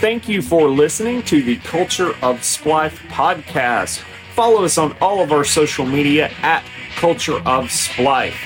[0.00, 3.98] Thank you for listening to the Culture of Splife podcast.
[4.32, 8.36] Follow us on all of our social media at Culture of Splife.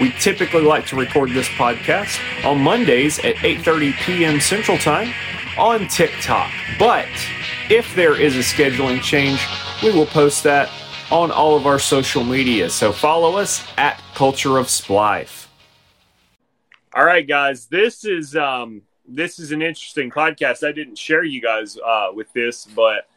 [0.00, 4.40] We typically like to record this podcast on Mondays at 8:30 p.m.
[4.40, 5.12] Central Time
[5.58, 6.50] on TikTok.
[6.78, 7.08] But
[7.68, 9.46] if there is a scheduling change,
[9.82, 10.70] we will post that
[11.10, 12.70] on all of our social media.
[12.70, 15.46] So follow us at Culture of Splife.
[16.94, 20.66] All right, guys, this is um this is an interesting podcast.
[20.66, 23.08] I didn't share you guys uh, with this, but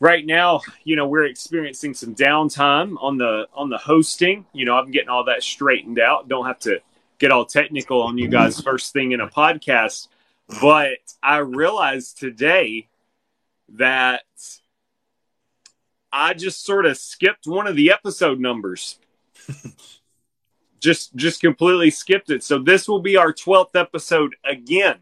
[0.00, 4.46] right now, you know, we're experiencing some downtime on the on the hosting.
[4.52, 6.28] You know, I'm getting all that straightened out.
[6.28, 6.80] Don't have to
[7.18, 10.08] get all technical on you guys first thing in a podcast.
[10.60, 12.88] But I realized today
[13.70, 14.22] that
[16.12, 18.98] I just sort of skipped one of the episode numbers.
[20.80, 22.44] just just completely skipped it.
[22.44, 24.98] So this will be our 12th episode again.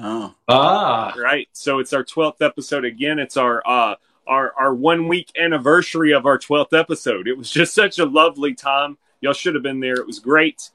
[0.00, 0.34] Oh.
[0.48, 1.14] Ah.
[1.16, 1.48] Right.
[1.52, 3.18] So it's our 12th episode again.
[3.18, 3.94] It's our uh
[4.26, 7.28] our our 1 week anniversary of our 12th episode.
[7.28, 8.98] It was just such a lovely time.
[9.20, 9.94] Y'all should have been there.
[9.94, 10.70] It was great.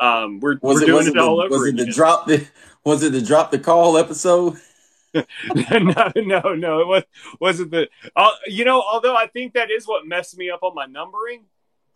[0.00, 1.86] Um we're Was we're it, doing was it, it, the, all over was it again.
[1.86, 2.46] the drop the
[2.84, 4.56] was it the drop the call episode?
[5.14, 6.80] no, no, no.
[6.80, 7.02] It was
[7.38, 7.88] wasn't the.
[8.16, 11.42] Uh, you know, although I think that is what messed me up on my numbering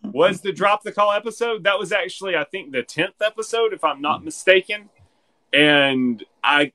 [0.02, 1.64] was the drop the call episode.
[1.64, 4.90] That was actually, I think, the tenth episode, if I'm not mistaken,
[5.52, 6.72] and I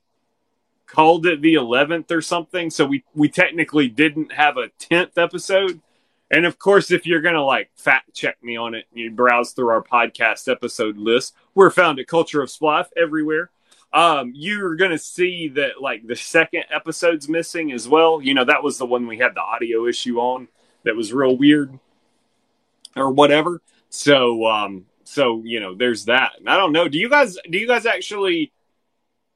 [0.88, 2.70] called it the eleventh or something.
[2.70, 5.82] So we we technically didn't have a tenth episode.
[6.30, 9.70] And of course, if you're gonna like fact check me on it, you browse through
[9.70, 11.34] our podcast episode list.
[11.56, 13.52] We're found at Culture of Splife everywhere
[13.94, 18.64] um you're gonna see that like the second episode's missing as well you know that
[18.64, 20.48] was the one we had the audio issue on
[20.84, 21.78] that was real weird
[22.96, 27.10] or whatever so um so you know there's that and i don't know do you
[27.10, 28.52] guys do you guys actually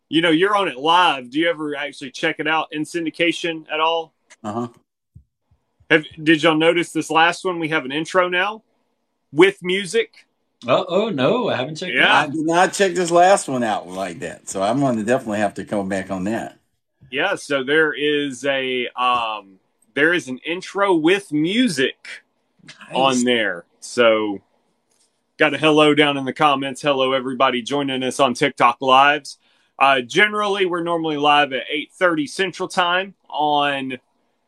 [0.09, 3.65] you know you're on it live do you ever actually check it out in syndication
[3.71, 4.67] at all Uh-huh.
[5.89, 8.63] have did y'all notice this last one we have an intro now
[9.31, 10.25] with music
[10.67, 12.21] Oh, oh no, I haven't checked it Yeah.
[12.21, 14.49] I did not check this last one out like that.
[14.49, 16.57] So I'm gonna definitely have to come back on that.
[17.11, 19.59] Yeah, so there is a um
[19.93, 22.23] there is an intro with music
[22.89, 22.95] out.
[22.95, 23.65] on there.
[23.79, 24.41] So
[25.37, 26.81] got a hello down in the comments.
[26.81, 29.37] Hello everybody joining us on TikTok lives.
[29.77, 33.97] Uh generally we're normally live at 8:30 Central Time on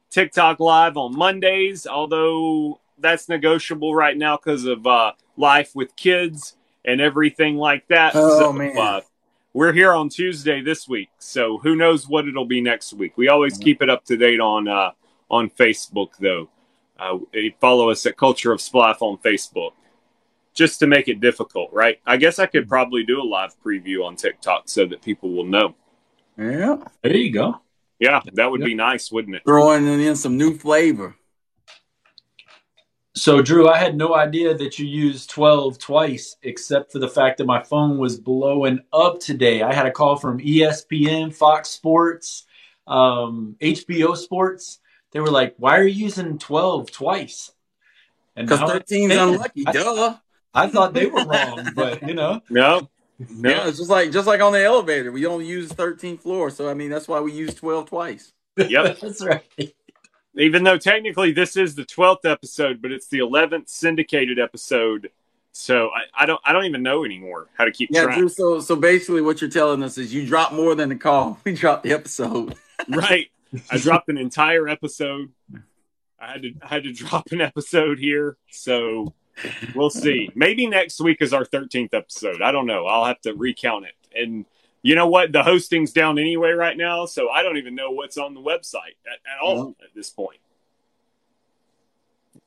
[0.10, 6.56] TikTok live on Mondays, although that's negotiable right now because of uh life with kids
[6.86, 8.14] and everything like that.
[8.16, 8.78] Oh, So, man.
[8.78, 9.02] uh,
[9.54, 13.18] we're here on Tuesday this week, so who knows what it'll be next week.
[13.18, 14.92] We always keep it up to date on uh,
[15.30, 16.50] on Facebook, though.
[16.98, 17.18] Uh,
[17.59, 19.72] follow us at Culture of Splife on Facebook,
[20.57, 22.00] just to make it difficult, right?
[22.06, 25.45] I guess I could probably do a live preview on TikTok so that people will
[25.45, 25.75] know.
[26.38, 26.78] Yeah.
[27.03, 27.62] There you go.
[28.00, 28.66] Yeah, that would Yeah.
[28.67, 29.44] be nice, wouldn't it?
[29.46, 31.16] Throwing in some new flavor.
[33.16, 37.38] So, Drew, I had no idea that you used 12 twice, except for the fact
[37.40, 39.63] that my phone was blowing up today.
[39.63, 42.46] I had a call from ESPN, Fox Sports,
[42.85, 44.79] um, HBO Sports.
[45.12, 47.51] They were like, "Why are you using 12 twice?"
[48.35, 50.17] And Because now- 13's unlucky, I- duh.
[50.57, 53.50] I thought they were wrong, but you know, No, no.
[53.50, 55.12] Yeah, it's just like just like on the elevator.
[55.12, 56.50] We only use 13th floor.
[56.50, 58.34] So I mean that's why we use 12 twice.
[58.57, 59.00] Yep.
[59.01, 59.44] that's right.
[60.35, 65.09] Even though technically this is the twelfth episode, but it's the eleventh syndicated episode.
[65.51, 68.19] So I, I don't I don't even know anymore how to keep Yeah, track.
[68.19, 71.40] Drew, so so basically what you're telling us is you drop more than the call.
[71.46, 72.53] We dropped the episode.
[72.88, 73.29] right.
[73.72, 75.31] I dropped an entire episode.
[76.19, 78.38] I had to I had to drop an episode here.
[78.51, 79.13] So
[79.75, 80.30] we'll see.
[80.36, 82.42] Maybe next week is our thirteenth episode.
[82.42, 82.86] I don't know.
[82.86, 83.94] I'll have to recount it.
[84.16, 84.46] And
[84.81, 85.31] you know what?
[85.31, 88.96] The hosting's down anyway right now, so I don't even know what's on the website
[89.06, 89.84] at, at all mm-hmm.
[89.84, 90.40] at this point.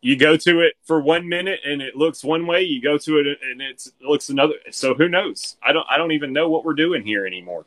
[0.00, 2.62] You go to it for one minute and it looks one way.
[2.62, 4.54] You go to it and it's, it looks another.
[4.70, 5.56] So who knows?
[5.62, 5.86] I don't.
[5.90, 7.66] I don't even know what we're doing here anymore.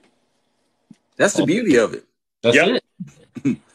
[1.15, 2.05] That's the beauty of it.
[2.41, 2.83] That's Yep.
[3.45, 3.57] it.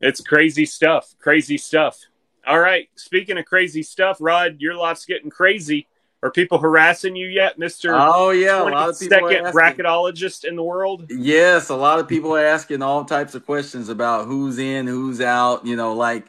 [0.00, 1.14] It's crazy stuff.
[1.18, 1.98] Crazy stuff.
[2.46, 2.88] All right.
[2.94, 5.88] Speaking of crazy stuff, Rod, your life's getting crazy.
[6.22, 10.56] Are people harassing you yet, Mister Oh yeah, a lot of people second bracketologist in
[10.56, 11.06] the world?
[11.10, 15.20] Yes, a lot of people are asking all types of questions about who's in, who's
[15.20, 15.66] out.
[15.66, 16.26] You know, like,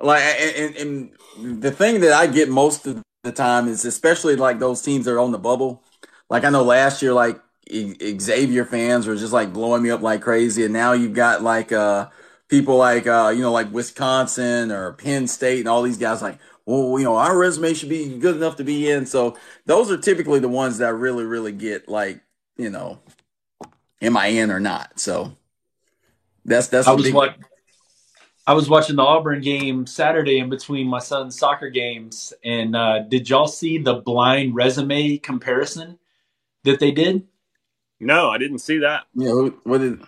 [0.00, 4.58] like, and, and, the thing that I get most of the time is, especially like
[4.58, 5.82] those teams that are on the bubble.
[6.30, 7.38] Like I know last year, like
[7.70, 11.72] Xavier fans were just like blowing me up like crazy, and now you've got like
[11.72, 12.08] uh
[12.48, 16.38] people like uh you know like Wisconsin or Penn State and all these guys like.
[16.68, 19.06] Well, you know, our resume should be good enough to be in.
[19.06, 22.20] So those are typically the ones that really, really get like,
[22.56, 22.98] you know,
[24.02, 24.98] am I in or not?
[24.98, 25.36] So
[26.44, 27.44] That's that's I a was big- watching.
[28.48, 32.98] I was watching the Auburn game Saturday in between my son's soccer games, and uh,
[33.00, 36.00] did y'all see the blind resume comparison
[36.64, 37.28] that they did?
[38.00, 39.04] No, I didn't see that.
[39.14, 39.98] Yeah, who- what is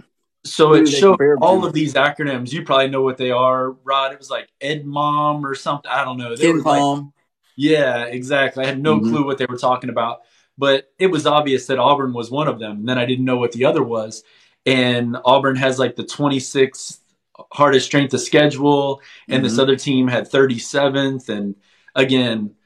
[0.49, 2.53] So it showed all of these acronyms.
[2.53, 4.13] You probably know what they are, Rod.
[4.13, 5.91] It was like EdMom or something.
[5.91, 6.37] I don't know.
[6.37, 6.83] They were like,
[7.57, 8.65] yeah, exactly.
[8.65, 9.11] I had no Mhm.
[9.11, 10.21] clue what they were talking about,
[10.57, 12.79] but it was obvious that Auburn was one of them.
[12.79, 14.23] And then I didn't know what the other was.
[14.65, 17.01] And Auburn has like the 26th
[17.53, 19.61] hardest strength of schedule, and this Mhm.
[19.61, 21.29] other team had 37th.
[21.29, 21.55] And
[21.95, 22.57] again,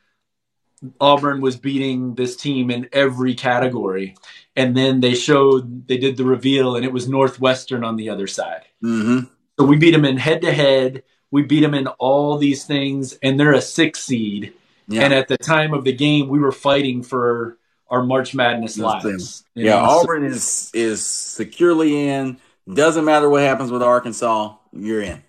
[1.01, 4.17] Auburn was beating this team in every category.
[4.57, 8.27] And then they showed, they did the reveal, and it was Northwestern on the other
[8.27, 8.63] side.
[8.83, 9.29] Mhm.
[9.59, 11.03] So we beat them in head to head.
[11.31, 14.53] We beat them in all these things, and they're a six seed.
[14.89, 15.03] Yeah.
[15.03, 17.57] And at the time of the game, we were fighting for
[17.89, 19.45] our March Madness lives.
[19.55, 22.39] Yeah, know, so- Auburn is is securely in.
[22.73, 25.23] Doesn't matter what happens with Arkansas, you're in.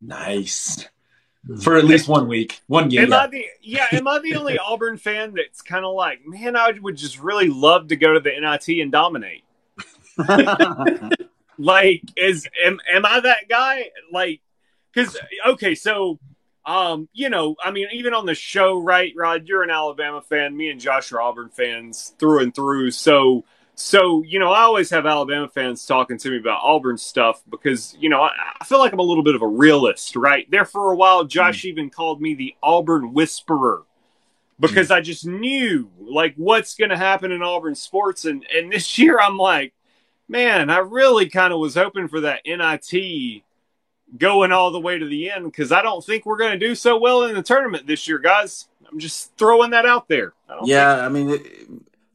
[0.00, 0.86] nice
[1.62, 3.04] for at least one week, one game.
[3.04, 3.86] Am I the yeah?
[3.92, 7.48] Am I the only Auburn fan that's kind of like, man, I would just really
[7.48, 9.44] love to go to the NIT and dominate.
[11.58, 13.90] Like, is am am I that guy?
[14.12, 14.40] Like,
[14.92, 15.16] because
[15.46, 16.18] okay, so
[16.64, 19.46] um, you know, I mean, even on the show, right, Rod?
[19.46, 20.56] You're an Alabama fan.
[20.56, 22.90] Me and Josh are Auburn fans through and through.
[22.90, 23.44] So,
[23.76, 27.94] so you know, I always have Alabama fans talking to me about Auburn stuff because
[28.00, 30.50] you know I, I feel like I'm a little bit of a realist, right?
[30.50, 31.68] There for a while, Josh hmm.
[31.68, 33.82] even called me the Auburn Whisperer
[34.58, 34.94] because hmm.
[34.94, 39.20] I just knew like what's going to happen in Auburn sports, and and this year
[39.20, 39.74] I'm like,
[40.26, 43.42] man, I really kind of was hoping for that NIT
[44.16, 46.74] going all the way to the end because I don't think we're going to do
[46.74, 48.68] so well in the tournament this year, guys.
[48.90, 50.32] I'm just throwing that out there.
[50.48, 51.68] I yeah, I mean, it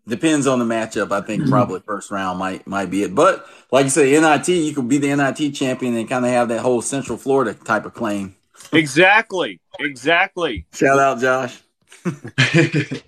[0.07, 1.11] depends on the matchup.
[1.11, 3.15] I think probably first round might might be it.
[3.15, 6.49] But like you say, NIT, you could be the NIT champion and kind of have
[6.49, 8.35] that whole Central Florida type of claim.
[8.73, 10.65] exactly, exactly.
[10.73, 11.61] Shout out, Josh.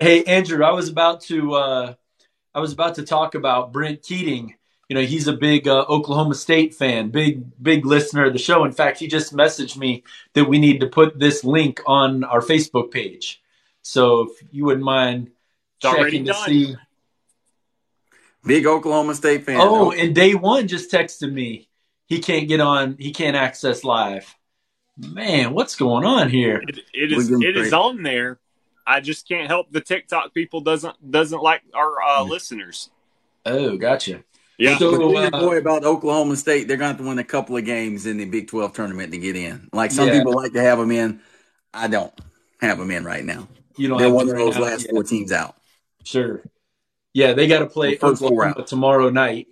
[0.00, 1.94] hey, Andrew, I was about to uh,
[2.54, 4.54] I was about to talk about Brent Keating.
[4.88, 8.64] You know, he's a big uh, Oklahoma State fan, big big listener of the show.
[8.64, 10.02] In fact, he just messaged me
[10.34, 13.40] that we need to put this link on our Facebook page.
[13.82, 15.39] So if you wouldn't mind It's
[15.84, 16.48] already checking to done.
[16.48, 16.76] see.
[18.44, 19.58] Big Oklahoma State fan.
[19.60, 21.68] Oh, and day one just texted me.
[22.06, 22.96] He can't get on.
[22.98, 24.34] He can't access live.
[24.96, 26.62] Man, what's going on here?
[26.66, 28.38] It, it is We're doing it is on there.
[28.86, 32.90] I just can't help the TikTok people doesn't doesn't like our uh, listeners.
[33.46, 34.24] Oh, gotcha.
[34.58, 37.08] Yeah, So, But tell your uh, boy about Oklahoma State, they're going to have to
[37.08, 39.68] win a couple of games in the Big 12 tournament to get in.
[39.72, 40.18] Like some Yeah.
[40.18, 41.20] people like to have them in.
[41.72, 42.12] I don't
[42.60, 43.48] have them in right now.
[43.76, 44.90] You don't They're have one of those last Yeah.
[44.90, 45.56] four teams out.
[46.04, 46.42] Sure.
[47.12, 49.48] Yeah, they got to play The first Oklahoma tomorrow night,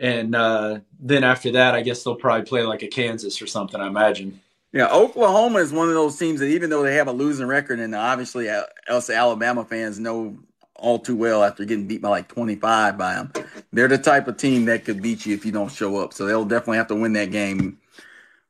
[0.00, 3.80] and uh, then after that, I guess they'll probably play like a Kansas or something.
[3.80, 4.40] I imagine.
[4.72, 7.78] Yeah, Oklahoma is one of those teams that even though they have a losing record,
[7.78, 10.38] and obviously uh, us Alabama fans know
[10.74, 13.32] all too well after getting beat by like 25 by them,
[13.72, 16.12] they're the type of team that could beat you if you don't show up.
[16.12, 17.78] So they'll definitely have to win that game,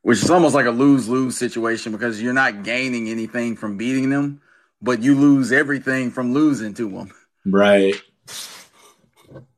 [0.01, 4.09] which is almost like a lose lose situation because you're not gaining anything from beating
[4.09, 4.41] them,
[4.83, 7.11] but you lose everything from losing to them.
[7.45, 7.95] Right.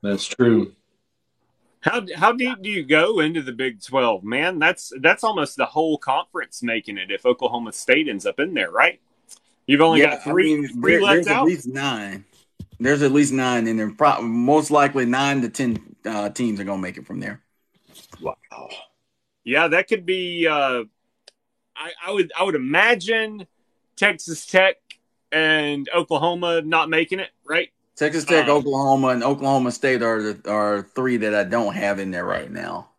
[0.01, 0.73] That's true.
[1.81, 4.57] How how deep do you go into the Big Twelve, man?
[4.57, 7.11] That's that's almost the whole conference making it.
[7.11, 8.99] If Oklahoma State ends up in there, right?
[9.67, 11.41] You've only got three I mean, three there- left there's out.
[11.41, 12.25] at least nine.
[12.79, 13.91] There's at least nine in there.
[13.91, 17.41] Pro- most likely nine to ten uh, teams are going to make it from there.
[18.19, 18.35] Wow.
[19.43, 20.47] Yeah, that could be.
[20.47, 20.83] Uh,
[21.75, 23.45] I, I would I would imagine
[23.95, 24.77] Texas Tech
[25.31, 27.69] and Oklahoma not making it, right?
[27.95, 31.99] Texas Tech, Um, Oklahoma, and Oklahoma State are the are three that I don't have
[31.99, 32.89] in there right now.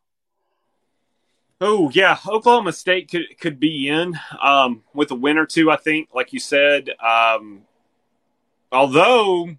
[1.60, 5.70] Oh yeah, Oklahoma State could could be in um, with a win or two.
[5.70, 6.90] I think, like you said.
[7.00, 7.62] Um,
[8.72, 9.56] although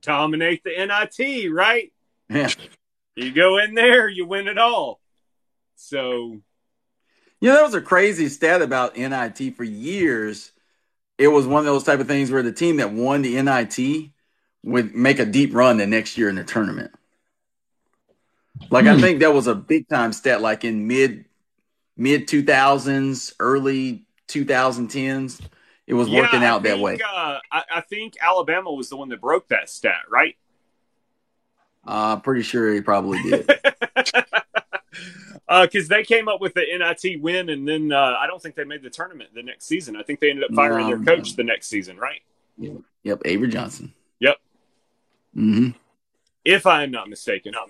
[0.00, 1.92] dominate the NIT, right?
[2.28, 2.50] Yeah.
[3.14, 5.00] You go in there, you win it all.
[5.76, 6.40] So
[7.40, 10.51] You know, there was a crazy stat about NIT for years.
[11.22, 14.10] It was one of those type of things where the team that won the NIT
[14.64, 16.90] would make a deep run the next year in the tournament.
[18.72, 19.00] Like I Hmm.
[19.00, 21.26] think that was a big time stat, like in mid
[21.96, 25.40] mid two thousands, early two thousand tens.
[25.86, 26.98] It was working Yeah, I out that way.
[27.04, 30.36] Uh, I, I think Alabama was the one that broke that stat, right?
[31.86, 33.46] Uh, pretty sure he probably did.
[35.48, 38.54] because Uh, they came up with the NIT win, and then uh, I don't think
[38.54, 39.96] they made the tournament the next season.
[39.96, 40.96] I think they ended up firing No.
[40.96, 42.20] their coach the next season, right?
[43.02, 43.92] yep, Avery Johnson.
[44.20, 44.36] Yep.
[45.34, 45.68] hmm
[46.44, 47.54] If I am not mistaken.
[47.54, 47.66] I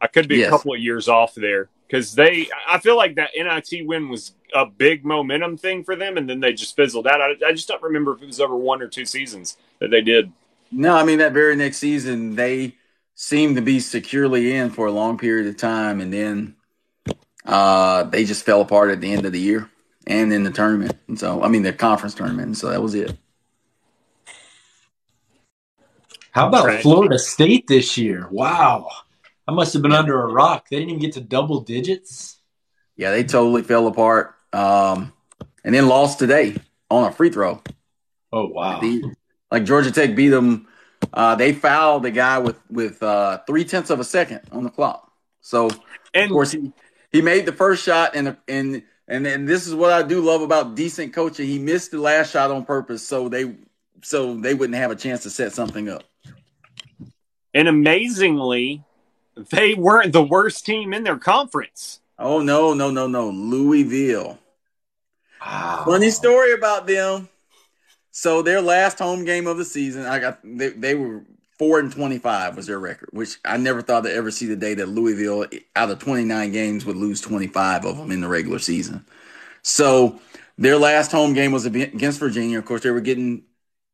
[0.00, 0.48] I could be Yes.
[0.48, 2.48] a couple of years off there because they.
[2.68, 6.40] I feel like that NIT win was a big momentum thing for them, and then
[6.40, 7.20] they just fizzled out.
[7.20, 10.02] I, I just don't remember if it was over one or two seasons that they
[10.02, 10.32] did.
[10.70, 12.74] No, I mean that very next season they
[13.16, 16.54] seemed to be securely in for a long period of time, and then
[17.44, 19.68] uh, they just fell apart at the end of the year
[20.06, 20.96] and in the tournament.
[21.08, 22.46] And so, I mean the conference tournament.
[22.46, 23.16] And so that was it.
[26.30, 26.82] How about Right.
[26.82, 28.28] Florida State this year?
[28.30, 28.88] Wow.
[29.48, 30.68] I must have been under a rock.
[30.68, 32.36] They didn't even get to double digits.
[32.96, 34.34] Yeah, they totally fell apart.
[34.52, 35.12] Um,
[35.64, 36.56] and then lost today
[36.90, 37.62] on a free throw.
[38.32, 38.80] Oh wow.
[38.80, 39.14] The-
[39.50, 40.66] like Georgia Tech beat them.
[41.12, 44.70] Uh, they fouled the guy with with uh, three tenths of a second on the
[44.70, 45.12] clock.
[45.40, 45.70] So
[46.14, 46.72] and, of course he
[47.12, 50.42] he made the first shot and and and then this is what I do love
[50.42, 51.46] about decent coaching.
[51.46, 53.54] He missed the last shot on purpose so they
[54.02, 56.04] so they wouldn't have a chance to set something up.
[57.54, 58.84] and amazingly,
[59.50, 62.00] they weren't the worst team in their conference.
[62.18, 64.38] Oh no no no no Louisville.
[65.40, 65.82] Wow.
[65.86, 67.28] Funny story about them.
[68.18, 71.22] So their last home game of the season, I got they, they were
[71.58, 74.56] four and twenty five was their record, which I never thought to ever see the
[74.56, 75.44] day that Louisville,
[75.76, 79.04] out of twenty nine games, would lose twenty five of them in the regular season.
[79.60, 80.18] So
[80.56, 82.58] their last home game was against Virginia.
[82.58, 83.42] Of course, they were getting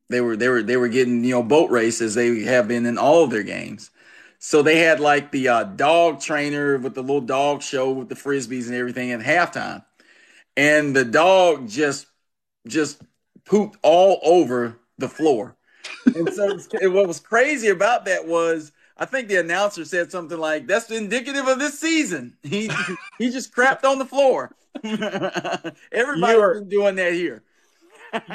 [0.08, 2.98] they were they were they were getting you know boat races they have been in
[2.98, 3.90] all of their games.
[4.38, 8.14] So they had like the uh, dog trainer with the little dog show with the
[8.14, 9.84] frisbees and everything at halftime,
[10.56, 12.06] and the dog just
[12.68, 13.02] just
[13.44, 15.56] pooped all over the floor.
[16.14, 16.56] And so
[16.90, 21.48] what was crazy about that was I think the announcer said something like, "That's indicative
[21.48, 22.70] of this season." He
[23.18, 24.54] he just crapped on the floor.
[24.84, 27.42] Everybody's You're- been doing that here.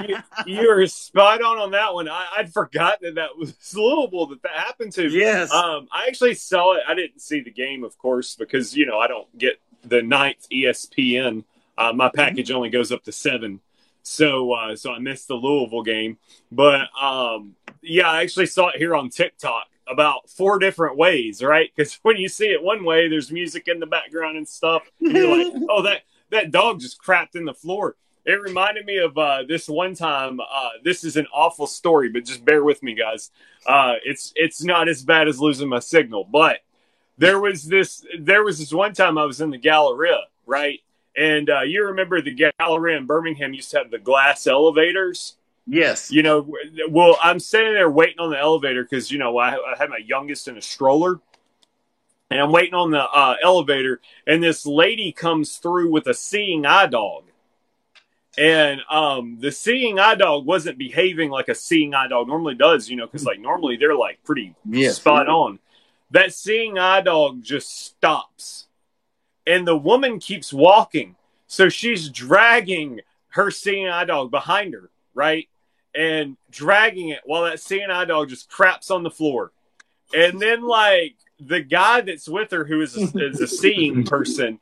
[0.08, 2.10] You, you are spot on on that one.
[2.10, 5.08] I, I'd forgotten that that was Louisville that that happened to.
[5.08, 5.52] Yes.
[5.52, 6.84] Um, I actually saw it.
[6.88, 10.48] I didn't see the game, of course, because you know I don't get the ninth
[10.52, 11.44] ESPN.
[11.78, 13.62] Uh, my package only goes up to seven,
[14.08, 16.18] so uh, so I missed the Louisville game.
[16.52, 21.70] But um, yeah, I actually saw it here on TikTok about four different ways, right?
[21.76, 24.84] Because when you see it one way, there's music in the background and stuff.
[25.02, 27.96] And you're like, oh, that that dog just crapped in the floor.
[28.26, 30.42] It reminded me of uh, this one time.
[30.42, 33.32] Uh, this is an awful story, but just bear with me, guys.
[33.66, 36.60] Uh, it's it's not as bad as losing my signal, but
[37.18, 40.82] there was this there was this one time I was in the Galleria, right?
[41.18, 45.36] And uh, you remember the gallery in Birmingham used to have the glass elevators.
[45.66, 46.12] yes.
[46.12, 46.48] You know,
[46.90, 49.98] well, I'm sitting there waiting on the elevator because you know I, I had my
[49.98, 51.20] youngest in a stroller,
[52.30, 56.66] and I'm waiting on the uh, elevator, and this lady comes through with a seeing
[56.68, 57.24] eye dog,
[58.38, 62.88] and um, the seeing eye dog wasn't behaving like a seeing eye dog normally does,
[62.90, 64.98] you know, because like normally they're like pretty Yes.
[64.98, 65.58] spot on.
[66.12, 68.67] That seeing eye dog just stops,
[69.48, 71.16] and the woman keeps walking,
[71.48, 73.00] so she's dragging
[73.30, 75.48] her seeing eye dog behind her, right?
[75.98, 79.52] and dragging it while that seeing eye dog just craps on the floor.
[80.16, 84.60] And then, like, the guy that's with her, who is a, is a seeing person,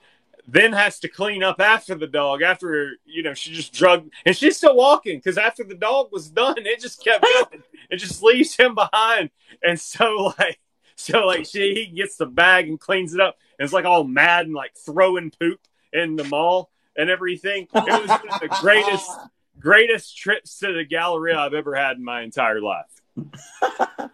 [0.48, 4.36] then has to clean up after the dog, after, you know, she just drug, and
[4.36, 7.64] she's still walking because after the dog was done, it just kept going.
[7.90, 9.30] It just leaves him behind.
[9.62, 10.60] And so, like,
[11.14, 14.04] so, like, she he gets the bag and cleans it up, and it's like all
[14.04, 15.60] mad and like throwing poop
[15.94, 17.68] in the mall and everything.
[17.74, 19.10] It was one of the greatest
[19.60, 22.86] greatest trips to the Galleria I've ever had in my entire life.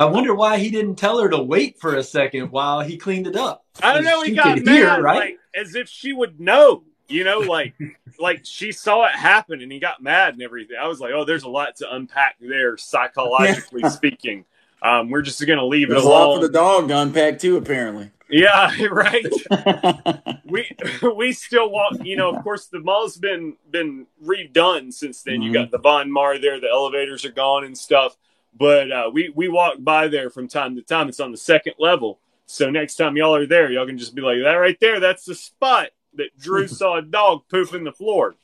[0.00, 3.26] I wonder why he didn't tell her to wait for a second while he cleaned
[3.26, 3.64] it up.
[3.82, 4.22] I don't know.
[4.22, 5.16] He got could mad, hear, right?
[5.16, 6.84] like as if she would know.
[7.08, 7.72] You know, like
[8.20, 10.76] like she saw it happen and he got mad and everything.
[10.80, 14.44] I was like, oh, there's a lot to unpack there, psychologically speaking.
[14.82, 17.56] Um, we're just gonna leave There's it a lot for the dog to unpack too,
[17.56, 18.10] apparently.
[18.30, 19.24] Yeah, right.
[20.44, 20.70] we
[21.16, 21.94] we still walk.
[22.02, 25.42] You know, of course, the mall's been been redone since then.
[25.42, 25.54] You Mhm.
[25.54, 26.60] got the Von Maur there.
[26.60, 28.16] The elevators are gone and stuff.
[28.56, 31.08] But uh, we we walk by there from time to time.
[31.08, 32.18] It's on the second level.
[32.46, 35.24] So next time y'all are there, y'all can just be like, "That right there, that's
[35.24, 38.36] the spot that Drew saw a dog poop in the floor."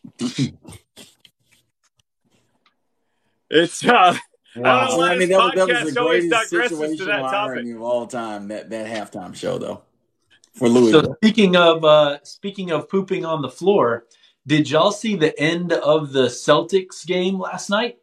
[3.51, 4.17] It's uh,
[4.57, 6.77] I don't know why I mean, this that was, that was the greatest digresses to
[6.77, 7.35] situation that topic.
[7.35, 8.49] irony of all time.
[8.49, 9.83] That that halftime show, though,
[10.55, 10.93] for Louis.
[10.93, 14.07] So speaking of uh, speaking of pooping on the floor,
[14.47, 17.99] did y'all see the end of the Celtics game last night?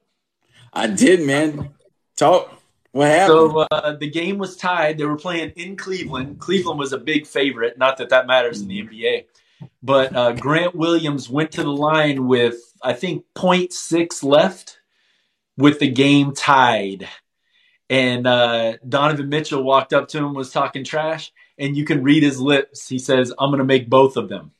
[0.73, 1.69] I did, man.
[2.17, 2.53] Talk.
[2.91, 3.51] What happened?
[3.51, 4.97] So uh, the game was tied.
[4.97, 6.39] They were playing in Cleveland.
[6.39, 7.77] Cleveland was a big favorite.
[7.77, 9.25] Not that that matters in the NBA.
[9.81, 14.80] But uh, Grant Williams went to the line with, I think, 0.6 left
[15.57, 17.07] with the game tied.
[17.89, 22.23] and uh, Donovan Mitchell walked up to him, was talking trash, and you can read
[22.23, 22.87] his lips.
[22.87, 24.51] He says, "I'm going to make both of them,"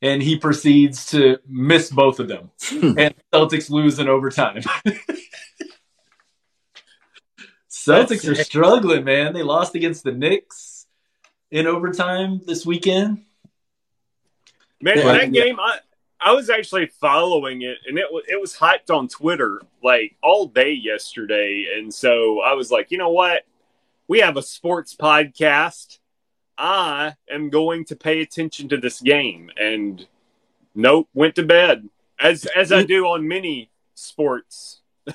[0.00, 4.62] and he proceeds to miss both of them, and Celtics lose in overtime.
[7.70, 9.32] Celtics are struggling, man.
[9.32, 10.86] They lost against the Knicks
[11.50, 13.24] in overtime this weekend.
[14.80, 15.78] Man, But- that game, I
[16.20, 20.46] I was actually following it, and it was it was hyped on Twitter like all
[20.46, 23.44] day yesterday, and so I was like, you know what,
[24.08, 25.98] we have a sports podcast.
[26.58, 30.06] I am going to pay attention to this game, and
[30.74, 34.80] nope, went to bed as as I do on many sports.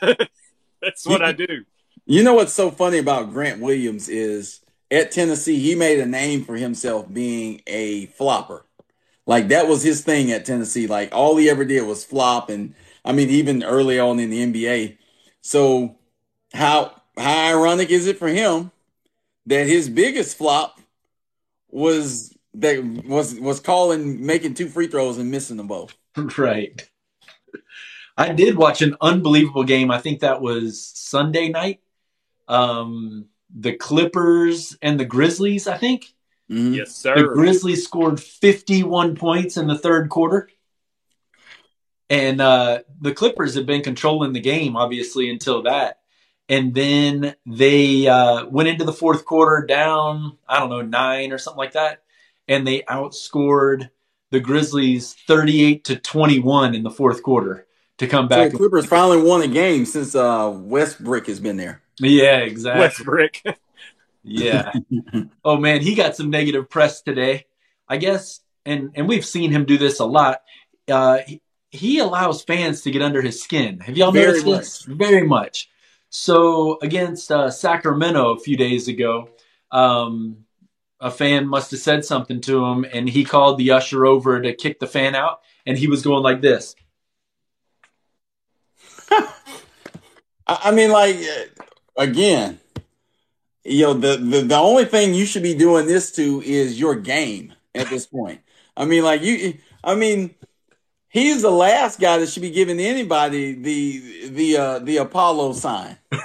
[0.82, 1.66] That's what I do.
[2.06, 6.44] You know what's so funny about Grant Williams is at Tennessee, he made a name
[6.44, 8.66] for himself being a flopper.
[9.32, 10.88] Like that was his thing at Tennessee.
[10.88, 14.46] Like all he ever did was flop, and I mean even early on in the
[14.46, 14.98] NBA.
[15.40, 15.96] So
[16.54, 18.72] how how ironic is it for him
[19.46, 20.82] that his biggest flop
[21.70, 25.96] was that was was calling making two free throws and missing them both.
[26.38, 26.90] right.
[28.18, 29.92] I did watch an unbelievable game.
[29.92, 31.80] I think that was Sunday night.
[32.50, 36.14] Um, the Clippers and the Grizzlies, I think.
[36.52, 36.76] Mhm.
[36.76, 37.16] Yes, sir.
[37.16, 37.34] The.
[37.34, 40.50] Grizzlies scored 51 points in the third quarter.
[42.10, 46.00] And uh, the Clippers have been controlling the game, obviously, until that.
[46.50, 51.38] And then they uh, went into the fourth quarter down, I don't know, nine or
[51.38, 52.04] something like that.
[52.50, 53.90] And they outscored
[54.32, 57.66] the Grizzlies 38 to 21 in the fourth quarter
[58.00, 58.52] to come So back.
[58.52, 61.82] the Clippers finally won a game since uh, Westbrook has been there.
[62.00, 62.82] yeah, exactly.
[62.82, 63.36] Westbrook.
[64.24, 64.72] Yeah.
[65.46, 67.46] oh man, he got some negative press today.
[67.88, 70.42] I guess, and and we've seen him do this a lot.
[70.90, 73.80] Uh, he, he allows fans to get under his skin.
[73.80, 74.82] Have y'all Very noticed this?
[74.84, 75.70] Very much.
[76.10, 79.30] So against uh, Sacramento a few days ago,
[79.72, 80.46] um,
[81.00, 84.54] a fan must have said something to him, and he called the usher over to
[84.54, 86.76] kick the fan out, and he was going like this.
[90.48, 91.64] I mean, like uh,
[91.98, 92.60] again,
[93.64, 96.96] you know, the, the the only thing you should be doing this to is your
[96.96, 98.42] game at this point.
[98.76, 100.34] I mean, like you, I mean,
[101.10, 105.98] he's the last guy that should be giving anybody the the uh, the Apollo sign,
[106.10, 106.18] the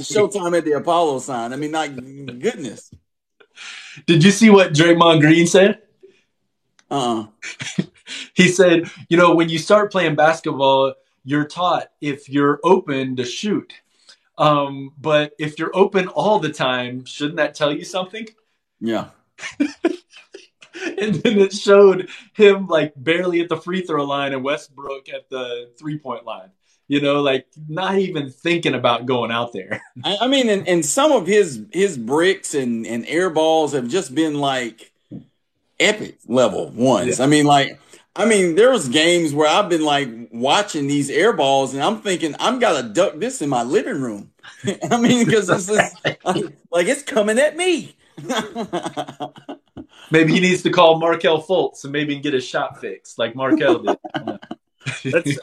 [0.00, 1.52] Showtime at the Apollo sign.
[1.52, 2.92] I mean, like goodness,
[4.06, 5.80] Did you see what Draymond Green said?
[6.90, 7.26] uh,
[8.34, 10.94] he said, you know, when you start playing basketball,
[11.24, 13.72] you're taught if you're open to shoot.
[14.36, 18.26] Um, but if you're open all the time, shouldn't that tell you something?
[18.80, 19.08] yeah.
[20.98, 25.30] And then it showed him like barely at the free throw line and Westbrook at
[25.30, 26.50] the three point line.
[26.88, 29.80] You know, like not even thinking about going out there.
[30.04, 33.88] I, I mean, and, and some of his his bricks and and air balls have
[33.88, 34.92] just been like
[35.80, 37.20] epic level ones.
[37.20, 37.80] I mean, like,
[38.16, 42.00] I mean, there was games where I've been like watching these air balls, and I'm
[42.00, 44.30] thinking I'm gotta duck this in my living room.
[44.90, 46.04] I mean, because it's just,
[46.70, 47.96] like it's coming at me.
[50.10, 53.80] Maybe he needs to call Markelle Fultz and maybe get his shot fixed like Markelle
[53.80, 53.98] did.
[55.04, 55.38] That's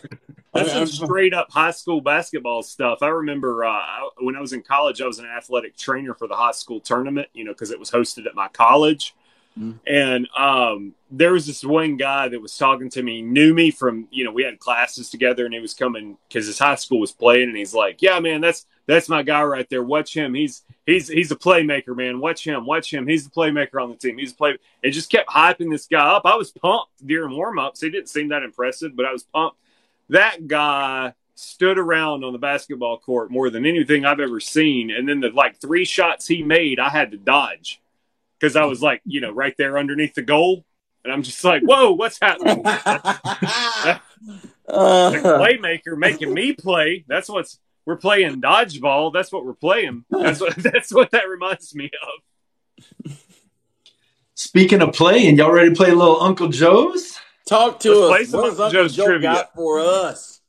[0.54, 3.00] that's some straight up high school basketball stuff.
[3.02, 6.28] I remember uh, I- when I was in college, I was an athletic trainer for
[6.28, 9.16] the high school tournament, you know, because it was hosted at my college.
[9.60, 9.80] Mhm.
[9.88, 14.08] And um, there was this one guy that was talking to me, knew me from,
[14.12, 17.12] you know, we had classes together, and he was coming because his high school was
[17.12, 19.84] playing, and he's like, "Yeah, man, that's that's my guy right there.
[19.84, 20.34] Watch him.
[20.34, 22.20] He's he's he's a playmaker, man.
[22.22, 22.66] Watch him.
[22.66, 23.08] Watch him.
[23.08, 24.18] He's the playmaker on the team.
[24.18, 26.26] He's a play." It just kept hyping this guy up.
[26.26, 27.82] I was pumped during warm ups.
[27.82, 29.58] He didn't seem that impressive, but I was pumped.
[30.10, 34.92] That guy stood around on the basketball court more than anything I've ever seen.
[34.92, 37.82] And then the like three shots he made, I had to dodge
[38.40, 40.66] because I was like, you know, right there underneath the goal.
[41.04, 42.62] And I'm just like, whoa, what's happening?
[42.64, 44.00] the
[44.68, 47.04] Uh, playmaker making me play.
[47.08, 49.12] That's what's we're playing dodgeball.
[49.12, 50.06] That's what we're playing.
[50.10, 51.90] That's what that's what that reminds me
[53.06, 53.18] of.
[54.36, 57.20] Speaking of playing, y'all ready to play a little Uncle Joe's?
[57.48, 58.30] talk to Let's play us.
[58.30, 59.22] some What Uncle Uncle Joe's Joe trivia.
[59.34, 60.42] got for us?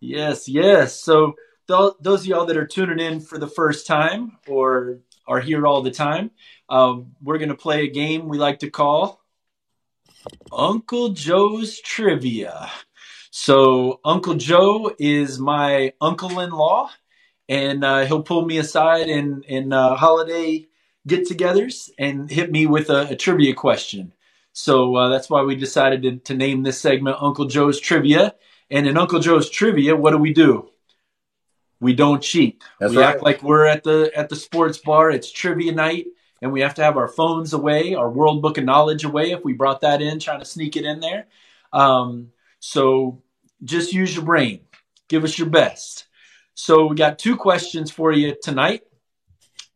[0.00, 1.00] Yes, yes.
[1.00, 1.34] So
[1.68, 5.64] th- those of y'all that are tuning in for the first time or are here
[5.66, 6.32] all the time,
[6.68, 9.21] um, we're going to play a game we like to call
[10.52, 12.70] Uncle Joe's Trivia.
[13.30, 16.90] So Uncle Joe is my uncle-in-law,
[17.48, 20.66] and uh, he'll pull me aside in in uh, holiday
[21.06, 24.12] get-togethers and hit me with a, a trivia question.
[24.52, 28.34] So uh, that's why we decided to, to name this segment Uncle Joe's Trivia.
[28.70, 30.72] And in Uncle Joe's Trivia, what do we do?
[31.82, 32.62] we don't cheat.
[32.78, 33.14] That's we right.
[33.14, 35.10] act like we're at the at the sports bar.
[35.10, 36.06] It's trivia night,
[36.42, 39.44] and we have to have our phones away, our World Book of Knowledge away if
[39.44, 41.26] we brought that in, trying to sneak it in there.
[41.72, 43.22] Um, so
[43.64, 44.60] just use your brain.
[45.08, 46.06] Give us your best.
[46.54, 48.82] So we got two questions for you tonight.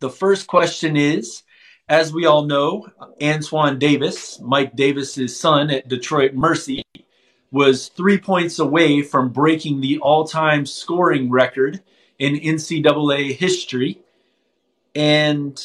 [0.01, 1.45] The first question is,
[1.89, 2.89] as we all know,
[3.23, 6.83] Antoine Davis, Mike Davis's son at Detroit Mercy,
[7.53, 11.81] was three points away from breaking the all-time scoring record
[12.19, 14.01] in NCAA history.
[14.97, 15.57] And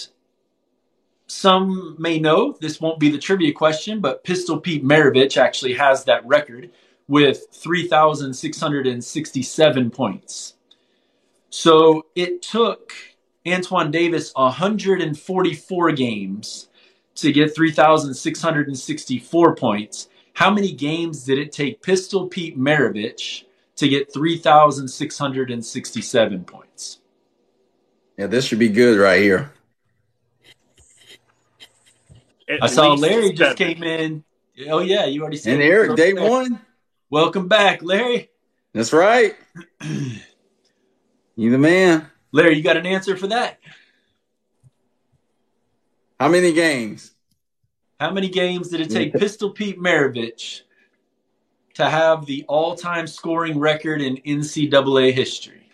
[1.32, 6.04] some may know this won't be the trivia question, but Pistol Pete Maravich actually has
[6.04, 6.70] that record
[7.08, 10.56] with 3,667 points.
[11.50, 12.92] So it took
[13.48, 16.68] Antoine Davis 144 games
[17.16, 20.10] to get 3,664 points.
[20.34, 23.46] How many games did it take Pistol Pete Maravich
[23.78, 27.00] to get 3,667 points?
[28.18, 29.54] Yeah, this should be good right here.
[32.50, 33.76] At I saw least Larry just seven.
[33.76, 34.24] came in.
[34.70, 35.66] Oh, yeah, you already said And it.
[35.68, 36.60] Eric, day one.
[37.10, 38.30] Welcome back, Larry.
[38.74, 39.36] That's right.
[41.36, 42.08] You the man.
[42.32, 43.60] Larry, you got an answer for that?
[46.20, 47.12] How many games?
[48.00, 50.62] How many games did it take Pistol Pete Maravich
[51.76, 55.70] to have the all-time scoring record in NCAA history?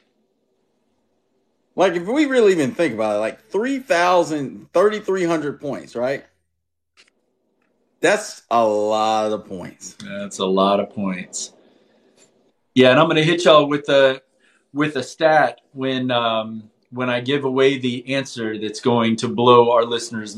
[1.75, 6.25] Like, if we really even think about it, like 3,000, 3,300 points, right?
[7.99, 9.97] That's a lot of points.
[10.03, 11.53] That's a lot of points.
[12.75, 14.21] Yeah, and I'm going to hit y'all with a
[14.73, 19.71] with a stat when um, when I give away the answer that's going to blow
[19.71, 20.38] our listeners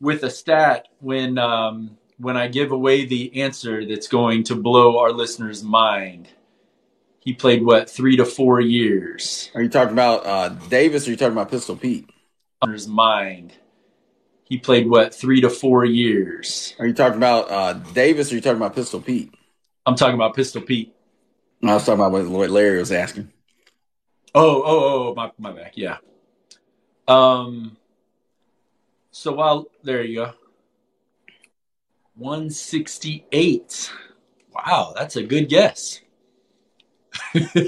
[0.00, 4.98] with a stat when um, when I give away the answer that's going to blow
[4.98, 6.28] our listeners' mind.
[7.20, 9.50] He played what three to four years.
[9.54, 12.08] Are you talking about uh, Davis or are you talking about Pistol Pete?
[12.88, 13.52] Mind.
[14.48, 16.74] He played what three to four years.
[16.78, 19.34] Are you talking about uh, Davis or are you talking about Pistol Pete?
[19.84, 20.94] I'm talking about Pistol Pete.
[21.62, 23.30] I was talking about what Larry was asking.
[24.34, 25.72] Oh, oh, oh, my, my back.
[25.76, 25.98] Yeah.
[27.06, 27.76] Um.
[29.10, 30.32] So while there you go.
[32.14, 33.92] 168.
[34.52, 36.00] Wow, that's a good guess.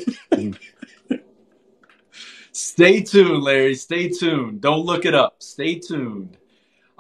[2.53, 3.75] Stay tuned, Larry.
[3.75, 4.61] Stay tuned.
[4.61, 5.37] Don't look it up.
[5.41, 6.37] Stay tuned.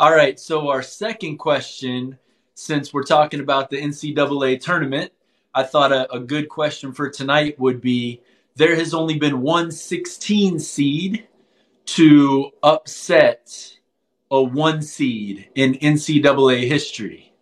[0.00, 0.40] All right.
[0.40, 2.18] So, our second question,
[2.54, 5.12] since we're talking about the NCAA tournament,
[5.54, 8.22] I thought a, a good question for tonight would be
[8.56, 11.28] there has only been one 16 seed
[11.84, 13.76] to upset
[14.30, 17.34] a one seed in NCAA history.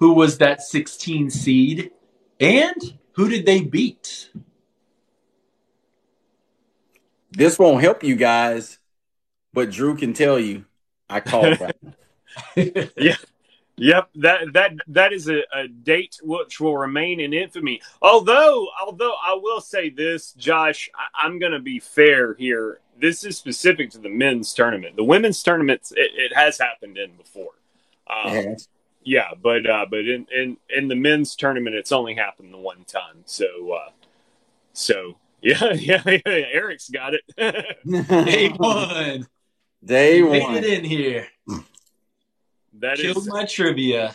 [0.00, 1.90] Who was that 16 seed
[2.38, 4.28] and who did they beat?
[7.30, 8.78] This won't help you guys,
[9.54, 10.66] but Drew can tell you
[11.08, 11.76] I called that.
[13.76, 17.80] Yep, that that that is a, a date which will remain in infamy.
[18.00, 22.78] Although, although I will say this, Josh, I, I'm going to be fair here.
[23.00, 24.94] This is specific to the men's tournament.
[24.94, 27.50] The women's tournaments, it, it has happened in before.
[28.06, 28.68] Um, Yes.
[29.06, 32.84] Yeah, but uh, but in, in in the men's tournament, it's only happened the one
[32.84, 33.22] time.
[33.26, 33.90] So uh,
[34.72, 37.24] so yeah, yeah, yeah, Eric's got it.
[38.24, 39.26] Day one.
[39.84, 40.54] Day Made one.
[40.56, 41.28] it in here.
[42.80, 44.14] that Killed is my trivia.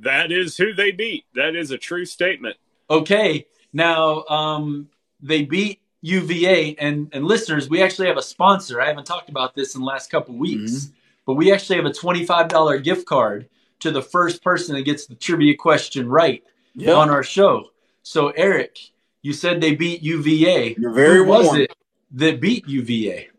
[0.00, 1.24] that is who they beat.
[1.34, 2.56] That is a true statement.
[2.90, 4.88] Okay, now um,
[5.20, 8.80] they beat UVA, and and listeners, we actually have a sponsor.
[8.80, 10.90] I haven't talked about this in the last couple weeks,
[11.26, 13.48] but we actually have a twenty five dollar gift card
[13.80, 16.42] to the first person that gets the trivia question right
[16.76, 16.96] Yep.
[16.96, 17.70] on our show.
[18.02, 18.78] So Eric,
[19.22, 20.74] you said they beat UVA.
[20.78, 21.60] You're very Who was warm.
[21.62, 21.72] it
[22.12, 23.30] that beat UVA?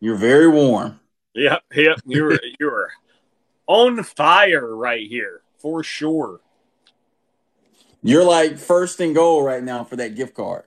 [0.00, 1.00] You're very warm.
[1.34, 2.00] Yep, yep.
[2.06, 2.90] You're you're
[3.66, 6.40] on fire right here for sure.
[8.02, 10.64] You're like first and goal right now for that gift card.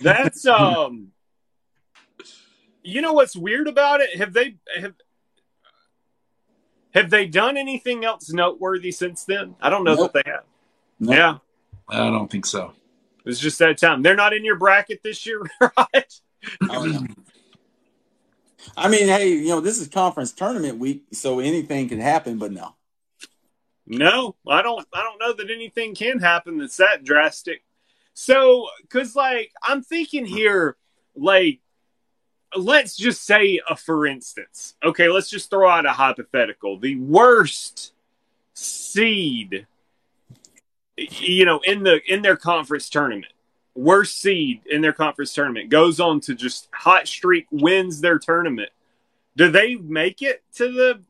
[0.00, 1.08] That's um.
[2.82, 4.18] You know what's weird about it?
[4.18, 4.94] Have they have
[6.92, 9.56] have they done anything else noteworthy since then?
[9.60, 10.12] I don't know Nope.
[10.12, 10.44] that they have.
[11.00, 11.14] Nope.
[11.14, 11.38] Yeah,
[11.88, 12.74] I don't think so.
[13.20, 14.02] it was just that time.
[14.02, 16.20] They're not in your bracket this year, right?
[16.70, 17.06] Oh, no.
[18.76, 22.52] I mean, hey, you know, this is conference tournament week, so anything can happen, but
[22.52, 22.74] no.
[23.86, 24.86] No, I don't.
[24.92, 27.62] I don't know that anything can happen that's that drastic.
[28.14, 30.76] So, because like I'm thinking here,
[31.14, 31.60] like
[32.56, 34.74] let's just say a for instance.
[34.82, 36.78] Okay, let's just throw out a hypothetical.
[36.78, 37.92] The worst
[38.54, 39.66] seed
[40.96, 43.32] you know, in the in their conference tournament,
[43.74, 48.70] worst seed in their conference tournament goes on to just hot streak, wins their tournament.
[49.36, 51.02] Do they make it to the?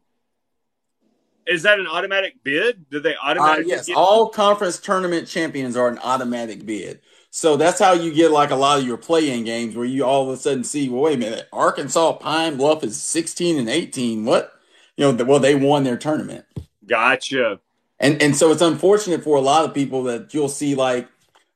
[1.47, 2.89] Is that an automatic bid?
[2.91, 7.01] Do they Uh, yes, get- all conference tournament champions are an automatic bid.
[7.31, 10.23] So that's how you get like a lot of your play-in games where you all
[10.23, 14.25] of a sudden see, well, wait a minute, Arkansas Pine Bluff is 16 and 18.
[14.25, 14.53] What?
[14.97, 16.45] You know, well, they won their tournament.
[16.87, 17.59] Gotcha.
[18.01, 21.09] And and so it's unfortunate for a lot of people that you'll see like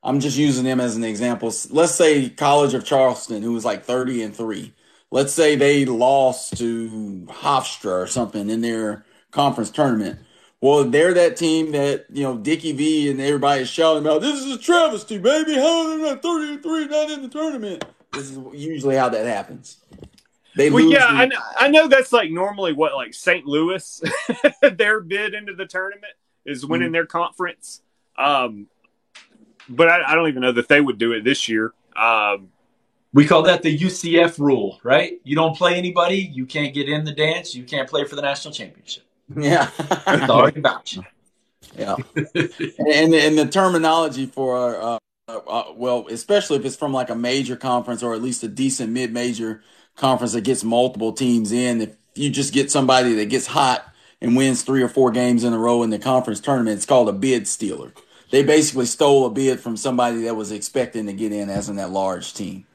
[0.03, 1.53] I'm just using them as an example.
[1.69, 4.73] Let's say College of Charleston, who was like 30 and 3.
[5.11, 10.19] Let's say they lost to Hofstra or something in their conference tournament.
[10.61, 14.39] Well, they're that team that, you know, Dickie V and everybody is shouting about, this
[14.43, 15.55] is a travesty, baby.
[15.55, 17.85] How are they not 30 and 3 not in the tournament?
[18.13, 19.77] This is usually how that happens.
[20.55, 23.45] They Well, yeah, I know, I know that's like normally what like St.
[23.45, 24.01] Louis,
[24.61, 26.13] their bid into the tournament
[26.45, 26.93] is winning Mm-hmm.
[26.93, 27.81] their conference.
[28.17, 28.67] Um,
[29.69, 31.73] but I, I don't even know that they would do it this year.
[31.95, 32.49] Um,
[33.13, 35.19] We call that the UCF rule, right?
[35.23, 38.21] You don't play anybody, you can't get in the dance, you can't play for the
[38.21, 39.03] national championship.
[39.35, 39.69] yeah.
[40.27, 41.03] Sorry about you.
[41.77, 47.15] Yeah, and and the terminology for uh, uh, well, especially if it's from like a
[47.15, 49.61] major conference or at least a decent mid-major
[49.95, 51.81] conference that gets multiple teams in.
[51.81, 53.85] If you just get somebody that gets hot
[54.19, 57.07] and wins three or four games in a row in the conference tournament, it's called
[57.09, 57.93] a bid stealer.
[58.29, 61.77] They basically stole a bid from somebody that was expecting to get in as an
[61.77, 62.65] that large team.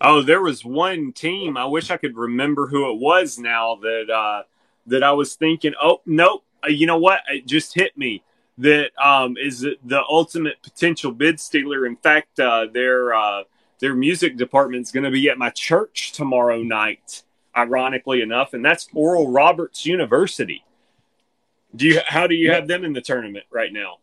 [0.00, 1.56] oh, there was one team.
[1.56, 4.42] I wish I could remember who it was now that uh,
[4.86, 5.74] that I was thinking.
[5.80, 6.44] Oh, nope.
[6.64, 7.20] Uh, you know what?
[7.28, 8.22] It just hit me.
[8.56, 11.86] That um, is the ultimate potential bid stealer.
[11.86, 13.42] In fact, uh, their uh,
[13.80, 17.24] their music department's going to be at my church tomorrow night.
[17.56, 20.64] Ironically enough, and that's Oral Roberts University.
[21.74, 22.00] Do you?
[22.06, 22.54] How do you Yeah.
[22.54, 23.98] have them in the tournament right now?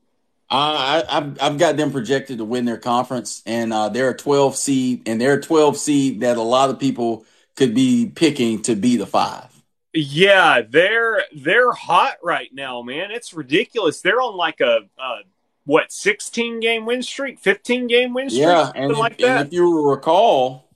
[0.50, 4.18] Uh, I, I've I've got them projected to win their conference, and uh, they're a
[4.18, 8.62] 12 seed, and they're a 12 seed that a lot of people could be picking
[8.64, 9.48] to be the five.
[9.94, 13.12] Yeah, they're they're hot right now, man.
[13.12, 14.02] It's ridiculous.
[14.02, 15.18] They're on like a uh,
[15.66, 19.48] what sixteen game win streak, fifteen game win streak, Yeah, something and, like and that.
[19.48, 20.70] if you recall,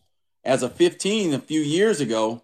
[0.43, 2.41] as a 15 a few years ago,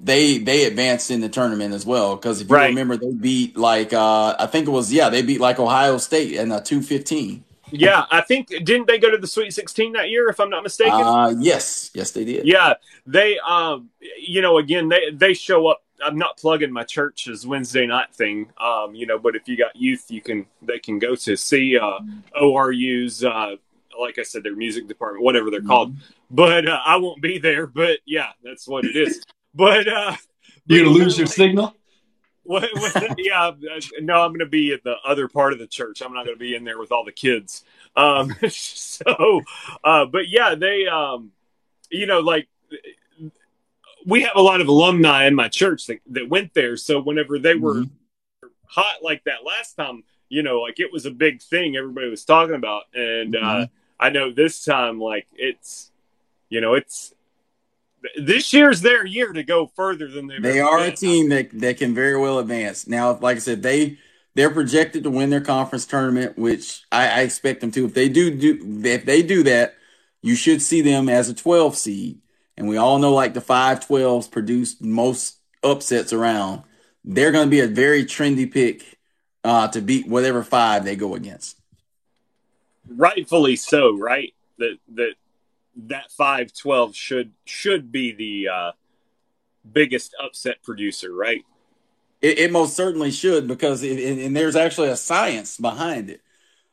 [0.00, 2.16] they they advanced in the tournament as well.
[2.16, 2.68] Because if you Right.
[2.68, 6.32] remember, they beat like uh, I think it was yeah they beat like Ohio State
[6.32, 7.44] in a 215.
[7.70, 10.62] Yeah, I think didn't they go to the Sweet Sixteen that year, if I'm not
[10.62, 10.94] mistaken?
[10.94, 12.46] Uh, yes, yes they did.
[12.46, 12.74] yeah,
[13.06, 15.82] they um, you know, again they they show up.
[16.02, 19.74] I'm not plugging my church's Wednesday night thing, um, you know, but if you got
[19.76, 21.98] youth, you can they can go to see uh,
[22.40, 23.24] ORU's.
[23.24, 23.56] Uh,
[24.00, 25.92] like I said, their music department, whatever they're called.
[26.30, 27.66] But uh, I won't be there.
[27.66, 29.24] But yeah, that's what it is.
[29.54, 30.16] But uh,
[30.66, 31.74] You're gonna lose your like, signal?
[32.44, 33.52] What, what, yeah, uh,
[34.00, 36.00] no, I'm to be at the other part of the church.
[36.00, 37.64] I'm not to be in there with all the kids.
[37.94, 39.42] Um, so,
[39.84, 41.32] uh, but yeah, they, um,
[41.90, 42.48] you know, like
[44.06, 46.76] we have a lot of alumni in my church that, that went there.
[46.76, 47.90] So whenever they were Mhm.
[48.66, 52.24] hot like that last time, you know, like it was a big thing everybody was
[52.24, 52.84] talking about.
[52.94, 53.70] And uh, Mhm.
[54.00, 55.90] I know this time, like it's,
[56.48, 57.12] you know, it's
[58.16, 61.78] this year's their year to go further than they've They are a team that, that
[61.78, 62.86] can very well advance.
[62.86, 63.98] Now, like I said, they
[64.34, 67.86] they're projected to win their conference tournament, which I, I expect them to.
[67.86, 69.74] If they do do if they do that,
[70.22, 72.20] you should see them as a 12 seed.
[72.56, 76.62] And we all know like the 5-12s produce most upsets around.
[77.04, 78.98] They're going to be a very trendy pick
[79.44, 81.56] uh, to beat whatever five they go against.
[82.88, 84.34] rightfully so, right?
[84.58, 85.14] That that
[85.86, 88.72] that five twelve should should be the uh,
[89.70, 91.42] biggest upset producer, right?
[92.20, 96.20] It, it most certainly should because it, and, and there's actually a science behind it.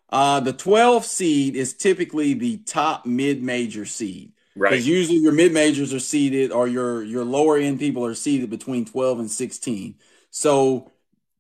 [0.10, 4.70] Uh, the 12 seed is typically the top mid-major seed Right.
[4.70, 8.86] because usually your mid-majors are seeded or your your lower end people are seeded between
[8.86, 9.96] 12 and 16.
[10.30, 10.92] So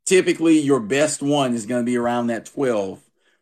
[0.05, 3.01] typically your best one is going to be around that 12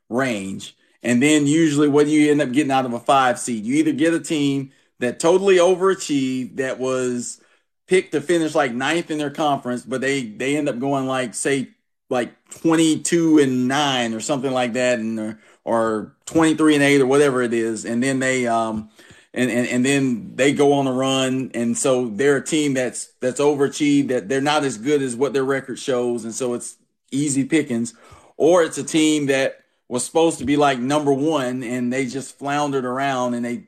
[0.09, 0.77] range.
[1.03, 3.65] And then usually what you end up getting out of a five seed?
[3.65, 7.41] You either get a team that totally overachieved that was
[7.87, 11.33] picked to finish like ninth in their conference, but they they end up going like
[11.33, 11.69] say
[12.09, 17.05] like 22 and 9 or something like that and or, or 23 and 8 or
[17.07, 18.89] whatever it is and then they um
[19.33, 23.13] and, and and then they go on a run and so they're a team that's
[23.19, 26.77] that's overachieved that they're not as good as what their record shows and so it's
[27.11, 27.93] easy pickings
[28.37, 32.37] or it's a team that was supposed to be like number 1 and they just
[32.37, 33.67] floundered around and they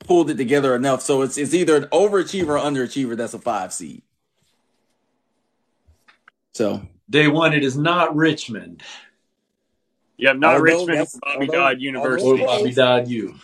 [0.00, 3.72] pulled it together enough so it's it's either an overachiever or underachiever that's a 5
[3.72, 4.02] seed
[6.52, 8.82] so Day one, it is not Richmond.
[10.16, 12.42] Yeah, not Although Richmond, that's- Bobby although- Dodd University.
[12.42, 13.34] Or Bobby Dodd, you.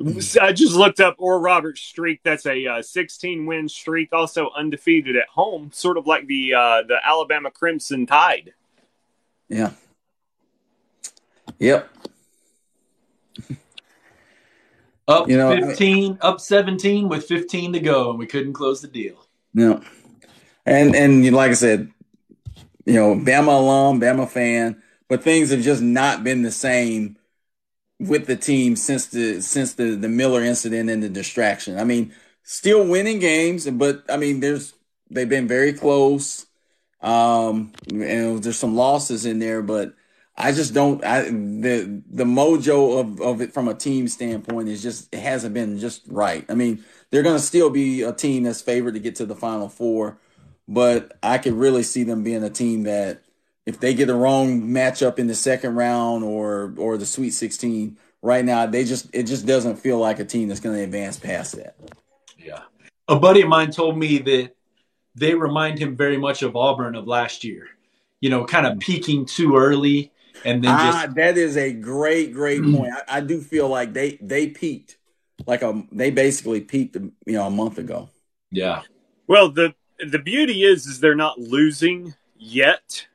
[0.40, 2.20] I just looked up Oral Roberts' streak.
[2.22, 6.82] That's a uh, 16 win streak, also undefeated at home, sort of like the uh,
[6.82, 8.54] the Alabama Crimson Tide.
[9.48, 9.72] Yeah.
[11.58, 11.88] Yep.
[15.06, 18.82] Up You know, I- 15, up 17 with 15 to go, and we couldn't close
[18.82, 19.26] the deal.
[19.54, 19.80] No.
[20.66, 21.90] And and like I said,
[22.84, 27.16] you know, Bama alum, Bama fan, but things have just not been the same
[27.98, 31.78] with the team since the since the the Miller incident and the distraction.
[31.78, 34.74] I mean, still winning games, but I mean, there's
[35.10, 36.44] they've been very close.
[37.00, 39.94] Um, and there's some losses in there, but
[40.40, 41.04] I just don't.
[41.04, 45.52] I the the mojo of of it from a team standpoint is just it hasn't
[45.52, 46.44] been just right.
[46.48, 49.34] I mean, they're going to still be a team that's favored to get to the
[49.34, 50.18] final four,
[50.68, 53.22] but I could really see them being a team that
[53.66, 57.98] if they get the wrong matchup in the second round or or the Sweet 16
[58.22, 61.18] right now, they just it just doesn't feel like a team that's going to advance
[61.18, 61.74] past that.
[62.38, 62.62] Yeah.
[63.08, 64.54] A buddy of mine told me that
[65.16, 67.70] they remind him very much of Auburn of last year.
[68.20, 70.12] You know, kind of peaking too early
[70.44, 72.92] and then Ah, that is a great, great point.
[72.92, 74.98] I, I do feel like they they peaked,
[75.46, 78.10] like a they basically peaked, you know, a month ago.
[78.50, 78.82] yeah.
[79.26, 83.06] Well, the the beauty is is they're not losing yet.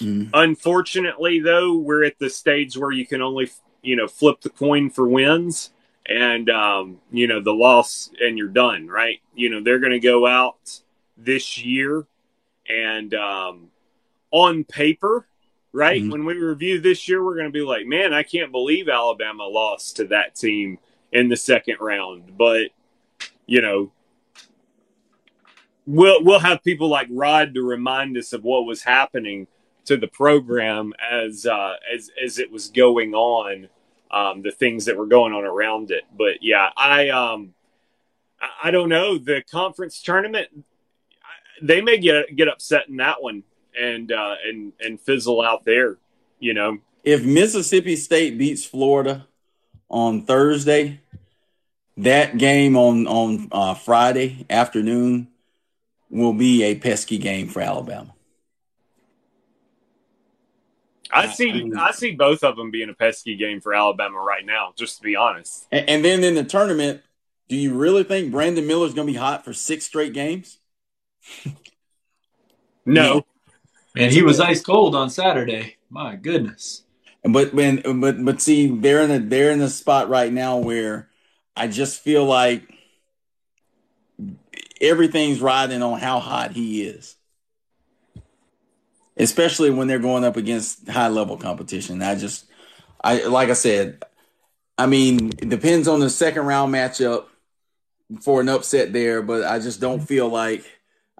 [0.00, 0.30] Mhm.
[0.32, 3.50] Unfortunately, though, we're at the stage where you can only
[3.82, 5.70] you know flip the coin for wins,
[6.06, 9.20] and um, you know the loss, and you're done, right?
[9.34, 10.80] You know they're going to go out
[11.16, 12.06] this year,
[12.68, 13.70] and um,
[14.30, 15.26] on paper,
[15.74, 16.00] right?
[16.00, 16.12] Mhm.
[16.12, 19.44] When we review this year, we're going to be like, man, I can't believe Alabama
[19.44, 20.78] lost to that team
[21.12, 22.70] in the second round, but
[23.46, 23.92] you know
[25.86, 29.46] we'll we'll have people like Rod to remind us of what was happening
[29.84, 33.68] to the program as uh, as as it was going on,
[34.10, 36.04] um, the things that were going on around it.
[36.16, 37.54] But yeah, I um,
[38.40, 40.48] I, I don't know the conference tournament.
[41.62, 43.42] They may get get upset in that one
[43.80, 45.96] and uh, and and fizzle out there.
[46.38, 49.26] You know, If Mississippi State beats Florida
[49.88, 51.00] on Thursday,
[51.96, 55.28] that game on on uh, Friday afternoon
[56.10, 58.14] will be a pesky game for Alabama.
[61.10, 64.72] I see I see both of them being a pesky game for Alabama right now.
[64.76, 65.66] Just to be honest.
[65.70, 67.02] And, and then in the tournament,
[67.48, 70.58] do you really think Brandon Miller's going to be hot for six straight games?
[72.84, 73.24] No,
[73.96, 75.76] And he was ice cold on Saturday.
[75.88, 76.82] My goodness.
[77.22, 81.08] But when but but see, they're in a they're in a spot right now where
[81.56, 82.68] I just feel like
[84.80, 87.16] everything's riding on how hot he is.
[89.16, 92.02] Especially when they're going up against high level competition.
[92.02, 92.46] I just
[93.02, 94.02] I like I said,
[94.76, 97.26] I mean, it depends on the second round matchup
[98.20, 100.64] for an upset there, but I just don't feel like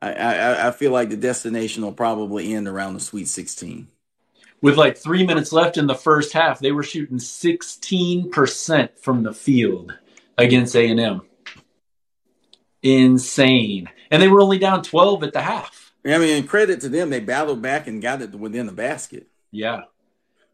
[0.01, 3.89] I, I, I feel like the destination will probably end around the Sweet 16.
[4.61, 9.33] With like three minutes left in the first half, they were shooting 16% from the
[9.33, 9.97] field
[10.39, 11.23] against A&M.
[12.83, 13.89] Insane.
[14.11, 15.93] And they were only down 12 at the half.
[16.07, 19.27] I mean, credit to them, they battled back and got it within the basket.
[19.51, 19.83] Yeah.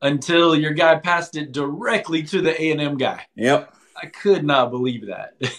[0.02, 3.26] Until your guy passed it directly to the A&M guy.
[3.34, 3.74] Yep.
[3.96, 5.34] I could not believe that.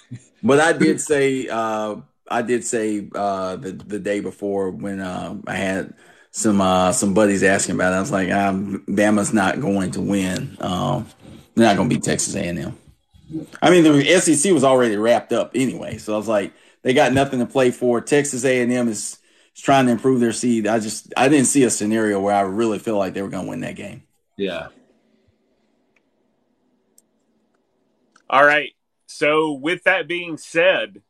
[0.43, 1.97] But I did say, uh,
[2.31, 5.93] I did say uh, the the day before when uh, I had
[6.31, 7.97] some uh, some buddies asking about it.
[7.97, 10.57] I was like, Bama's not going to win.
[10.59, 11.07] Um,
[11.55, 12.77] they're not going to beat Texas A&M.
[13.61, 17.13] I mean, the SEC was already wrapped up anyway, so I was like, they got
[17.13, 18.01] nothing to play for.
[18.01, 19.19] Texas A&M is,
[19.55, 20.67] is trying to improve their seed.
[20.67, 23.45] I just I didn't see a scenario where I really feel like they were going
[23.45, 24.03] to win that game.
[24.37, 24.67] yeah.
[28.29, 28.71] All right.
[29.07, 31.01] So, with that being said,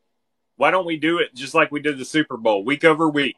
[0.62, 3.36] why don't we do it just like we did the Super Bowl, week over week?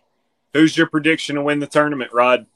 [0.52, 2.48] Who's your prediction to win the tournament, Rod?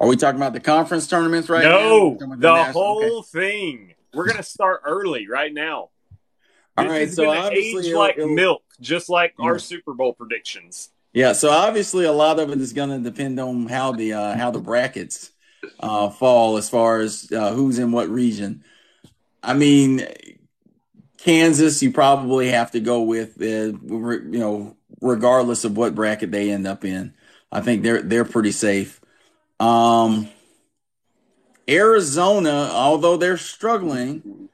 [0.00, 1.78] Are we talking about the conference tournaments right now?
[1.78, 3.28] no, We're talking about the whole okay.
[3.30, 3.94] thing.
[4.12, 5.90] We're going to start early right now.
[6.76, 10.14] All This right, so gonna obviously it'll- like it'll- milk, just like our Super Bowl
[10.14, 10.90] predictions.
[11.12, 14.36] Yeah, so obviously a lot of it is going to depend on how the uh,
[14.36, 15.30] how the brackets
[15.78, 18.64] uh, fall as far as uh, who's in what region.
[19.44, 20.06] I mean,
[21.22, 26.30] Kansas, you probably have to go with, uh, re- you know, regardless of what bracket
[26.30, 27.14] they end up in.
[27.52, 29.00] I think they're they're pretty safe.
[29.58, 30.28] Um,
[31.68, 34.48] Arizona, although they're struggling,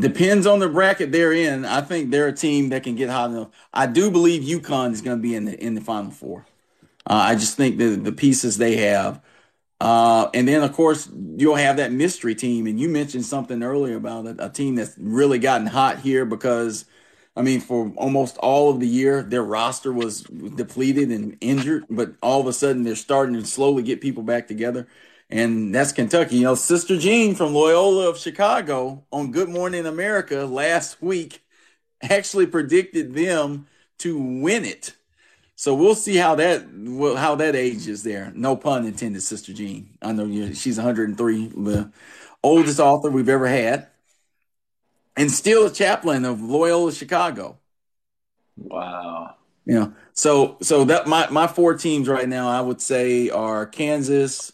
[0.00, 1.64] depends on the bracket they're in.
[1.64, 3.48] I think they're a team that can get hot enough.
[3.74, 6.46] I do believe UConn is going to be in the in the Final Four.
[7.06, 9.20] Uh, I just think the the pieces they have
[9.80, 12.66] Uh, and then, of course, you'll have that mystery team.
[12.66, 16.84] And you mentioned something earlier about a, a team that's really gotten hot here because,
[17.36, 22.14] I mean, for almost all of the year, their roster was depleted and injured, but
[22.22, 24.88] all of a sudden they're starting to slowly get people back together.
[25.30, 26.36] And that's Kentucky.
[26.36, 31.44] You know, Sister Jean from Loyola of Chicago on Good Morning America last week
[32.02, 33.66] actually predicted them
[33.98, 34.94] to win it.
[35.58, 36.66] So we'll see how that
[37.16, 38.30] how that ages there.
[38.36, 39.90] No pun intended, Sister Jean.
[40.00, 41.90] I know you, she's 103, the
[42.44, 43.88] oldest author we've ever had,
[45.16, 47.58] and still a chaplain of Loyola Chicago.
[48.56, 49.34] Wow.
[49.64, 53.66] You know, so so that my my four teams right now, I would say, are
[53.66, 54.52] Kansas,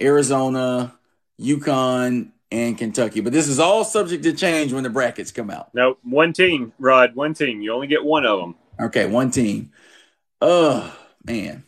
[0.00, 0.94] Arizona,
[1.40, 3.20] UConn, and Kentucky.
[3.20, 5.74] But this is all subject to change when the brackets come out.
[5.74, 7.16] No, one team, Rod.
[7.16, 7.62] One team.
[7.62, 8.54] You only get one of them.
[8.80, 9.72] Okay, one team.
[10.40, 11.64] Oh man,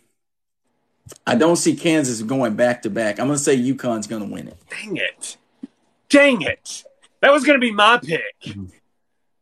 [1.27, 3.19] I don't see Kansas going back to back.
[3.19, 4.57] I'm gonna say UConn's gonna win it.
[4.69, 5.37] Dang it!
[6.09, 6.85] Dang it!
[7.21, 8.57] That was gonna be my pick.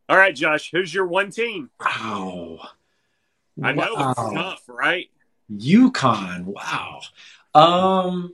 [0.09, 0.71] All right, Josh.
[0.71, 1.69] Who's your one team?
[1.79, 2.59] Wow.
[3.61, 4.11] I know Wow.
[4.11, 5.09] it's tough, right?
[5.51, 6.45] UConn.
[6.45, 7.01] Wow.
[7.53, 8.33] Um,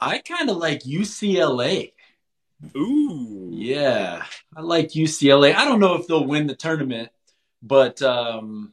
[0.00, 1.92] I kind of like UCLA.
[2.76, 3.50] Ooh.
[3.52, 4.24] Yeah,
[4.56, 5.54] I like UCLA.
[5.54, 7.10] I don't know if they'll win the tournament,
[7.62, 8.72] but um,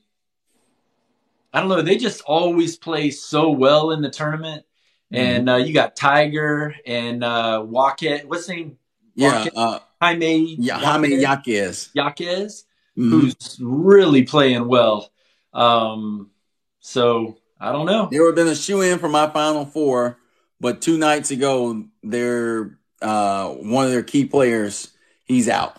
[1.53, 1.81] I don't know.
[1.81, 4.65] They just always play so well in the tournament.
[5.11, 8.25] And uh, you got Tyger and uh, Wacket.
[8.25, 8.77] What's his name?
[9.15, 10.55] Yeah, uh, Jaime.
[10.59, 11.89] yeah, Jaime Jaquez?
[11.93, 12.65] Jaquez.
[12.97, 13.09] Mhm.
[13.09, 15.11] who's really playing well.
[15.53, 16.31] Um,
[16.79, 18.07] so I don't know.
[18.09, 20.17] They would have been a shoe in for my final four,
[20.59, 24.91] but two nights ago, their uh, one of their key players,
[25.25, 25.77] he's out.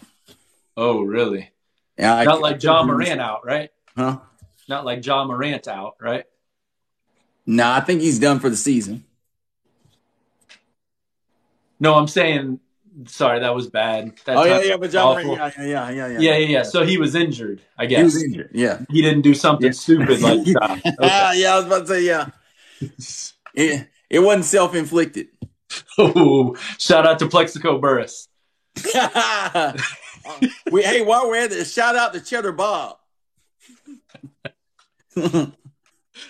[0.76, 1.50] Oh, really?
[1.98, 3.70] Yeah, I- Not like Ja Morant out, right?
[3.96, 4.18] Huh?
[4.68, 6.24] Not like Ja Morant out, right?
[7.46, 9.04] No, I think he's done for the season.
[11.78, 12.60] No, I'm saying.
[13.06, 14.14] Sorry, that was bad.
[14.26, 15.36] Oh yeah, yeah, but John, awful.
[15.36, 16.62] yeah, yeah, yeah, yeah, yeah, yeah, yeah.
[16.62, 17.98] So he was injured, I guess.
[17.98, 18.50] He was injured.
[18.54, 19.72] Yeah, He didn't do something Yeah.
[19.72, 20.96] stupid like that.
[21.02, 21.52] Ah, yeah.
[21.52, 22.30] I was about to say yeah.
[23.54, 25.28] It, it wasn't self inflicted.
[25.98, 28.28] Oh, shout out to Plaxico Burress.
[30.72, 32.98] we hey, while we're at it, shout out to Cheddar Bob.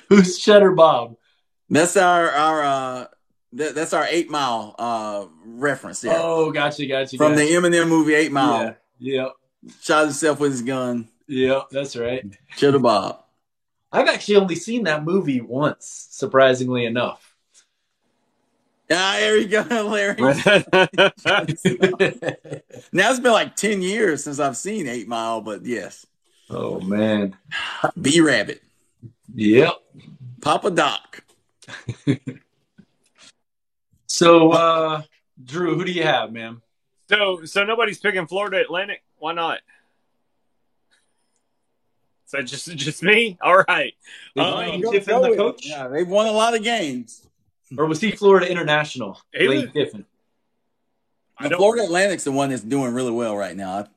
[0.09, 1.17] Who's Cheddar Bob?
[1.69, 3.07] that's our our uh
[3.55, 7.17] that, that's our eight mile uh reference there Oh, gotcha, gotcha.
[7.17, 7.45] from gotcha.
[7.45, 8.77] the Eminem movie Eight Mile.
[8.99, 9.33] Yeah, yep,
[9.81, 11.09] Shot himself with his gun.
[11.27, 11.65] yep.
[11.71, 12.25] That's right.
[12.57, 13.23] Cheddar Bob.
[13.93, 17.36] I've actually only seen that movie once, surprisingly enough.
[18.91, 20.15] Ah, there you go, Larry.
[22.93, 26.07] now it's been like ten years since I've seen Eight Mile, but yes,
[26.51, 27.37] oh man.
[28.01, 28.63] B Rabbit,
[29.35, 29.75] Yep.
[30.41, 31.25] Papa Doc.
[34.09, 35.03] So, uh,
[35.45, 36.63] Drew, who do you have, man?
[37.11, 39.03] so, so nobody's picking Florida Atlantic.
[39.19, 39.59] Why not?
[42.25, 43.37] Is that just just me?
[43.43, 43.93] All right.
[44.37, 47.27] Is Uh, Go- go the coach, Yeah, they've won a lot of games.
[47.77, 49.21] Or was he Florida International?
[49.33, 50.05] He Lane was- Kiffin.
[51.39, 53.89] I The don't- Florida Atlantic's the one that's doing really well right now.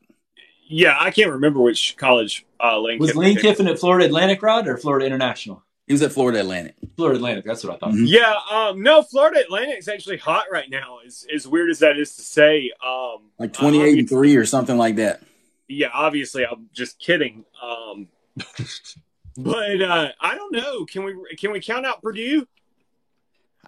[0.68, 3.46] Yeah, I can't remember which college uh, Lane Was Kiffin Lane picked.
[3.46, 5.64] Kiffin at Florida Atlantic, Rod, or Florida International?
[5.88, 6.76] He was at Florida Atlantic.
[6.96, 7.46] Florida Atlantic.
[7.46, 7.94] That's what I thought.
[7.94, 8.04] Mhm.
[8.08, 11.00] Yeah, um, no, Florida Atlantic's actually hot right now.
[11.04, 14.78] As as weird as that is to say, um, Like 28 and 3 or something
[14.78, 15.22] like that.
[15.68, 17.44] yeah, obviously I'm just kidding.
[17.64, 18.10] Um,
[19.38, 20.86] but uh, I don't know.
[20.86, 22.48] Can we can we count out Purdue?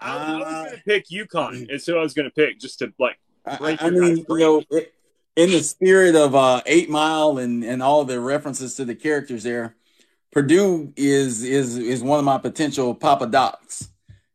[0.02, 1.72] I, I was Uh, going to pick UConn.
[1.72, 3.18] Is who I was going to pick, just to like.
[3.46, 4.94] I, I mean, you know, it,
[5.36, 9.44] in the spirit of uh, Eight Mile and, and all the references to the characters
[9.44, 9.76] there,
[10.32, 13.90] Purdue is is is one of my potential Papa Docs.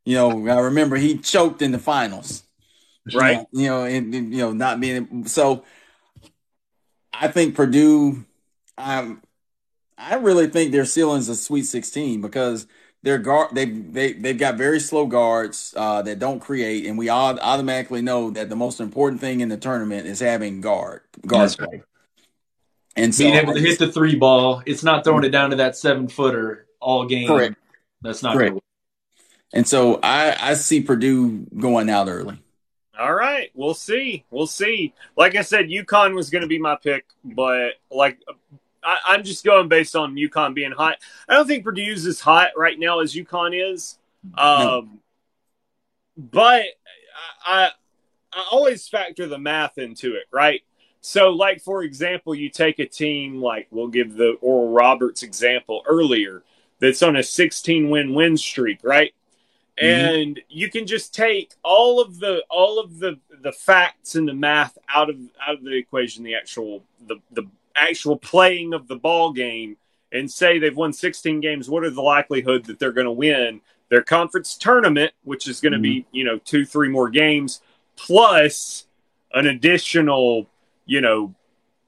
[0.04, 2.44] You know, I remember he choked in the finals,
[3.12, 3.44] Right.
[3.52, 5.64] You know, and, and, you know, not being so.
[7.12, 8.24] I think Purdue.
[8.76, 9.22] I'm.
[9.98, 12.66] I really think their ceiling's a Sweet 16 because
[13.06, 13.50] they're guard.
[13.52, 18.02] They they they've got very slow guards uh, that don't create, and we all automatically
[18.02, 21.82] know that the most important thing in the tournament is having guard guard That's play.
[22.96, 25.56] And so, Being able to hit the three ball, it's not throwing it down to
[25.56, 27.28] that seven footer all game.
[27.28, 27.54] Correct.
[28.02, 28.54] That's not Correct.
[28.54, 28.62] good.
[29.52, 32.42] and so I I see Purdue going out early.
[32.98, 34.24] All right, we'll see.
[34.32, 34.94] We'll see.
[35.16, 38.18] Like I said, UConn was going to be my pick, but like
[38.86, 40.98] I, I'm just going based on UConn being hot.
[41.28, 43.98] I don't think Purdue's as hot right now as UConn is.
[44.38, 45.00] Um,
[46.16, 46.64] But
[47.44, 47.70] I, I
[48.32, 50.62] I always factor the math into it, right?
[51.00, 55.82] So, like for example, you take a team like we'll give the Oral Roberts example
[55.86, 56.42] earlier
[56.78, 59.12] that's on a 16 win win streak, right?
[59.78, 64.32] and you can just take all of the all of the the facts and the
[64.34, 65.16] math out of
[65.46, 67.46] out of the equation the actual the the
[67.76, 69.76] actual playing of the ball game
[70.12, 73.60] and say they've won 16 games what are the likelihood that they're going to win
[73.88, 77.60] their conference tournament which is going to be you know two three more games
[77.96, 78.86] plus
[79.34, 80.46] an additional
[80.86, 81.34] you know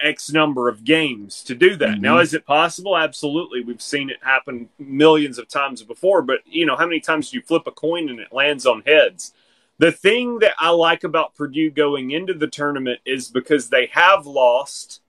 [0.00, 1.96] X number of games to do that.
[1.96, 2.00] Mhm.
[2.00, 2.96] Now, is it possible?
[2.96, 3.62] Absolutely.
[3.62, 7.36] We've seen it happen millions of times before, but you know, how many times do
[7.36, 9.32] you flip a coin and it lands on heads?
[9.78, 14.26] The thing that I like about Purdue going into the tournament is because they have
[14.26, 15.00] lost.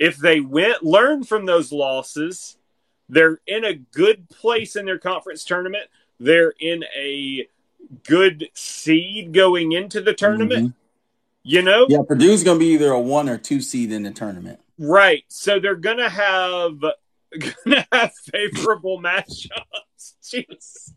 [0.00, 2.56] If they went learn from those losses,
[3.08, 5.84] they're in a good place in their conference tournament.
[6.18, 7.46] They're in a
[8.04, 10.74] good seed going into the tournament.
[11.42, 11.86] You know?
[11.88, 14.60] Yeah, Purdue's going to be either a one or two seed in the tournament.
[14.78, 15.24] Right.
[15.28, 20.14] So they're gonna have gonna have favorable matchups.
[20.22, 20.92] Jeez.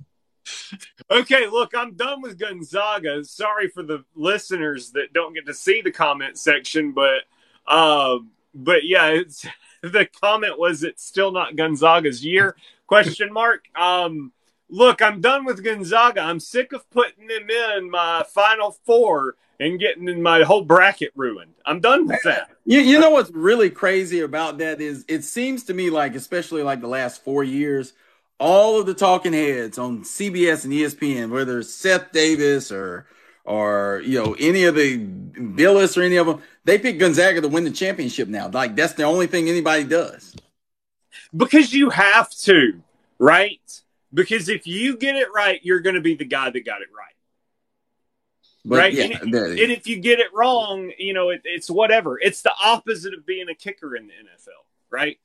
[1.11, 3.25] Okay, look, I'm done with Gonzaga.
[3.25, 7.23] Sorry for the listeners that don't get to see the comment section, but
[7.67, 9.45] um, but yeah, it's
[9.81, 12.55] the comment was it's still not Gonzaga's year?
[12.87, 13.65] Question mark.
[13.75, 14.31] Um,
[14.69, 16.21] look, I'm done with Gonzaga.
[16.21, 21.53] I'm sick of putting them in my final four and getting my whole bracket ruined.
[21.65, 22.49] I'm done with that.
[22.65, 26.63] You, you know what's really crazy about that is it seems to me like, especially
[26.63, 27.93] like the last four years,
[28.39, 33.05] all of the talking heads on CBS and ESPN, whether it's Seth Davis or
[33.43, 37.47] or you know any of the Bilas or any of them, they pick Gonzaga to
[37.47, 38.47] win the championship now.
[38.49, 40.35] Like that's the only thing anybody does.
[41.35, 42.81] because you have to,
[43.19, 43.81] right?
[44.13, 46.89] Because if you get it right, you're going to be the guy that got it
[46.95, 47.09] right.
[48.65, 48.93] But right?
[48.93, 52.19] yeah, and, that- and if you get it wrong, you know, it, it's whatever.
[52.19, 55.17] It's the opposite of being a kicker in the NFL, right?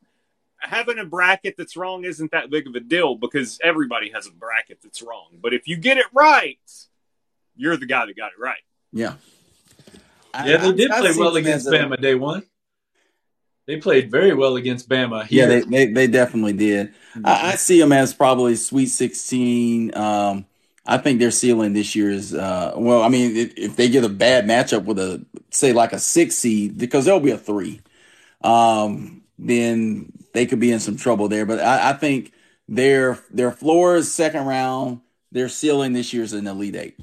[0.60, 4.32] Having a bracket that's wrong isn't that big of a deal because everybody has a
[4.32, 5.38] bracket that's wrong.
[5.40, 6.58] But if you get it right,
[7.58, 8.56] you're the guy that got it right.
[8.92, 9.14] yeah.
[10.32, 12.42] I- Yeah, they I- did I play well against as a- Bama day one.
[13.66, 15.26] They played very well against Bama.
[15.28, 16.94] Yeah, they, they, they definitely did.
[17.22, 19.94] I, I see them as probably Sweet 16.
[19.94, 20.46] Um,
[20.86, 24.04] I think their ceiling this year is, uh, well, I mean, if, if they get
[24.04, 27.82] a bad matchup with a, say, like a six seed, because there'll be a three,
[28.42, 31.44] um, then they could be in some trouble there.
[31.44, 32.32] But I, I think
[32.68, 35.00] their their floor is second round.
[35.30, 37.00] Their ceiling this year is an Elite Eight.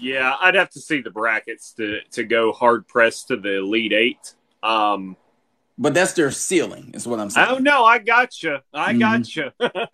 [0.00, 3.92] Yeah, I'd have to see the brackets to, to go hard pressed to the Elite
[3.92, 4.34] Eight.
[4.62, 5.16] Um,
[5.78, 7.48] But that's their ceiling, is what I'm saying.
[7.50, 8.62] Oh no, I gotcha.
[8.72, 8.98] I Mhm.
[9.00, 9.54] gotcha.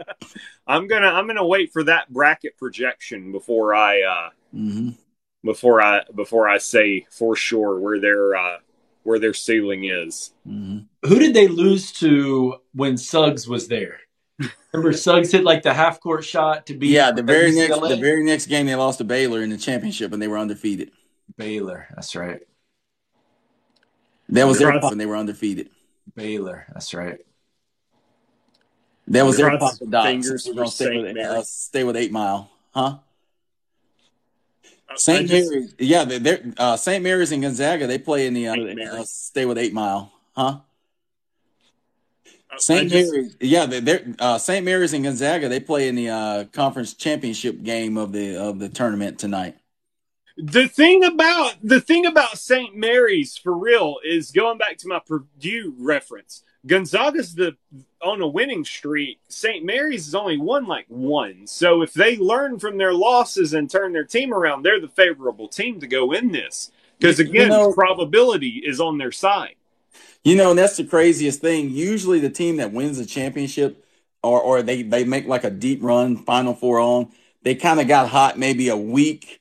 [0.67, 4.91] I'm gonna I'm gonna wait for that bracket projection before I uh hmm
[5.45, 8.59] before I before I say for sure where their uh
[9.05, 10.33] where their ceiling is.
[10.45, 14.01] hmm Who did they lose to when Suggs was there?
[14.73, 17.97] Remember Suggs hit like the half court shot to beat Yeah, the very next the
[17.97, 20.91] very next game they lost to Baylor in the championship and they were undefeated.
[21.37, 21.87] Baylor.
[21.95, 22.41] That's right.
[24.29, 25.71] That was their Cross- pop and they were undefeated.
[26.15, 26.67] Baylor.
[26.73, 27.19] That's right.
[29.09, 30.07] That was their pop dots.
[30.07, 32.99] fingers We're gonna stay with, uh, stay with Eight Mile, huh?
[34.97, 37.87] Saint Mary's, yeah, they're, they're uh, Saint Mary's and Gonzaga.
[37.87, 40.61] They play in the uh, uh, stay with Eight Mile, huh?
[42.59, 45.49] Saint Mary's, yeah, they're, they're uh, Saint Mary's and Gonzaga.
[45.49, 49.57] They play in the uh, conference championship game of the of the tournament tonight.
[50.39, 52.77] The thing about the thing about St.
[52.77, 56.43] Mary's for real is going back to my Purdue reference.
[56.67, 57.57] Gonzaga's the
[58.03, 59.21] on a winning streak.
[59.29, 59.65] St.
[59.65, 61.47] Mary's has only won like one.
[61.47, 65.49] So if they learn from their losses and turn their team around, they're the favorable
[65.49, 66.71] team to go in this.
[66.99, 69.55] Because You- you again, know- probability is on their side.
[70.27, 71.71] You know, and that's the craziest thing.
[71.71, 73.87] Usually, the team that wins the championship,
[74.25, 77.13] or or they they make like a deep run, Final Four on,
[77.43, 79.41] they kind of got hot maybe a week,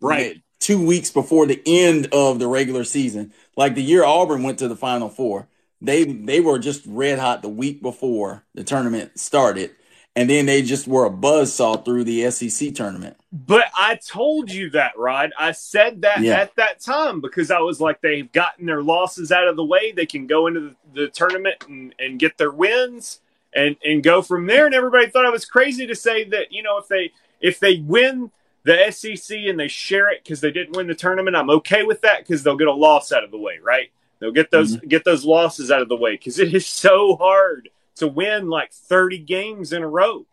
[0.00, 0.36] Right.
[0.36, 3.32] Eh, two weeks before the end of the regular season.
[3.56, 5.48] Like the year Auburn went to the Final Four,
[5.80, 9.70] they they were just red hot the week before the tournament started,
[10.16, 13.16] and then they just were a buzzsaw through the SEC tournament.
[13.32, 15.32] But I told you that, Rod.
[15.38, 16.40] I said that Yeah.
[16.40, 19.92] at that time because I was like, they've gotten their losses out of the way.
[19.92, 23.20] They can go into the, the tournament and, and get their wins
[23.54, 24.66] and, and go from there.
[24.66, 27.78] And everybody thought I was crazy to say that, you know, if they if they
[27.78, 28.30] win
[28.64, 32.00] the SEC and they share it because they didn't win the tournament, I'm okay with
[32.02, 33.90] that because they'll get a loss out of the way, right?
[34.18, 34.88] They'll get those mm-hmm.
[34.88, 38.72] get those losses out of the way because it is so hard to win like
[38.72, 40.26] 30 games in a row,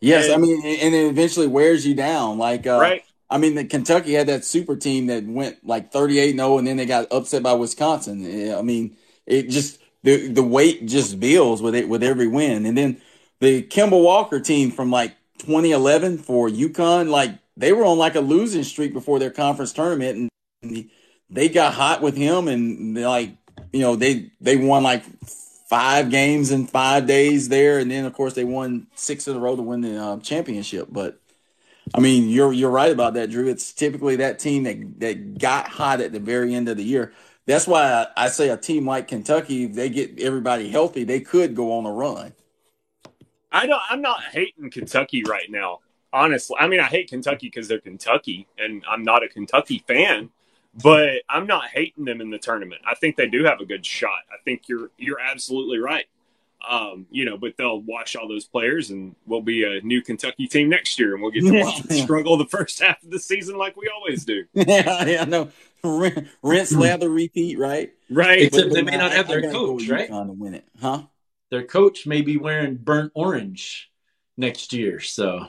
[0.00, 2.38] Yes, And- I mean, and it eventually wears you down.
[2.38, 3.04] Like, uh, right?
[3.28, 6.76] I mean, the Kentucky had that super team that went like 38 0 and then
[6.78, 8.54] they got upset by Wisconsin.
[8.54, 8.96] I mean,
[9.26, 12.66] it just the the weight just builds with it with every win.
[12.66, 13.00] And then
[13.40, 18.20] the Kemba Walker team from like 2011 for UConn, like they were on like a
[18.20, 20.30] losing streak before their conference tournament,
[20.62, 20.90] and
[21.28, 23.30] they got hot with him, and like
[23.72, 25.04] you know they they won like
[25.70, 29.38] five games in five days there, and then of course they won six in a
[29.38, 30.88] row to win the uh, championship.
[30.90, 31.20] But
[31.94, 33.48] I mean, you're you're right about that, Drew.
[33.48, 37.12] It's typically that team that that got hot at the very end of the year.
[37.46, 37.84] That's why
[38.16, 41.72] I, I say a team like Kentucky, if they get everybody healthy, they could go
[41.78, 42.34] on a run.
[43.52, 43.80] I don't.
[43.88, 45.78] I'm not hating Kentucky right now.
[46.12, 50.30] Honestly, I mean, I hate Kentucky because they're Kentucky, and I'm not a Kentucky fan.
[50.72, 52.82] But I'm not hating them in the tournament.
[52.86, 54.20] I think they do have a good shot.
[54.32, 56.06] I think you're you're absolutely right.
[56.68, 60.46] Um, you know, but they'll wash all those players, and we'll be a new Kentucky
[60.46, 63.18] team next year, and we'll get to watch them struggle the first half of the
[63.18, 64.44] season like we always do.
[64.52, 65.50] yeah, yeah, no,
[66.42, 67.92] rinse, lather, repeat, right?
[68.10, 68.42] Right.
[68.42, 70.08] Except but, they may not have their coach, right?
[70.08, 71.04] To win it, huh?
[71.50, 73.90] Their coach may be wearing burnt orange
[74.36, 75.48] next year, so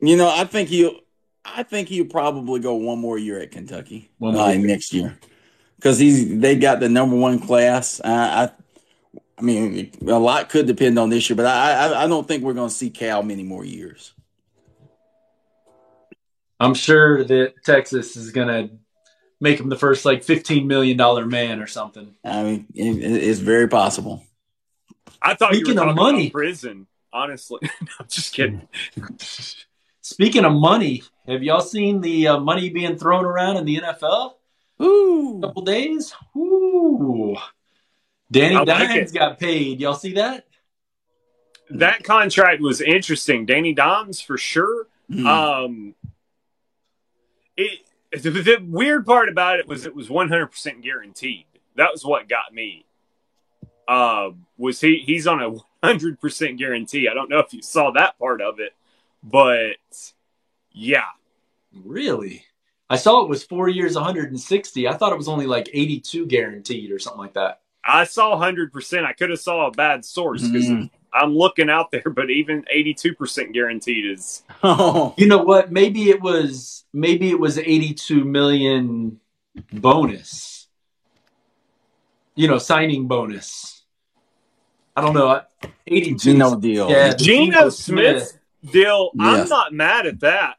[0.00, 1.00] you know, I think he'll.
[1.44, 5.18] I think he'll probably go one more year at Kentucky one more uh, next year
[5.76, 8.00] because he's they got the number one class.
[8.04, 8.50] I, I,
[9.38, 12.42] I mean, a lot could depend on this year, but I I, I don't think
[12.42, 14.12] we're going to see Cal many more years.
[16.60, 18.74] I'm sure that Texas is going to
[19.40, 22.14] make him the first like 15 million dollar man or something.
[22.22, 24.22] I mean, it, it's very possible.
[25.22, 26.86] I thought Speaking you were of money, prison.
[27.12, 27.60] Honestly,
[27.98, 28.68] I'm just kidding.
[30.02, 34.34] Speaking of money, have y'all seen the uh, money being thrown around in the NFL?
[34.82, 36.14] Ooh, a couple days.
[36.36, 37.36] Ooh,
[38.30, 39.80] Danny I Dimes got paid.
[39.80, 40.46] Y'all see that?
[41.70, 43.46] That contract was interesting.
[43.46, 44.88] Danny Dimes for sure.
[45.10, 45.26] Mm.
[45.26, 45.94] Um,
[47.56, 47.80] it
[48.12, 51.46] the, the weird part about it was it was 100% guaranteed.
[51.76, 52.84] That was what got me.
[53.86, 55.02] Uh, was he?
[55.04, 57.08] He's on a 100% guarantee.
[57.08, 58.74] I don't know if you saw that part of it,
[59.22, 59.76] but
[60.72, 61.04] yeah.
[61.74, 62.44] Really?
[62.88, 64.88] I saw it was four years, 160.
[64.88, 67.60] I thought it was only like 82 guaranteed or something like that.
[67.84, 69.04] I saw 100%.
[69.04, 70.90] I could have saw a bad source because mm.
[71.12, 74.42] I'm looking out there, but even 82% guaranteed is.
[74.62, 75.14] Oh.
[75.16, 75.72] You know what?
[75.72, 79.20] Maybe it was maybe it was 82 million
[79.72, 80.68] bonus.
[82.34, 83.84] You know, signing bonus.
[84.94, 85.40] I don't know.
[85.86, 86.90] 82 no deal.
[86.90, 89.12] Yeah, Geno Smith, Smith deal.
[89.14, 89.42] Yes.
[89.42, 90.58] I'm not mad at that.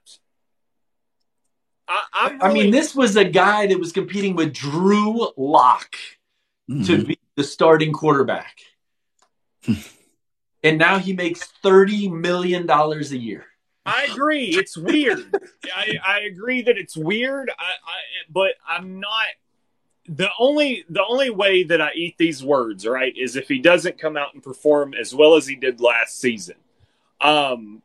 [2.14, 2.40] I, really...
[2.42, 5.96] I, mean, this was a guy that was competing with Drew Lock
[6.70, 6.84] mm-hmm.
[6.84, 8.60] to be the starting quarterback.
[10.64, 13.46] and now he makes $30 million a year.
[13.86, 14.46] I agree.
[14.46, 15.36] It's weird.
[15.76, 17.50] I, I agree that it's weird.
[17.58, 17.98] I, I,
[18.30, 19.26] but I'm not
[20.08, 24.00] the only the only way that I eat these words right is if he doesn't
[24.00, 26.56] come out and perform as well as he did last season.
[27.20, 27.82] Um,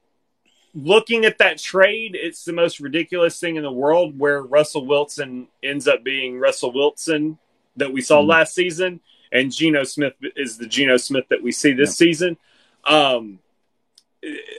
[0.76, 5.48] looking at that trade, it's the most ridiculous thing in the world where Russell Wilson
[5.62, 7.38] ends up being Russell Wilson
[7.76, 9.00] that we saw mm last season,
[9.32, 12.06] and Geno Smith is the Geno Smith that we see this yeah.
[12.06, 12.36] season.
[12.84, 13.38] Um,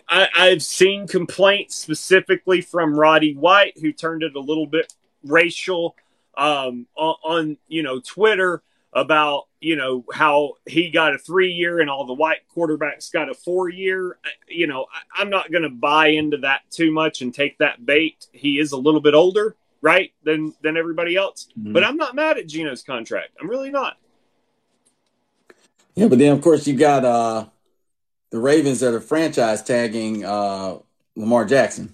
[0.07, 4.93] I, I've seen complaints specifically from Roddy White, who turned it a little bit
[5.23, 5.95] racial
[6.37, 8.63] um, on, on you know Twitter
[8.93, 13.29] about you know how he got a three year and all the white quarterbacks got
[13.29, 14.85] a four year you know
[15.15, 18.27] I, am not going to buy into that too much and take that bait.
[18.31, 21.47] He is a little bit older right than than everybody else.
[21.57, 21.73] Mm-hmm.
[21.73, 23.31] but i'm not mad at Geno's contract.
[23.41, 23.97] I'm really not.
[25.95, 27.45] Yeah but then of course you got uh
[28.29, 30.77] the ravens that are franchise tagging uh
[31.15, 31.93] lamar jackson.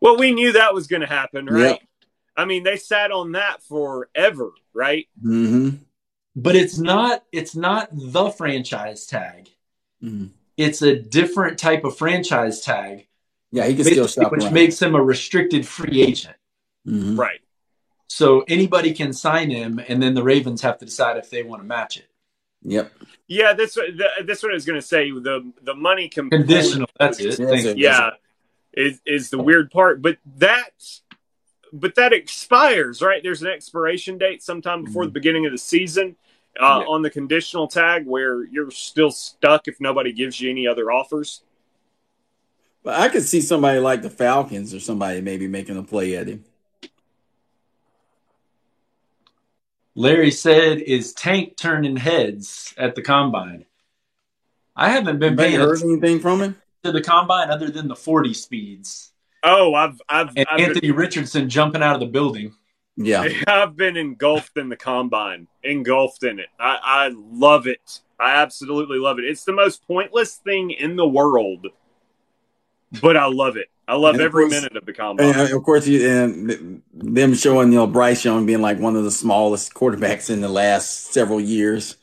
[0.00, 1.60] Well we knew that was going to happen right?
[1.60, 1.80] Yep.
[2.36, 5.08] i mean they sat on that forever right?
[5.24, 5.76] Mm-hmm
[6.36, 9.50] but it's not it's not the franchise tag.
[10.02, 10.26] Mm-hmm.
[10.56, 13.08] It's a different type of franchise tag.
[13.50, 14.52] Yeah, he can still shop which around.
[14.52, 16.36] makes him a restricted free agent.
[16.86, 17.18] Mm-hmm.
[17.18, 17.40] Right.
[18.08, 21.62] So anybody can sign him, and then the Ravens have to decide if they want
[21.62, 22.08] to match it.
[22.62, 22.92] Yep.
[23.26, 23.86] Yeah, this what
[24.24, 25.10] that's what I was going to say.
[25.10, 26.88] The the money conditional.
[26.98, 27.38] That's it.
[27.38, 27.78] it.
[27.78, 28.10] Yeah,
[28.72, 30.70] is is the weird part, but that
[31.74, 33.22] but that expires right.
[33.22, 35.08] There's an expiration date sometime before mm-hmm.
[35.08, 36.14] the beginning of the season
[36.60, 36.86] uh, yeah.
[36.88, 41.42] on the conditional tag where you're still stuck if nobody gives you any other offers?
[42.84, 46.28] But I could see somebody like the Falcons or somebody maybe making a play at
[46.28, 46.44] him.
[49.96, 53.64] Larry said, "Is Tank turning heads at the combine?"
[54.76, 58.34] I haven't been paying heard anything from him to the combine other than the forty
[58.34, 59.13] speeds.
[59.44, 60.96] Oh, I've I've, and I've Anthony been...
[60.96, 62.54] Richardson jumping out of the building.
[62.96, 66.48] Yeah, I've been engulfed in the combine, engulfed in it.
[66.58, 68.00] I, I love it.
[68.18, 69.24] I absolutely love it.
[69.24, 71.66] It's the most pointless thing in the world,
[73.02, 73.68] but I love it.
[73.86, 75.34] I love And every course- minute of the combine.
[75.34, 79.04] And of course, you, and them showing you know Bryce Young being like one of
[79.04, 81.96] the smallest quarterbacks in the last several years.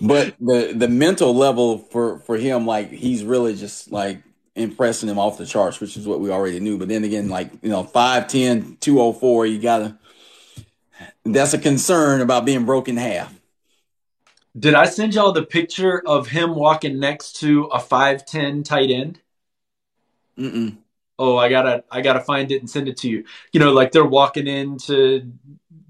[0.00, 4.22] But the the mental level for for him, like he's really just like
[4.56, 6.78] impressing him off the charts, which is what we already knew.
[6.78, 9.98] But then again, like you know, 5'10", 204, you gotta.
[11.24, 13.34] That's a concern about being broken half.
[14.56, 19.20] Did I send y'all the picture of him walking next to a 5'10 tight end?
[20.38, 20.76] Mm-mm.
[21.18, 23.24] Oh, I gotta I gotta find it and send it to you.
[23.52, 25.32] You know, like they're walking in to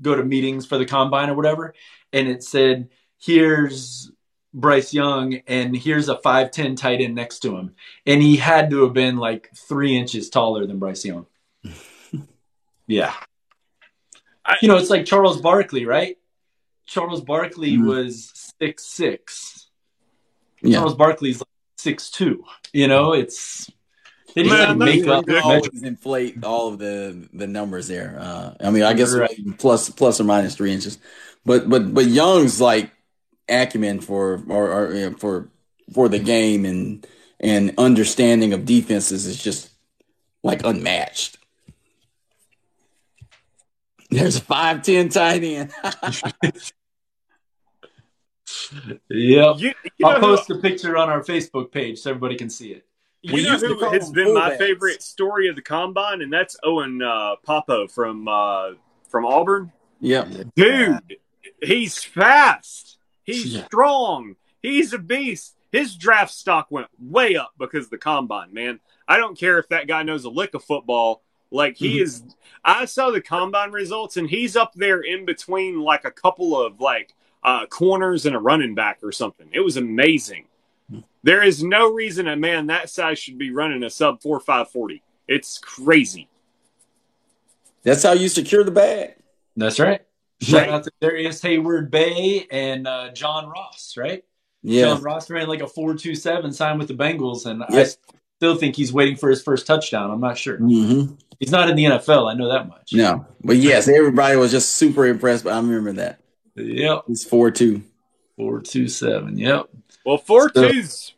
[0.03, 1.75] go to meetings for the combine or whatever,
[2.13, 2.89] and it said,
[3.19, 4.11] Here's
[4.55, 7.75] Bryce Young and here's a 5'10 tight end next to him.
[8.07, 11.27] And he had to have been like three inches taller than Bryce Young.
[12.87, 13.13] yeah.
[14.45, 16.19] I- you know, it's like Charles Barkley, right?
[16.87, 17.87] Charles Barkley Mhm.
[17.87, 18.31] was
[18.61, 19.67] six six.
[20.63, 20.79] Yeah.
[20.79, 21.49] Charles Barkley's like
[21.79, 22.45] six two.
[22.73, 23.71] You know, it's
[24.35, 28.19] they just Man, make up You always inflate all of the the numbers there.
[28.21, 29.35] Uh, I mean, I guess Right.
[29.59, 30.99] plus plus or minus three inches,
[31.47, 32.91] but but but Young's like
[33.49, 35.49] acumen for or, or you know, for
[35.93, 37.07] for the game and
[37.41, 39.71] and understanding of defenses is just
[40.43, 41.39] like unmatched.
[44.11, 45.73] There's a five ten tight end.
[49.11, 49.57] Yep.
[49.59, 52.73] You, you I'll who- post a picture on our Facebook page so everybody can see
[52.73, 52.85] it.
[53.33, 56.59] We you know who has them been my favorite story of the combine, and that's
[56.63, 58.73] Owen uh, Pappoe from uh,
[59.09, 59.73] from Auburn.
[59.99, 60.99] Yeah, Dude,
[61.63, 62.84] he's fast.
[63.25, 63.65] He's Yeah.
[63.67, 64.37] strong.
[64.63, 65.57] He's a beast.
[65.73, 68.81] His draft stock went way up because of the combine, man.
[69.09, 71.23] I don't care if that guy knows a lick of football.
[71.51, 72.03] Like he Mhm.
[72.03, 72.23] is
[72.65, 76.81] I saw the combine results and he's up there in between like a couple of
[76.81, 79.49] like uh corners and a running back or something.
[79.53, 80.47] It was amazing.
[81.23, 84.71] There is no reason a man that size should be running a sub four five
[84.71, 85.03] forty.
[85.29, 86.29] It's crazy.
[87.83, 89.17] That's how you secure the bag.
[89.57, 90.03] That's right.
[90.41, 90.71] Shout Right.
[90.71, 94.25] out to Darrius Heyward-Bey and uh, John Ross, right?
[94.63, 94.83] Yeah.
[94.87, 97.85] John Ross ran like a 4.27, signed with the Bengals, and I
[98.39, 100.11] still think he's waiting for his first touchdown.
[100.11, 100.57] I'm not sure.
[100.59, 102.31] hmm He's not in the NFL.
[102.31, 102.93] I know that much.
[102.93, 105.45] No, but yes, everybody was just super impressed.
[105.45, 106.21] But I remember that
[106.57, 107.03] Yep.
[107.09, 107.83] it's four two.
[108.39, 109.39] 4.27.
[109.39, 109.67] Yep.
[110.07, 111.13] Well, four So- twos.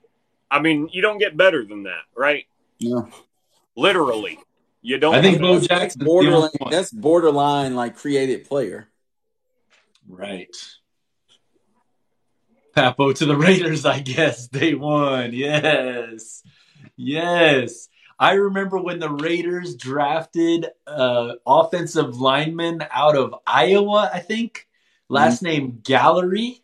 [0.51, 2.45] I mean, you don't get better than that, right?
[2.79, 3.03] Yeah.
[3.77, 4.39] Literally,
[4.81, 5.15] you don't.
[5.15, 5.67] I think Bo better.
[5.67, 6.51] Jackson's borderline.
[6.71, 8.89] That's borderline like created player.
[10.09, 10.55] Right.
[12.75, 14.49] Pappoe to the Raiders, I guess.
[14.53, 15.33] Day one.
[15.33, 16.43] Yes.
[16.97, 17.89] Yes.
[18.19, 24.67] I remember when the Raiders drafted uh offensive lineman out of Iowa, I think.
[25.09, 26.63] Last name Gallery,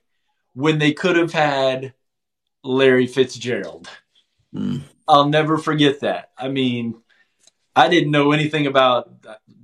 [0.55, 1.95] when they could have had
[2.65, 3.89] Larry Fitzgerald.
[4.55, 4.83] Mm.
[5.07, 6.31] I'll never forget that.
[6.37, 7.01] I mean,
[7.75, 9.11] I didn't know anything about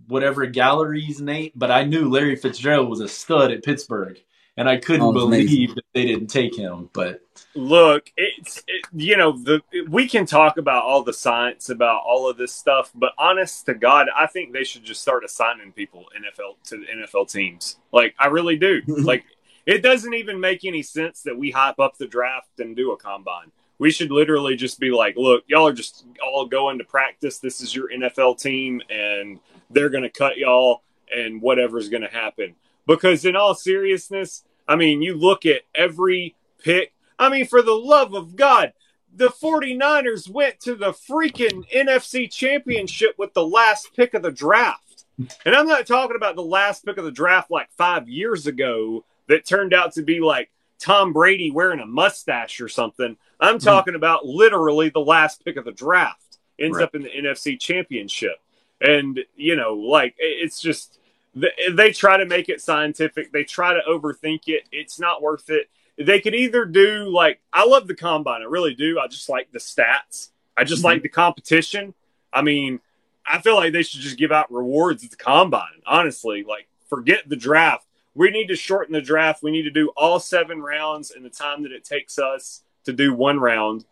[0.08, 4.18] whatever Gallery's name, but I knew Larry Fitzgerald was a stud at Pittsburgh,
[4.56, 5.74] and I couldn't Oh, believe amazing.
[5.76, 6.90] that they didn't take him.
[6.92, 7.20] But
[7.54, 12.28] Look, it's it, you know the we can talk about all the science about all
[12.28, 16.06] of this stuff, but honest to God, I think they should just start assigning people
[16.16, 17.78] NFL to the NFL teams.
[17.92, 18.82] Like I really do.
[18.86, 19.24] like
[19.66, 22.96] it doesn't even make any sense that we hype up the draft and do a
[22.96, 23.50] combine.
[23.78, 27.38] We should literally just be like, look, y'all are just all going to practice.
[27.38, 29.38] This is your NFL team, and
[29.70, 30.82] they're going to cut y'all,
[31.14, 32.54] and whatever's going to happen.
[32.86, 36.92] Because in all seriousness, I mean, you look at every pick.
[37.18, 38.72] I mean, for the love of God,
[39.14, 45.04] the 49ers went to the freaking NFC championship with the last pick of the draft.
[45.44, 49.04] And I'm not talking about the last pick of the draft like five years ago
[49.26, 53.16] that turned out to be like Tom Brady wearing a mustache or something.
[53.40, 53.64] I'm hmm.
[53.64, 56.84] talking about literally the last pick of the draft ends Right.
[56.84, 58.36] up in the NFC championship.
[58.80, 60.98] And, you know, like it's just,
[61.38, 63.32] th- they try to make it scientific.
[63.32, 64.64] They try to overthink it.
[64.70, 65.68] It's not worth it.
[65.96, 68.42] They could either do like, I love the combine.
[68.42, 69.00] I really do.
[69.00, 70.30] I just like the stats.
[70.56, 70.86] I just Mhm.
[70.86, 71.94] like the competition.
[72.32, 72.80] I mean,
[73.26, 75.82] I feel like they should just give out rewards at the combine.
[75.86, 77.84] Honestly, like forget the draft.
[78.14, 79.42] We need to shorten the draft.
[79.42, 82.92] We need to do all seven rounds in the time that it takes us to
[82.92, 83.84] do one round,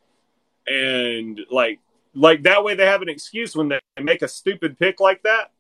[0.66, 1.80] and like
[2.16, 5.52] like that way they have an excuse when they make a stupid pick like that,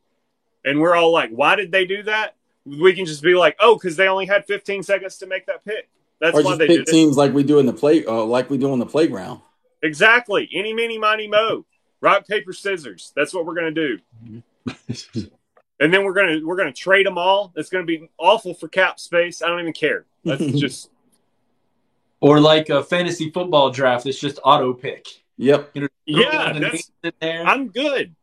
[0.64, 2.34] and we're all like, why did they do that?
[2.64, 5.64] We can just be like, oh, because they only had 15 seconds to make that
[5.64, 5.88] pick.
[6.20, 6.92] That's or why just they pick did it.
[6.92, 9.40] teams like we do in the play, uh, like we do on the playground.
[9.82, 10.48] Exactly.
[10.52, 11.64] Any, mini, miny, mo.
[12.00, 13.12] Rock, paper, scissors.
[13.14, 13.98] That's what we're gonna do.
[15.78, 17.52] And then we're gonna we're gonna trade them all.
[17.54, 19.42] It's gonna be awful for cap space.
[19.42, 20.06] I don't even care.
[20.24, 20.90] Let's just
[22.20, 25.06] Or like a fantasy football draft, it's just auto pick.
[25.38, 25.70] Yep.
[25.74, 27.44] You know, Yeah, that's- there.
[27.46, 28.14] I'm good.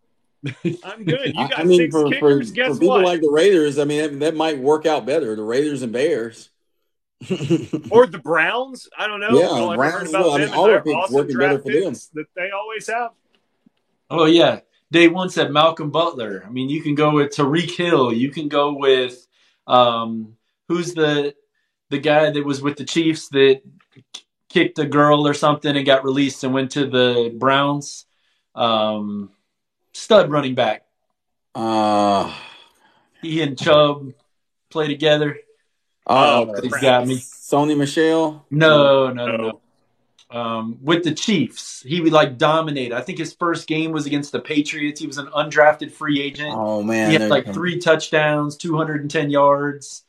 [0.84, 1.34] I'm good.
[1.36, 2.50] You I- got I mean, six for, for, kickers.
[2.50, 3.06] for Guess people what?
[3.06, 5.36] like the Raiders, I mean, that, that might work out better.
[5.36, 6.50] The Raiders and Bears.
[7.92, 8.90] or the Browns.
[8.98, 9.30] I don't know.
[9.40, 10.32] Yeah, Y'all Browns heard as well.
[10.34, 11.94] I mean, all their of it's awesome working better for them.
[12.16, 13.12] that they always have?
[14.10, 14.60] Oh yeah,
[14.92, 16.44] day one said Malcolm Butler.
[16.46, 18.12] I mean, you can go with Tyreek Hill.
[18.12, 19.26] You can go with
[19.68, 20.36] um,
[20.68, 21.34] who's the
[21.90, 23.62] the guy that was with the Chiefs that
[24.54, 28.06] kicked a girl or something and got released and went to the Browns.
[28.54, 29.32] Um,
[29.94, 30.86] stud running back.
[31.56, 32.32] uh,
[33.22, 34.14] He and Chubb
[34.70, 35.38] play together.
[36.08, 36.82] uh, Oh, He's crap.
[36.82, 37.18] got me.
[37.18, 38.46] Sony Michel.
[38.52, 39.44] No, no, no, No.
[39.50, 39.60] no.
[40.30, 42.92] Um, with the Chiefs, he would like dominate.
[42.92, 45.00] I think his first game was against the Patriots.
[45.00, 46.56] He was an undrafted free agent.
[46.58, 50.04] Oh man, he had they're- like three touchdowns, 210 yards.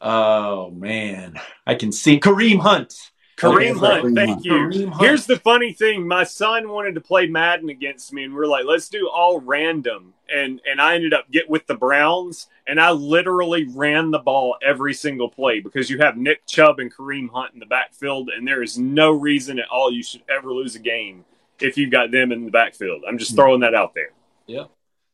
[0.00, 2.94] Oh man, I can see Kareem Hunt.
[3.42, 4.04] Kareem Okay, Hunt.
[4.04, 4.74] Kareem Thank Hunt.
[4.74, 4.90] you.
[4.90, 5.02] Hunt.
[5.02, 8.46] Here's the funny thing: my son wanted to play Madden against me, and we are
[8.46, 12.80] like, "Let's do all random." And and I ended up get with the Browns, and
[12.80, 17.28] I literally ran the ball every single play because you have Nick Chubb and Kareem
[17.30, 20.74] Hunt in the backfield, and there is no reason at all you should ever lose
[20.74, 21.24] a game
[21.60, 23.02] if you've got them in the backfield.
[23.06, 24.12] I'm just throwing that out there.
[24.46, 24.64] Yeah.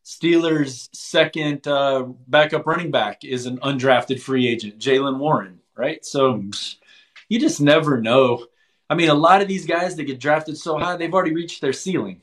[0.04, 5.60] Steelers' second uh, backup running back is an undrafted free agent, Jaylen Warren.
[5.76, 6.50] Right, so Mm-hmm.
[7.28, 8.46] You just never know.
[8.90, 11.60] I mean, a lot of these guys that get drafted so high, they've already reached
[11.60, 12.22] their ceiling,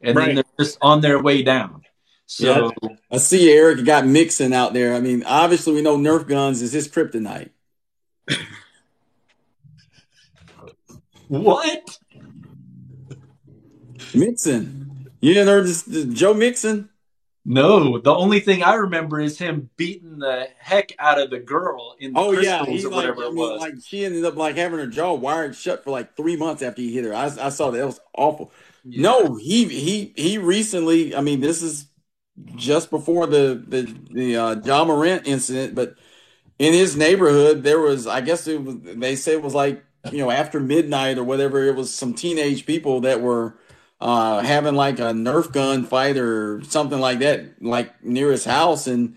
[0.00, 0.26] and Right.
[0.26, 1.82] then they're just on their way down.
[2.26, 2.72] So
[3.12, 4.94] I see Eric got Mixon out there.
[4.94, 7.50] I mean, obviously we know Nerf guns is his kryptonite.
[11.28, 11.98] what?
[14.14, 16.88] Mixon, you didn't heard this, this Joe Mixon?
[17.46, 21.94] No, the only thing I remember is him beating the heck out of the girl
[22.00, 23.60] in the Oh yeah, crystals he or like, whatever I it was.
[23.60, 26.80] like she ended up like having her jaw wired shut for like three months after
[26.80, 27.12] he hit her.
[27.14, 27.80] I, I saw that.
[27.80, 28.52] It was awful.
[28.84, 29.02] Yeah.
[29.02, 31.14] No, he he he recently.
[31.16, 31.86] I mean, this is
[32.56, 33.82] just before the the
[34.12, 35.96] the uh, Ja Morant incident, but
[36.58, 38.06] in his neighborhood there was.
[38.06, 38.76] I guess it was.
[38.82, 41.64] They say it was like you know after midnight or whatever.
[41.64, 43.58] It was some teenage people that were
[44.00, 48.86] uh, having like a Nerf gun fight or something like that, like near his house,
[48.86, 49.16] and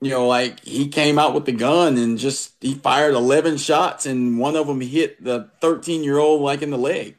[0.00, 4.06] you know, like he came out with the gun and just he fired eleven shots,
[4.06, 7.16] and one of them hit the thirteen year old like in the leg.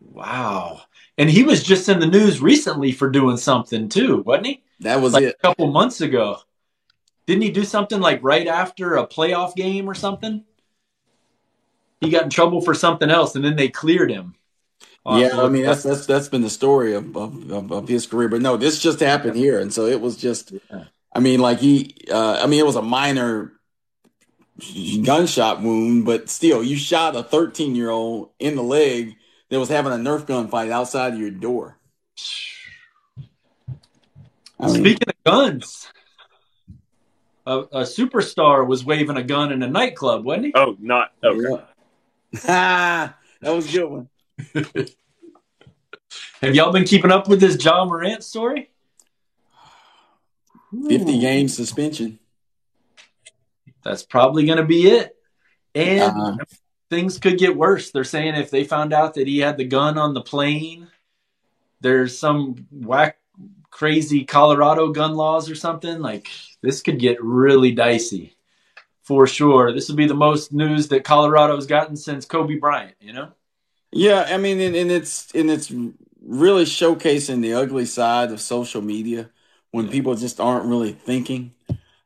[0.00, 0.82] Wow.
[1.18, 4.62] And he was just in the news recently for doing something too, wasn't he?
[4.80, 5.36] That was Like it.
[5.38, 6.38] a couple months ago.
[7.26, 10.44] Didn't he do something like right after a playoff game or something?
[12.02, 14.34] He got in trouble for something else and then they cleared him.
[15.06, 18.06] Uh, Yeah, I mean that's that's that's been the story of, of of of his
[18.06, 18.28] career.
[18.28, 20.52] But no, this just happened here, and so it was just.
[20.70, 20.84] Yeah.
[21.14, 21.94] I mean, like he.
[22.10, 23.52] Uh, I mean, it was a minor
[25.04, 29.16] gunshot wound, but still, you shot a thirteen year old in the leg
[29.48, 31.78] that was having a Nerf gun fight outside of your door.
[34.58, 35.88] I mean, Speaking of guns,
[37.44, 40.52] a, a superstar was waving a gun in a nightclub, wasn't he?
[40.54, 41.40] Oh, not okay.
[41.42, 41.56] yeah.
[42.46, 44.08] that was a good one.
[46.40, 48.70] Have y'all been keeping up with this Ja Morant story?
[50.88, 51.20] Fifty Ooh.
[51.20, 52.18] game suspension.
[53.84, 55.14] That's probably going to be it.
[55.74, 56.36] And Uh,
[56.88, 57.90] things could get worse.
[57.90, 60.88] They're saying if they found out that he had the gun on the plane,
[61.80, 63.18] there's some whack,
[63.70, 66.00] crazy Colorado gun laws or something.
[66.00, 66.28] Like
[66.62, 68.36] this could get really dicey
[69.02, 69.72] for sure.
[69.72, 73.32] This will be the most news that Colorado's gotten since Kobe Bryant, you know?
[73.90, 75.70] Yeah, I mean, and, and it's and it's
[76.24, 79.28] really showcasing the ugly side of social media
[79.70, 81.52] when people just aren't really thinking.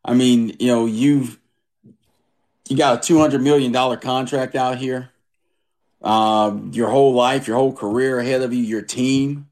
[0.05, 1.39] I mean, you know, you've
[2.69, 5.11] you got a two hundred million dollar contract out here,
[6.03, 9.49] uh, your whole life, your whole career ahead of you, your team.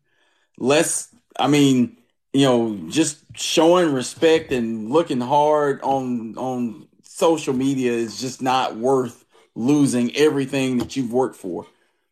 [0.59, 1.97] Let's, I mean,
[2.33, 8.75] you know, just showing respect and looking hard on on social media is just not
[8.75, 11.65] worth losing everything that you've worked for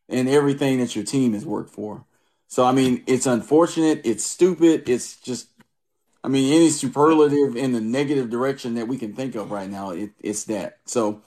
[0.09, 2.05] and everything that your team has worked for.
[2.46, 5.48] So I mean, it's unfortunate, it's stupid, it's just
[6.22, 9.90] I mean, any superlative in the negative direction that we can think of right now,
[9.90, 10.78] it, it's that.
[10.84, 11.22] So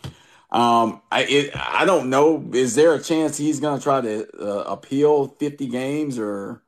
[0.51, 4.25] um I it, I don't know, is there a chance he's going to try to
[4.41, 6.61] uh, appeal 50 games or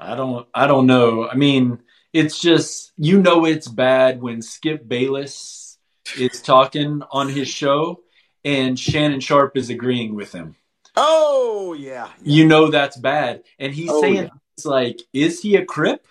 [0.00, 1.28] I don't I don't know.
[1.28, 1.78] I mean,
[2.16, 5.78] it's just you know it's bad when Skip Bayless
[6.18, 8.00] is talking on his show
[8.44, 10.56] and Shannon Sharpe is agreeing with him.
[10.96, 12.08] Oh, yeah.
[12.22, 13.42] You know that's bad.
[13.58, 14.28] And he's Oh, saying yeah.
[14.56, 16.06] it's like, is he a crip?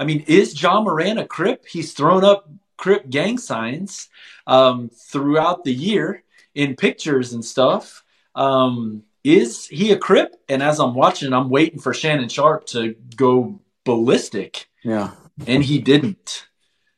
[0.00, 1.66] I mean, is Ja Morant a crip?
[1.66, 4.08] He's thrown up Crip gang signs
[4.46, 6.24] um, throughout the year
[6.54, 8.02] in pictures and stuff.
[8.34, 10.34] Um, is he a Crip?
[10.48, 14.66] And as I'm watching, I'm waiting for Shannon Sharpe to go ballistic.
[14.82, 15.10] Yeah.
[15.46, 16.46] And he didn't.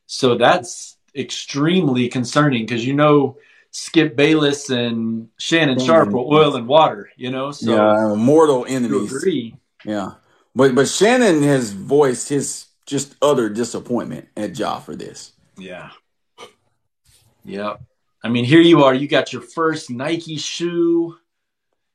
[0.05, 3.37] So that's extremely concerning because you know
[3.71, 7.51] Skip Bayless and Shannon Sharpe are oil and water, you know?
[7.51, 9.13] So yeah, mortal enemies.
[9.13, 9.55] agree.
[9.83, 10.11] Yeah.
[10.55, 15.33] But but Shannon has voiced his just utter disappointment at Ja for this.
[15.57, 15.89] Yeah.
[17.45, 17.81] Yep.
[18.23, 18.93] I mean, here you are.
[18.93, 21.17] You got your first Nike shoe.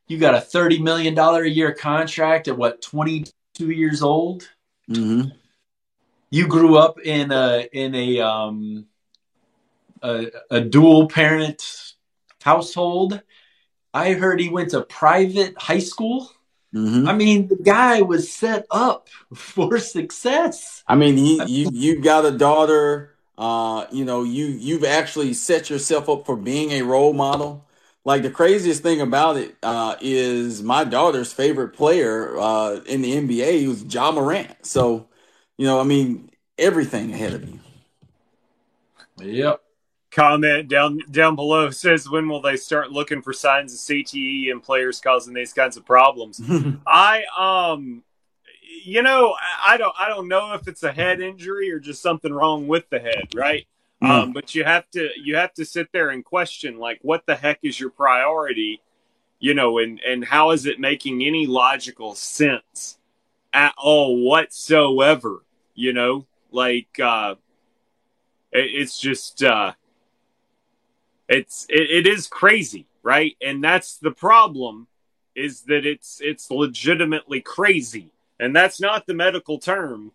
[0.08, 4.48] You got a $30 million a year contract at what, 22 years old?
[4.90, 5.28] Mm-hmm.
[6.30, 8.86] You grew up in a, in a, um,
[10.02, 11.62] a, a dual parent
[12.42, 13.20] household.
[13.94, 16.30] I heard he went to private high school.
[16.74, 17.08] Mm-hmm.
[17.08, 20.84] I mean, the guy was set up for success.
[20.86, 23.14] I mean, you you you got a daughter.
[23.36, 27.64] Uh, you know, you you've actually set yourself up for being a role model.
[28.04, 33.12] Like the craziest thing about it uh, is my daughter's favorite player uh, in the
[33.12, 34.54] NBA was Ja Morant.
[34.64, 35.07] So,
[35.58, 37.60] you know, I mean, everything ahead of you.
[39.18, 39.60] Yep.
[40.10, 44.62] Comment down down below says when will they start looking for signs of CTE and
[44.62, 46.40] players causing these kinds of problems?
[46.86, 48.02] I um
[48.84, 52.00] you know, I I don't I don't know if it's a head injury or just
[52.00, 53.66] something wrong with the head, right?
[54.02, 54.08] Mm.
[54.08, 57.34] Um, but you have to you have to sit there and question like what the
[57.34, 58.80] heck is your priority,
[59.40, 62.98] you know, and and how is it making any logical sense
[63.52, 65.42] at all whatsoever,
[65.78, 66.26] you know?
[66.50, 67.36] Like uh
[68.52, 69.72] it, it's just uh
[71.28, 73.36] it's it, it is crazy, right?
[73.40, 74.88] And that's the problem
[75.34, 78.12] is that it's it's legitimately crazy.
[78.40, 80.12] And that's not the medical term,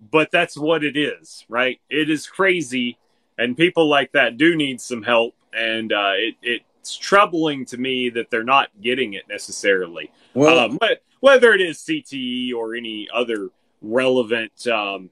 [0.00, 1.80] but that's what it is, right?
[1.88, 2.96] It is crazy
[3.36, 8.08] and people like that do need some help and uh it it's troubling to me
[8.10, 10.10] that they're not getting it necessarily.
[10.34, 13.50] Well, um, but whether it is CTE or any other
[13.80, 15.10] relevant um,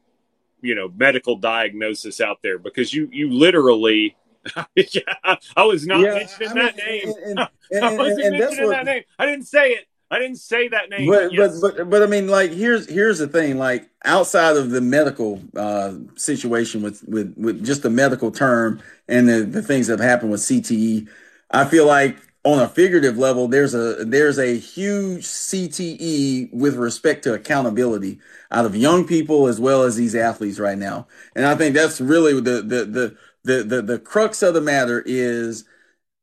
[0.61, 4.16] you know medical diagnosis out there because you you literally
[4.77, 7.12] yeah, I was not Yeah, mentioning I that name.
[7.27, 7.39] and-
[7.73, 9.03] and- I wasn't and mentioning what- that name.
[9.19, 9.85] I didn't say it.
[10.11, 11.07] I didn't say that name.
[11.11, 11.61] But Yes.
[11.61, 13.59] but but but I mean, like here's here's the thing.
[13.59, 19.29] Like outside of the medical uh, situation with with with just the medical term and
[19.29, 21.09] the the things that have happened with CTE,
[21.51, 27.24] I feel like on a figurative level, there's a there's a huge CTE with respect
[27.24, 28.20] to accountability
[28.51, 31.07] out of young people as well as these athletes right now.
[31.34, 35.03] And I think that's really the the the the the, the crux of the matter
[35.05, 35.64] is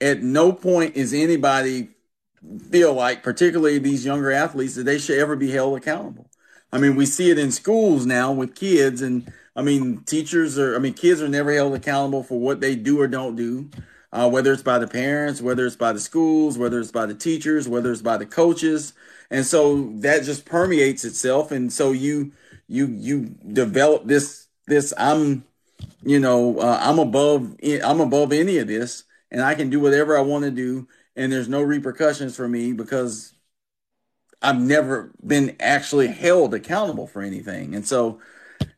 [0.01, 1.89] at no point is anybody
[2.69, 6.29] feel like, particularly these younger athletes, that they should ever be held accountable.
[6.71, 10.75] I mean, we see it in schools now with kids, and I mean, teachers are,
[10.75, 13.69] I mean, kids are never held accountable for what they do or don't do,
[14.15, 17.13] uh, whether it's by the parents, whether it's by the schools, whether it's by the
[17.13, 18.93] teachers, whether it's by the coaches,
[19.29, 22.31] and so that just permeates itself, and so you
[22.67, 25.43] you you develop this this I'm
[26.03, 30.17] you know uh, I'm above I'm above any of this, and I can do whatever
[30.17, 30.87] I want to do.
[31.17, 33.33] And there's no repercussions for me because
[34.41, 37.75] I've never been actually held accountable for anything.
[37.75, 38.19] And so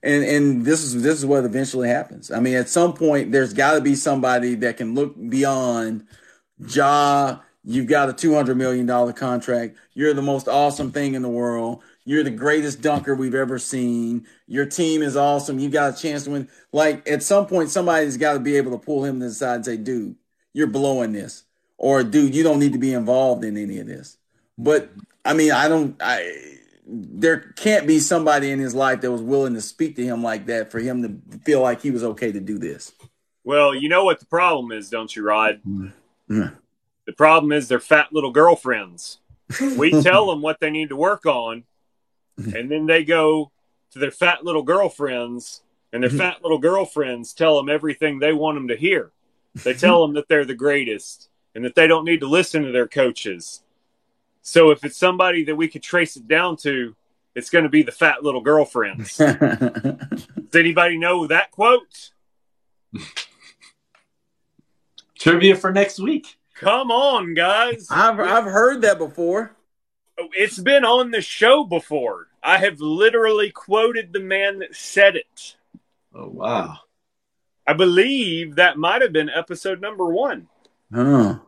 [0.07, 2.31] and and this is this is what eventually happens.
[2.31, 6.07] I mean, at some point there's got to be somebody that can look beyond
[6.69, 9.77] Ja, you've got a 200 million dollar contract.
[9.93, 11.83] You're the most awesome thing in the world.
[12.05, 14.25] You're the greatest dunker we've ever seen.
[14.47, 15.59] Your team is awesome.
[15.59, 16.49] You got a chance to win.
[16.71, 19.55] Like at some point somebody's got to be able to pull him to the side
[19.57, 20.15] and say, "Dude,
[20.53, 21.43] you're blowing this."
[21.77, 24.17] or dude, you don't need to be involved in any of this.
[24.57, 24.89] But
[25.23, 25.95] I mean, I don't.
[26.01, 26.56] I
[26.89, 30.45] there can't be somebody in his life that was willing to speak to him like
[30.45, 32.93] that for him to feel like he was okay to do this.
[33.43, 35.61] well, you know what the problem is, don't you, Rod?
[35.67, 36.41] Mm-hmm.
[36.41, 36.49] Yeah.
[37.05, 39.19] The problem is they're fat little girlfriends.
[39.77, 41.63] We tell them what they need to work on,
[42.37, 43.51] and then they go
[43.91, 45.61] to their fat little girlfriends,
[45.91, 46.19] and their mm-hmm.
[46.19, 49.11] fat little girlfriends tell them everything they want them to hear.
[49.63, 50.13] They tell mm-hmm.
[50.13, 53.63] them that they're the greatest and that they don't need to listen to their coaches.
[54.47, 56.95] So if it's somebody that we could trace it down to,
[57.35, 59.17] it's going to be the fat little girlfriends.
[59.17, 62.11] Does anybody know that quote?
[65.19, 66.37] Trivia for next week.
[66.55, 67.87] Come on, guys.
[67.91, 69.53] I've I've heard that before.
[70.17, 72.27] It's been on the show before.
[72.41, 75.57] I have literally quoted the man that said it.
[76.15, 76.77] Oh wow.
[77.67, 80.47] I believe that might have been episode number one.
[80.93, 81.39] Huh.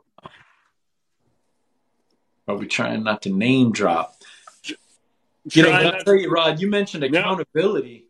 [2.49, 4.15] Are we trying not to name drop?
[5.51, 7.19] You know, I'll tell you, Rod, you mentioned No.
[7.19, 8.07] accountability.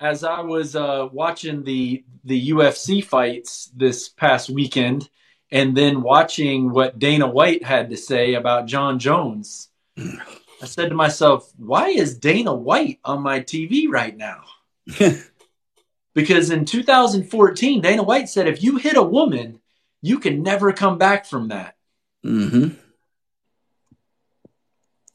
[0.00, 5.08] as I was uh, watching the the UFC fights this past weekend,
[5.50, 9.68] and then watching what Dana White had to say about Jon Jones,
[9.98, 14.44] I said to myself, "Why is Dana White on my TV right now?"
[16.14, 19.60] because in 2014, Dana White said, "If you hit a woman,
[20.00, 21.76] you can never come back from that."
[22.24, 22.80] Mm-hmm.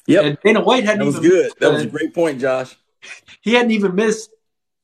[0.10, 0.26] Yep.
[0.26, 1.51] And Dana White hadn't That was even good.
[1.60, 2.76] That was a great point, Josh.
[3.41, 4.32] he hadn't even missed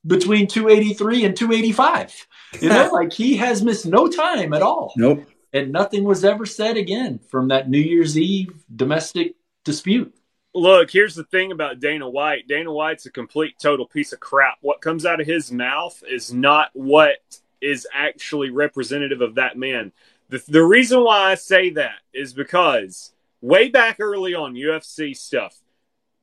[0.06, 2.26] between 283 and 285.
[2.60, 4.92] You know, like he has missed no time at all.
[4.96, 5.26] Nope.
[5.52, 10.14] And nothing was ever said again from that New Year's Eve domestic dispute.
[10.54, 12.46] Look, here's the thing about Dana White.
[12.46, 14.58] Dana White's a complete total piece of crap.
[14.60, 17.16] What comes out of his mouth is not what
[17.60, 19.92] is actually representative of that man.
[20.28, 25.56] The, the reason why I say that is because way back early on UFC stuff,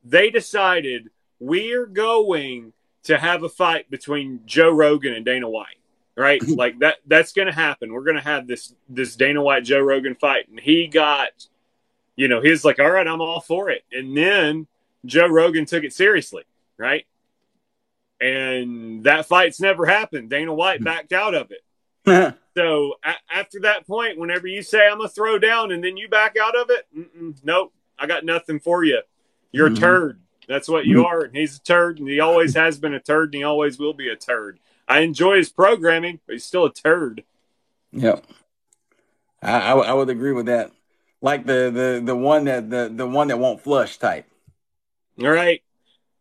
[0.04, 1.10] they decided
[1.40, 2.72] we're going
[3.04, 5.78] to have a fight between Joe Rogan and Dana White.
[6.16, 6.40] Right?
[6.48, 7.92] like that that's going to happen.
[7.92, 11.30] We're going to have this this Dana White Joe Rogan fight and he got
[12.16, 14.66] you know, he's like, "All right, I'm all for it." And then
[15.04, 16.44] Joe Rogan took it seriously,
[16.78, 17.06] right?
[18.20, 20.30] And that fight's never happened.
[20.30, 20.84] Dana White hmm.
[20.84, 21.63] backed out of it.
[22.56, 26.08] So a- after that point, whenever you say I'm gonna throw down and then you
[26.08, 26.86] back out of it,
[27.42, 29.00] nope, I got nothing for you.
[29.50, 29.76] You're Mhm.
[29.76, 30.20] a turd.
[30.46, 31.22] That's what you are.
[31.22, 33.92] And he's a turd, and he always has been a turd, and he always will
[33.94, 34.60] be a turd.
[34.86, 37.24] I enjoy his programming, but he's still a turd.
[37.92, 38.24] Yep.
[39.42, 40.70] I, I, would- I would agree with that.
[41.20, 44.26] Like the, the, the one that the, the one that won't flush type.
[45.20, 45.60] All right,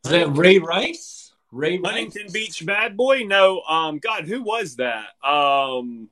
[0.06, 1.23] Is that Ray Rice?
[1.54, 1.92] Ray Rice?
[1.92, 3.24] Huntington Beach bad boy.
[3.24, 5.08] No, um, God, who was that?
[5.24, 6.10] Um,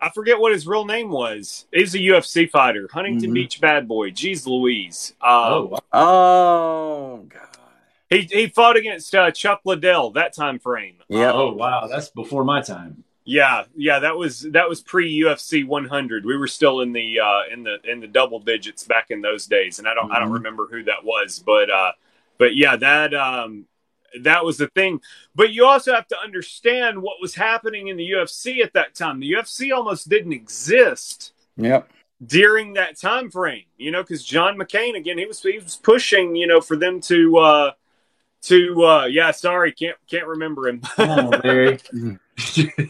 [0.00, 1.66] I forget what his real name was.
[1.72, 2.88] He's a UFC fighter.
[2.92, 3.34] Huntington Mhm.
[3.34, 4.10] Beach bad boy.
[4.10, 5.14] Jeez Louise.
[5.20, 5.78] Um, Oh.
[5.92, 7.42] Oh God.
[8.10, 10.96] He he fought against uh, Chuck Liddell that time frame.
[11.08, 11.32] Yeah.
[11.32, 11.86] oh, wow.
[11.88, 13.04] That's before my time.
[13.24, 16.24] Yeah, yeah, that was that was pre UFC 100.
[16.24, 19.44] We were still in the uh, in the in the double digits back in those
[19.46, 20.34] days, and I don't I don't Mhm.
[20.34, 21.92] remember who that was, but uh,
[22.38, 23.66] but yeah, that um,
[24.22, 25.00] that was the thing.
[25.34, 29.20] But you also have to understand what was happening in the UFC at that time.
[29.20, 31.90] The UFC almost didn't exist Yep.
[32.24, 36.36] during that time frame, you know, because John McCain again, he was he was pushing,
[36.36, 37.70] you know, for them to uh,
[38.42, 40.80] to uh, yeah, sorry, can't can't remember him.
[40.80, 41.78] Come on, Barry.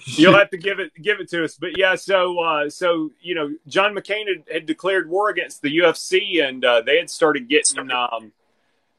[0.05, 1.55] You'll have to give it give it to us.
[1.55, 5.79] But yeah, so uh, so you know, John McCain had, had declared war against the
[5.79, 8.33] UFC, and uh, they had started getting um,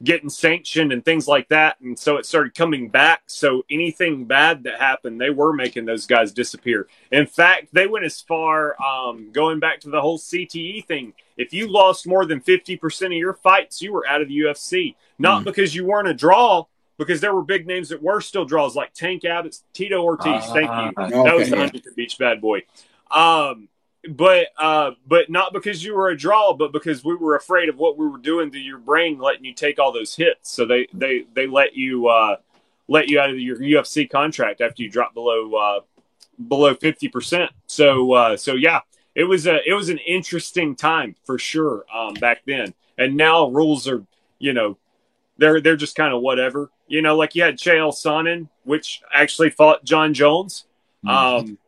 [0.02, 3.22] getting sanctioned and things like that, and so it started coming back.
[3.26, 6.88] So anything bad that happened, they were making those guys disappear.
[7.12, 11.12] In fact, they went as far um, going back to the whole CTE thing.
[11.36, 14.38] If you lost more than fifty percent of your fights, you were out of the
[14.38, 14.94] UFC.
[15.18, 15.44] Not Mm.
[15.44, 16.64] because you weren't a draw,
[16.98, 20.44] because there were big names that were still draws, like Tank Abbott, Tito Ortiz.
[20.46, 20.92] Thank you.
[20.96, 21.62] Ah, that was Okay, the yeah.
[21.62, 22.62] Huntington Beach bad boy.
[23.10, 23.68] Um,
[24.08, 27.76] but uh, but not because you were a draw, but because we were afraid of
[27.76, 30.50] what we were doing to your brain, letting you take all those hits.
[30.50, 32.36] So they they they let you uh,
[32.88, 35.80] let you out of your UFC contract after you drop below uh,
[36.48, 37.50] below fifty percent.
[37.66, 38.80] So uh, so yeah,
[39.14, 42.72] it was a it was an interesting time for sure um, back then.
[42.96, 44.04] And now rules are
[44.38, 44.78] you know
[45.36, 46.70] they're they're just kind of whatever.
[46.88, 50.64] You know, like you had Chael Sonnen, which actually fought Jon Jones
[51.06, 51.58] um,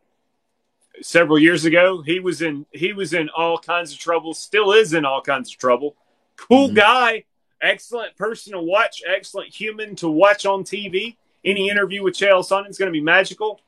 [1.01, 2.01] several years ago.
[2.01, 4.33] He was in he was in all kinds of trouble.
[4.33, 5.95] Still is in all kinds of trouble.
[6.35, 6.75] Cool Mhm.
[6.75, 7.23] guy,
[7.61, 11.17] excellent person to watch, excellent human to watch on TV.
[11.45, 13.59] Any interview with Chael Sonnen is going to be magical.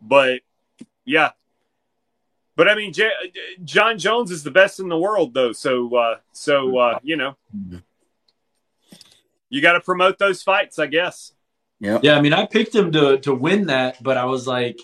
[0.00, 0.40] But
[1.04, 1.32] yeah,
[2.56, 3.10] but I mean, J-
[3.64, 5.52] Jon Jones is the best in the world, though.
[5.52, 7.82] So uh, so uh, you know, Mhm.
[9.50, 11.32] you got to promote those fights, I guess.
[11.80, 14.78] Yeah, Yeah, I mean, I picked him to to win that, but I was like,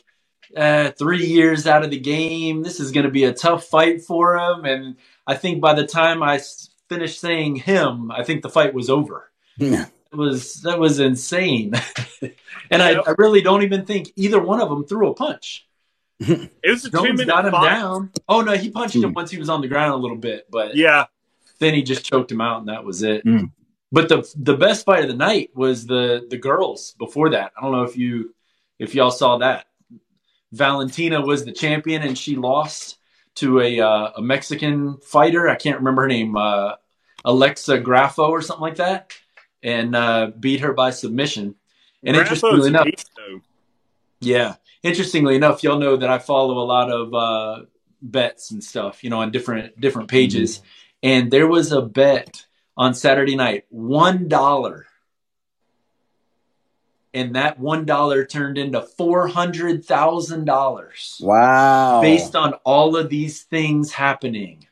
[0.56, 4.02] eh, three years out of the game, this is going to be a tough fight
[4.02, 4.64] for him.
[4.64, 6.40] And I think by the time I
[6.88, 9.30] finished saying him, I think the fight was over.
[9.58, 9.86] Yeah.
[10.12, 11.72] It was that was insane,
[12.70, 13.04] and I, Yep.
[13.08, 15.66] I really don't even think either one of them threw a punch.
[16.20, 17.68] It was a two Jones minute got him fight.
[17.74, 18.10] down.
[18.28, 19.12] Oh no, he punched him Hmm.
[19.14, 21.06] once he was on the ground a little bit, but Yeah,
[21.58, 23.22] then he just choked him out, and that was it.
[23.24, 23.46] Hmm.
[23.90, 27.50] But the the best fight of the night was the the girls before that.
[27.58, 28.36] I don't know if you
[28.78, 29.66] if y'all saw that.
[30.54, 32.98] Valentina was the champion, and she lost
[33.36, 35.48] to a uh, a Mexican fighter.
[35.48, 36.74] I can't remember her name, uh,
[37.24, 39.12] Alexa Grasso or something like that,
[39.62, 41.56] and uh, beat her by submission.
[42.04, 43.10] And Grasso's interestingly enough, beast,
[44.20, 44.54] yeah.
[44.82, 47.64] Interestingly enough, y'all know that I follow a lot of uh,
[48.00, 50.62] bets and stuff, you know, on different different pages.
[51.02, 54.86] And there was a bet on Saturday night, one dollar
[57.14, 61.20] and that one dollar turned into four hundred thousand dollars.
[61.22, 62.02] Wow!
[62.02, 64.66] Based on all of these things happening,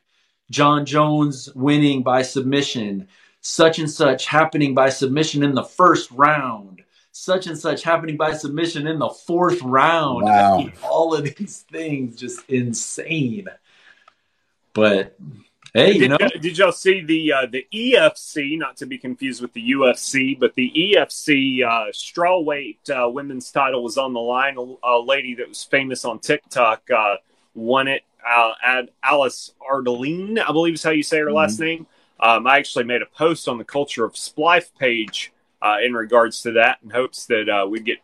[0.51, 3.07] Jon Jones winning by submission,
[3.41, 6.83] such and such happening by submission in the first round,
[7.13, 10.25] such and such happening by submission in the fourth round.
[10.25, 10.55] Wow.
[10.55, 13.47] I mean, all of these things just insane.
[14.73, 15.17] But
[15.73, 18.57] hey, you Did, know, y- did y'all see the uh, the EFC?
[18.57, 23.83] Not to be confused with the UFC, but the EFC uh, strawweight uh, women's title
[23.83, 24.57] was on the line.
[24.57, 27.15] A, a lady that was famous on TikTok uh,
[27.55, 28.03] won it.
[28.25, 31.87] Uh, at Alice Ardeline, I believe is how you say her last name.
[32.21, 36.41] Um, I actually made a post on the Culture of Splife page uh, in regards
[36.43, 37.97] to that, in hopes that uh, we'd get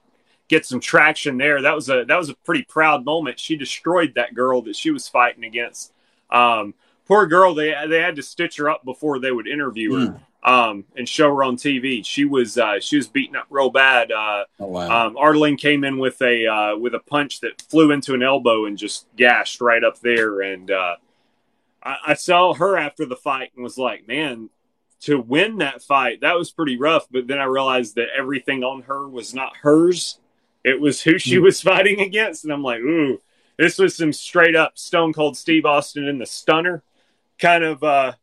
[0.49, 1.61] get some traction there.
[1.61, 3.39] That was a that was a pretty proud moment.
[3.39, 5.93] She destroyed that girl that she was fighting against.
[6.29, 6.73] Um,
[7.09, 10.85] poor girl, they they had to stitch her up before they would interview her um,
[10.95, 12.05] and show her on TV.
[12.05, 14.11] She was uh, she was beaten up real bad.
[14.13, 15.07] Uh, Oh, wow!
[15.07, 18.63] um, Ardeline came in with a uh, with a punch that flew into an elbow
[18.65, 20.39] and just gashed right up there.
[20.39, 20.95] And uh,
[21.83, 24.49] I, I saw her after the fight and was like, man.
[25.03, 27.07] To win that fight, that was pretty rough.
[27.09, 30.19] But then I realized that everything on her was not hers;
[30.61, 31.43] it was who she Mm.
[31.43, 32.43] was fighting against.
[32.43, 33.21] And I'm like, ooh,
[33.55, 36.83] this was some straight up Stone Cold Steve Austin in the stunner
[37.39, 38.13] kind of uh,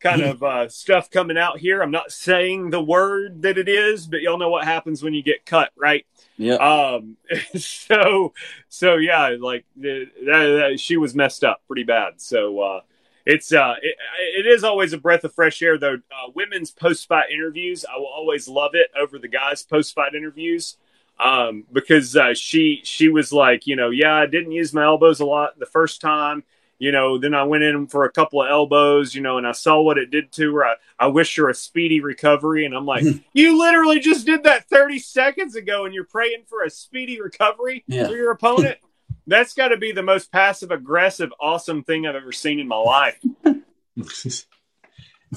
[0.00, 1.82] kind of uh, stuff coming out here.
[1.82, 5.22] I'm not saying the word that it is, but y'all know what happens when you
[5.22, 6.06] get cut, right?
[6.36, 7.16] yeah, Um,
[7.56, 8.34] so,
[8.68, 12.20] so yeah, like that, that, she was messed up pretty bad.
[12.20, 12.80] So, uh,
[13.24, 13.96] it's uh, it,
[14.38, 15.94] it is always a breath of fresh air though.
[15.94, 20.14] Uh, women's post fight interviews, I will always love it over the guys' post fight
[20.14, 20.76] interviews.
[21.18, 25.18] Um, because uh, she she was like, you know, yeah, I didn't use my elbows
[25.18, 26.44] a lot the first time,
[26.78, 27.18] you know.
[27.18, 29.98] Then I went in for a couple of elbows, you know, and I saw what
[29.98, 30.64] it did to her.
[30.64, 34.68] I, I wish her a speedy recovery, and I'm like, you literally just did that
[34.68, 38.06] 30 seconds ago, and you're praying for a speedy recovery Yeah.
[38.08, 38.78] for your opponent.
[39.28, 42.76] That's got to be the most passive aggressive, awesome thing I've ever seen in my
[42.76, 43.20] life.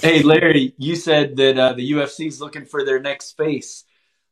[0.02, 3.84] hey Larry, you said that uh, the UFC is looking for their next face.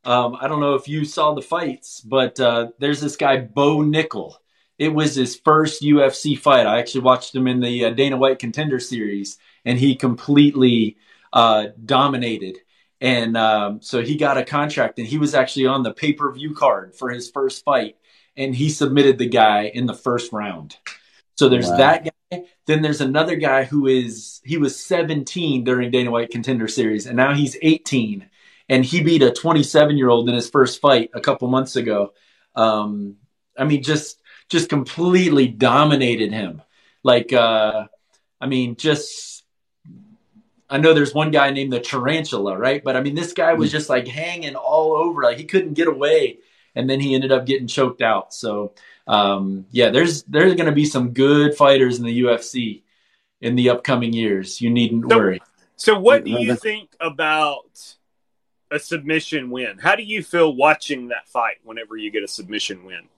[0.04, 3.78] Um, I don't know if you saw the fights, but uh, there's this guy Bo
[3.78, 4.34] Nickal.
[4.78, 6.66] It was his first UFC fight.
[6.66, 10.96] I actually watched him in the uh, Dana White Contender Series, and he completely
[11.32, 12.58] uh, dominated.
[13.00, 16.32] And um, so he got a contract, and he was actually on the pay per
[16.32, 17.96] view card for his first fight,
[18.36, 20.76] and he submitted the guy in the first round.
[21.36, 21.76] So there's Wow.
[21.78, 22.44] that guy.
[22.66, 27.16] Then there's another guy who is he was 17 during Dana White Contender Series, and
[27.16, 28.28] now he's 18,
[28.68, 32.12] and he beat a 27 year old in his first fight a couple months ago.
[32.54, 33.16] Um,
[33.56, 34.17] I mean, just
[34.48, 36.62] just completely dominated him.
[37.02, 37.86] Like, uh,
[38.40, 39.44] I mean, just
[40.70, 42.82] I know there's one guy named the Tarantula, right?
[42.82, 45.88] But I mean, this guy was just like hanging all over, like he couldn't get
[45.88, 46.38] away,
[46.74, 48.34] and then he ended up getting choked out.
[48.34, 48.72] So,
[49.06, 52.82] um, yeah, there's there's going to be some good fighters in the UFC
[53.40, 54.60] in the upcoming years.
[54.60, 55.40] You needn't So- worry.
[55.76, 57.94] So, what do you think about
[58.70, 59.78] a submission win?
[59.78, 63.08] How do you feel watching that fight whenever you get a submission win?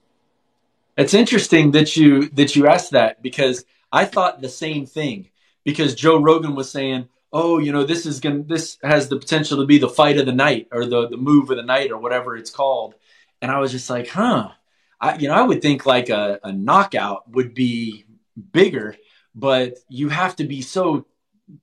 [0.97, 5.29] It's interesting that you that you asked that because I thought the same thing.
[5.63, 9.59] Because Joe Rogan was saying, "Oh, you know, this is going this has the potential
[9.59, 11.97] to be the fight of the night or the the move of the night or
[11.97, 12.95] whatever it's called."
[13.41, 14.51] And I was just like, "Huh."
[14.99, 18.05] I you know, I would think like a, a knockout would be
[18.51, 18.95] bigger,
[19.35, 21.05] but you have to be so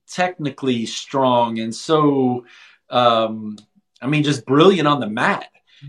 [0.07, 2.45] technically strong and so
[2.91, 3.57] um
[4.03, 5.49] I mean just brilliant on the mat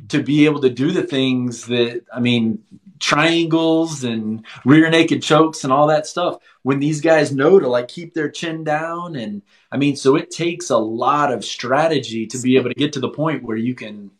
[0.09, 2.63] to be able to do the things that I mean
[2.99, 7.87] triangles and rear naked chokes and all that stuff when these guys know to like
[7.87, 12.37] keep their chin down and I mean so it takes a lot of strategy to
[12.37, 14.11] be able to get to the point where you can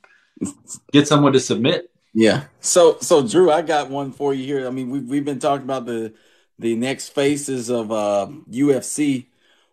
[0.91, 1.91] get someone to submit.
[2.13, 2.45] Yeah.
[2.59, 4.67] So so Drew, I got one for you here.
[4.67, 6.13] I mean, we've we've been talking about the
[6.57, 9.27] the next phases of uh UFC.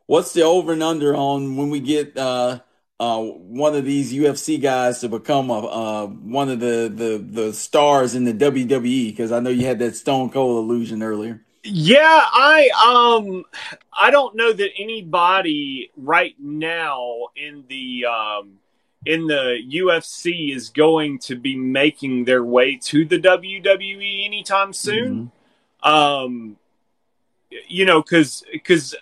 [0.07, 2.61] What's the over and under on when we get uh
[2.99, 7.53] uh one of these UFC guys to become a uh one of the the the
[7.53, 9.09] stars in the WWE?
[9.09, 11.43] Because I know you had that Stone Cold illusion earlier.
[11.63, 12.71] Yeah, I
[13.19, 13.45] um
[13.93, 18.59] I don't know that anybody right now in the um
[19.05, 25.33] in the UFC is going to be making their way to the WWE anytime soon.
[25.83, 26.57] Um
[27.69, 28.95] you know cuz cuz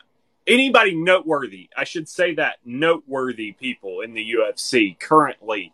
[0.46, 5.72] anybody noteworthy, I should say that noteworthy people in the UFC currently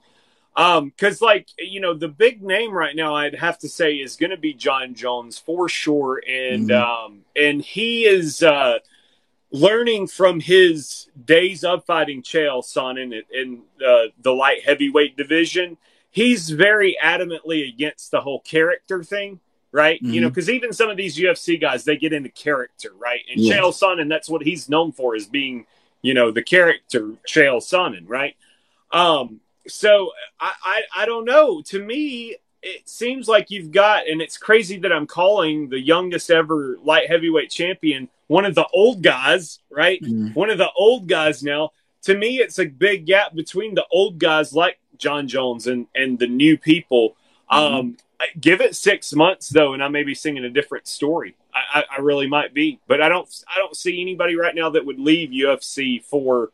[0.56, 4.16] um, cause like, you know, the big name right now I'd have to say is
[4.16, 6.20] gonna be Jon Jones for sure.
[6.28, 7.04] And Mhm.
[7.06, 8.80] um and he is uh
[9.52, 15.76] learning from his days of fighting Chael Sonnen in, in uh, the light heavyweight division.
[16.12, 19.38] he's very adamantly against the whole character thing,
[19.72, 20.02] right?
[20.02, 20.14] Mm-hmm.
[20.14, 20.56] You know, because mm-hmm.
[20.56, 23.20] even some of these UFC guys, they get into character, right?
[23.30, 23.40] And.
[23.40, 25.66] Chael Sonnen, that's what he's known for, is being,
[26.02, 28.36] you know, the character Chael Sonnen, right?
[28.92, 30.10] Um, so
[30.40, 31.62] I, I, I don't know.
[31.62, 36.30] To me, it seems like you've got, and it's crazy that I'm calling the youngest
[36.30, 40.00] ever light heavyweight champion one of the old guys, right?
[40.00, 40.36] Mm.
[40.36, 41.70] One of the old guys now.
[42.02, 46.16] To me, it's a big gap between the old guys like Jon Jones and and
[46.16, 47.16] the new people.
[47.50, 47.56] Mm.
[47.56, 47.96] Um,
[48.40, 51.36] give it six months though, and I may be singing a different story.
[51.54, 54.70] I, I, I really might be, but I don't I don't see anybody right now
[54.70, 56.50] that would leave UFC for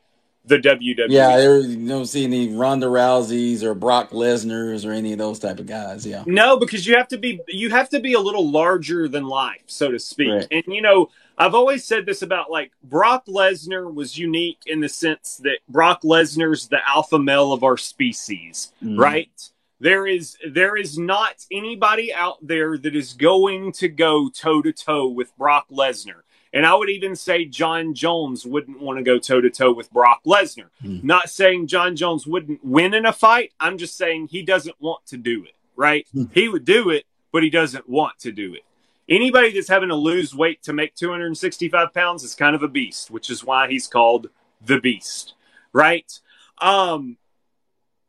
[0.46, 1.06] the WWE.
[1.08, 5.38] Yeah, there, you don't see any Ronda Rouseys or Brock Lesnar's or any of those
[5.38, 6.06] type of guys.
[6.06, 9.26] Yeah, no, because you have to be you have to be a little larger than
[9.26, 10.30] life, so to speak.
[10.30, 10.48] Right.
[10.50, 14.88] And you know, I've always said this about like Brock Lesnar was unique in the
[14.88, 18.98] sense that Brock Lesnar's the alpha male of our species, mm.
[18.98, 19.50] right?
[19.78, 24.72] There is there is not anybody out there that is going to go toe to
[24.72, 26.22] toe with Brock Lesnar.
[26.52, 29.92] And I would even say Jon Jones wouldn't want to go toe to toe with
[29.92, 30.68] Brock Lesnar.
[30.82, 31.04] Mm.
[31.04, 33.52] Not saying Jon Jones wouldn't win in a fight.
[33.60, 36.06] I'm just saying he doesn't want to do it, right?
[36.14, 36.30] Mm.
[36.32, 38.62] He would do it, but he doesn't want to do it.
[39.08, 43.10] Anybody that's having to lose weight to make 265 pounds is kind of a beast,
[43.10, 44.30] which is why he's called
[44.64, 45.34] the beast,
[45.72, 46.10] right?
[46.58, 47.18] Um,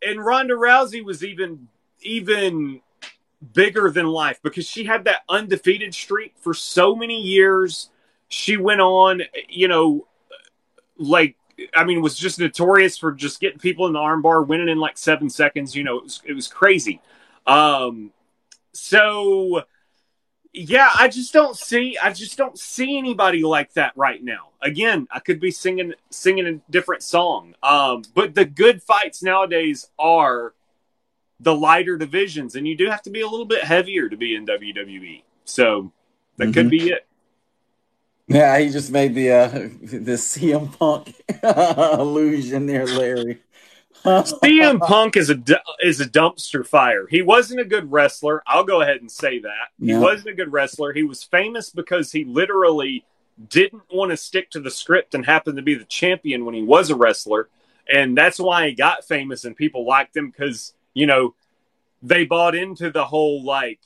[0.01, 1.67] and Ronda Rousey was even
[2.01, 2.81] even
[3.53, 7.89] bigger than life because she had that undefeated streak for so many years
[8.29, 10.07] she went on, you know,
[10.97, 11.35] like
[11.73, 14.97] I mean, was just notorious for just getting people in the armbar, winning in like
[14.97, 15.75] seven seconds.
[15.75, 17.01] You know, it was, it was crazy.
[17.47, 18.11] Um,
[18.73, 19.63] so
[20.57, 24.49] yeah, I just don't see, I just don't see anybody like that right now.
[24.61, 27.55] Again, I could be singing, singing a different song.
[27.61, 30.53] Um, but the good fights nowadays are
[31.39, 34.35] the lighter divisions, and you do have to be a little bit heavier to be
[34.35, 35.21] in WWE.
[35.45, 35.91] So
[36.37, 36.53] that mm-hmm.
[36.53, 37.05] could be it.
[38.27, 41.15] Yeah, he just made the uh, the CM Punk
[41.99, 43.39] illusion there, Larry.
[44.07, 45.39] CM Punk is a
[45.81, 47.07] is a dumpster fire.
[47.07, 48.41] He wasn't a good wrestler.
[48.47, 49.99] I'll go ahead and say that he yeah.
[49.99, 50.93] wasn't a good wrestler.
[50.93, 53.05] He was famous because he literally
[53.49, 56.63] didn't want to stick to the script and happened to be the champion when he
[56.63, 57.49] was a wrestler,
[57.91, 61.35] and that's why he got famous and people liked him because you know
[62.01, 63.79] they bought into the whole like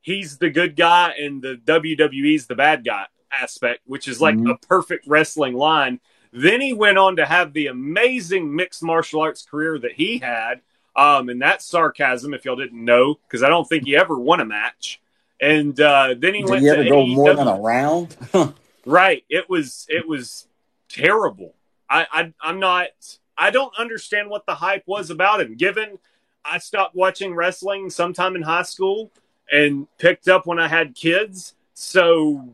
[0.00, 4.50] he's the good guy and the WWE's the bad guy aspect, which is like mm-hmm.
[4.50, 6.00] a perfect wrestling line.
[6.32, 10.60] Then he went on to have the amazing mixed martial arts career that he had.
[10.96, 14.40] Um, and that's sarcasm if y'all didn't know, because I don't think he ever won
[14.40, 15.00] a match.
[15.40, 17.16] And uh, then he Did went he ever to go AEW.
[17.16, 18.16] more than a round.
[18.86, 19.24] right.
[19.28, 20.46] It was it was
[20.88, 21.54] terrible.
[21.88, 22.88] I, I I'm not
[23.36, 25.56] I don't understand what the hype was about him.
[25.56, 25.98] Given
[26.44, 29.10] I stopped watching wrestling sometime in high school
[29.50, 32.48] and picked up when I had kids, so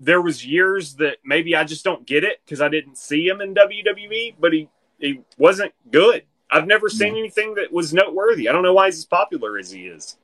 [0.00, 3.40] there was years that maybe I just don't get it because I didn't see him
[3.40, 4.68] in WWE, but he
[4.98, 6.22] he wasn't good.
[6.50, 7.18] I've never seen mm.
[7.18, 8.48] anything that was noteworthy.
[8.48, 10.16] I don't know why he's as popular as he is.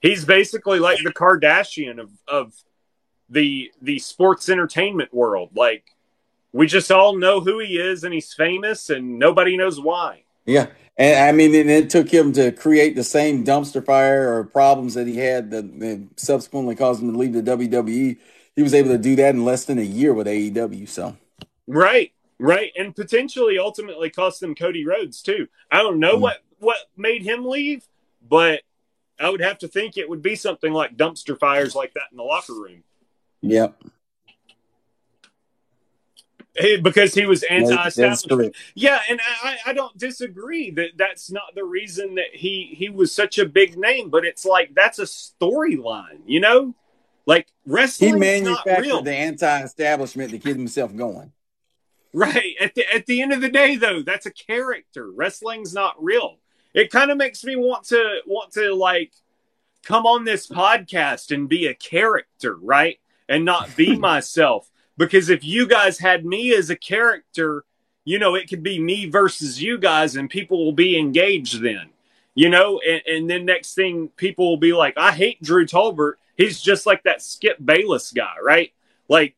[0.00, 2.54] He's basically like the Kardashian of of
[3.28, 5.50] the the sports entertainment world.
[5.54, 5.84] Like
[6.52, 10.24] we just all know who he is and he's famous and nobody knows why.
[10.46, 10.66] Yeah.
[10.96, 14.94] And I mean, and it took him to create the same dumpster fire or problems
[14.94, 18.18] that he had that, that subsequently caused him to leave the WWE
[18.60, 20.86] he was able to do that in less than a year with AEW.
[20.86, 21.16] So
[21.66, 25.48] right, right, and potentially ultimately cost them Cody Rhodes too.
[25.72, 26.20] I don't know mm.
[26.20, 27.88] what what made him leave,
[28.20, 28.60] but
[29.18, 32.18] I would have to think it would be something like dumpster fires like that in
[32.18, 32.84] the locker room.
[33.40, 33.82] Yep.
[36.82, 38.54] because he was anti-establishment.
[38.74, 43.10] Yeah, and I, I don't disagree that that's not the reason that he he was
[43.10, 46.74] such a big name, but it's like that's a storyline, you know.
[47.30, 51.30] Like wrestling, he manufactured the anti-establishment to keep himself going.
[52.12, 52.56] Right.
[52.60, 55.08] At the at the end of the day, though, that's a character.
[55.12, 56.38] Wrestling's not real.
[56.74, 59.12] It kind of makes me want to want to like
[59.84, 62.98] come on this podcast and be a character, right?
[63.28, 64.68] And not be myself.
[64.98, 67.64] Because if you guys had me as a character,
[68.04, 71.90] you know, it could be me versus you guys, and people will be engaged then.
[72.34, 76.14] You know, and, and then next thing people will be like, I hate Drew Tolbert
[76.40, 78.72] he's just like that Skip Bayless guy, right?
[79.08, 79.36] Like,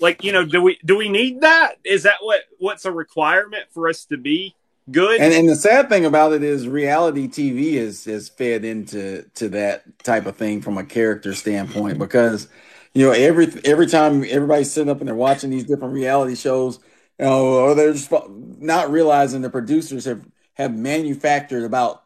[0.00, 1.74] like you know, do we do we need that?
[1.84, 4.54] Is that what what's a requirement for us to be
[4.90, 5.20] good?
[5.20, 9.48] And, and the sad thing about it is, reality TV is is fed into to
[9.50, 12.48] that type of thing from a character standpoint because
[12.94, 16.78] you know every every time everybody's sitting up and they're watching these different reality shows,
[17.18, 20.24] you know, or they're just not realizing the producers have
[20.54, 22.04] have manufactured about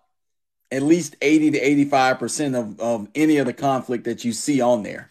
[0.74, 4.82] at least 80 to 85% of, of any of the conflict that you see on
[4.82, 5.10] there.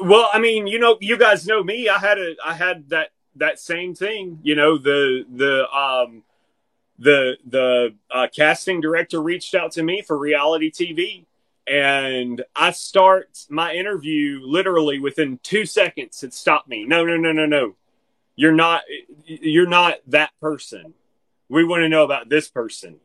[0.00, 1.88] Well, I mean, you know, you guys know me.
[1.88, 4.40] I had a, I had that that same thing.
[4.42, 6.24] You know, the the um,
[6.98, 11.26] the the uh, casting director reached out to me for reality TV,
[11.68, 16.22] and I start my interview literally within two seconds.
[16.24, 16.84] It stopped me.
[16.84, 17.76] No, no, no, no, no.
[18.34, 18.82] You're not.
[19.24, 20.94] You're not that person.
[21.48, 22.98] We want to know about this person.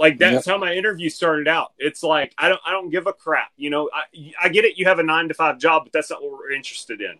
[0.00, 0.54] Like that's yep.
[0.54, 1.74] how my interview started out.
[1.78, 3.50] It's like I don't I don't give a crap.
[3.58, 4.78] You know, I I get it.
[4.78, 7.18] You have a nine to five job, but that's not what we're interested in.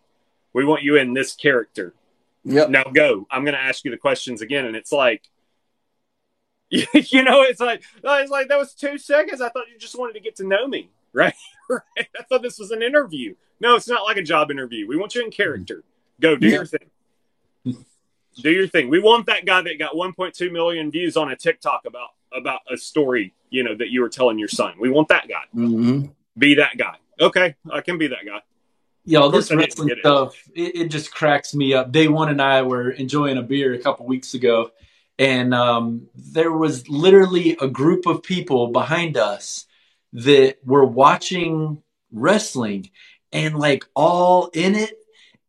[0.54, 1.92] We want you in this character.
[2.44, 2.70] Yep.
[2.70, 3.26] Now go.
[3.30, 5.28] I'm going to ask you the questions again, and it's like,
[6.70, 9.42] you know, it's like oh, it's like that was two seconds.
[9.42, 11.34] I thought you just wanted to get to know me, right?
[11.68, 12.08] right?
[12.18, 13.34] I thought this was an interview.
[13.60, 14.88] No, it's not like a job interview.
[14.88, 15.84] We want you in character.
[16.18, 16.88] Go do your thing
[18.36, 18.88] do your thing.
[18.88, 22.76] We want that guy that got 1.2 million views on a TikTok about about a
[22.76, 24.74] story, you know, that you were telling your son.
[24.80, 25.44] We want that guy.
[25.54, 26.06] Mm-hmm.
[26.38, 26.96] Be that guy.
[27.20, 28.40] Okay, I can be that guy.
[29.04, 30.62] Yo, this wrestling stuff, it.
[30.62, 30.88] It, it.
[30.90, 31.90] just cracks me up.
[31.90, 34.70] Day one and I were enjoying a beer a couple weeks ago,
[35.18, 39.66] and um, there was literally a group of people behind us
[40.12, 41.82] that were watching
[42.12, 42.90] wrestling
[43.32, 44.99] and like all in it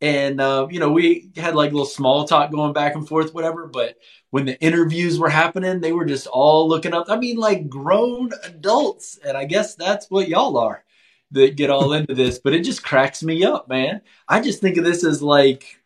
[0.01, 3.33] and uh, you know we had like a little small talk going back and forth
[3.33, 3.97] whatever but
[4.31, 8.31] when the interviews were happening they were just all looking up i mean like grown
[8.43, 9.19] adults.
[9.23, 10.83] And i guess that's what y'all are
[11.31, 14.01] that get all into this but it just cracks me up man.
[14.27, 15.79] I just think of this as like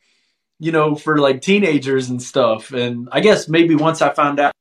[0.59, 2.71] you know for like teenagers and stuff.
[2.71, 4.53] And i guess maybe once i found out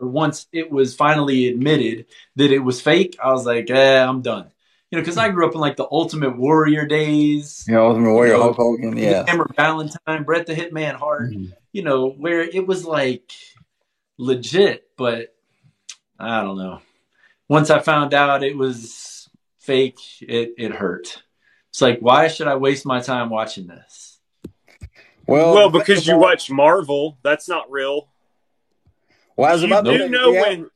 [0.00, 2.06] or once it was finally admitted
[2.36, 4.51] that it was fake i was like eh, i'm done
[4.92, 7.64] you know, because I grew up in like the Ultimate Warrior days.
[7.66, 9.24] Yeah, Ultimate Warrior, you know, Hulk Hogan, yeah.
[9.26, 11.50] Hammer Valentine, Bret the Hitman Hart, mm-hmm.
[11.72, 13.32] you know, where it was like
[14.18, 15.34] legit, but
[16.18, 16.82] I don't know.
[17.48, 21.22] Once I found out it was fake, it, it hurt.
[21.70, 24.18] It's like, why should I waste my time watching this?
[25.26, 28.08] Well, well, because you watch Marvel, that's not real.
[29.36, 30.42] Well, you about do know yeah.
[30.42, 30.70] when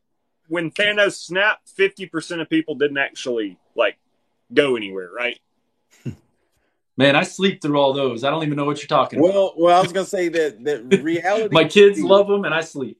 [0.48, 3.98] when Thanos snapped, fifty percent of people didn't actually like
[4.52, 5.38] go anywhere, right?
[6.96, 8.24] Man, I sleep through all those.
[8.24, 9.60] I don't even know what you're talking well, about.
[9.60, 11.54] Well, I was gonna say that that reality.
[11.54, 12.98] My kids TV, love them, and I sleep.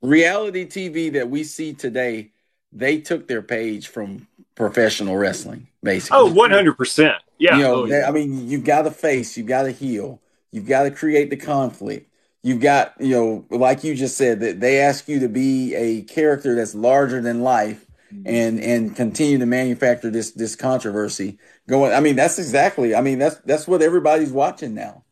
[0.00, 2.32] Reality TV that we see today,
[2.72, 6.18] they took their page from professional wrestling, basically.
[6.18, 7.16] Oh, 100 percent.
[7.38, 7.56] Yeah.
[7.56, 8.08] You know, oh, yeah.
[8.08, 11.36] I mean, you've got to face, you've got to heel, you've got to create the
[11.36, 12.08] conflict.
[12.44, 16.02] You've got, you know, like you just said, that they ask you to be a
[16.02, 17.86] character that's larger than life
[18.26, 23.18] and and continue to manufacture this this controversy going i mean that's exactly i mean
[23.18, 25.04] that's that's what everybody's watching now.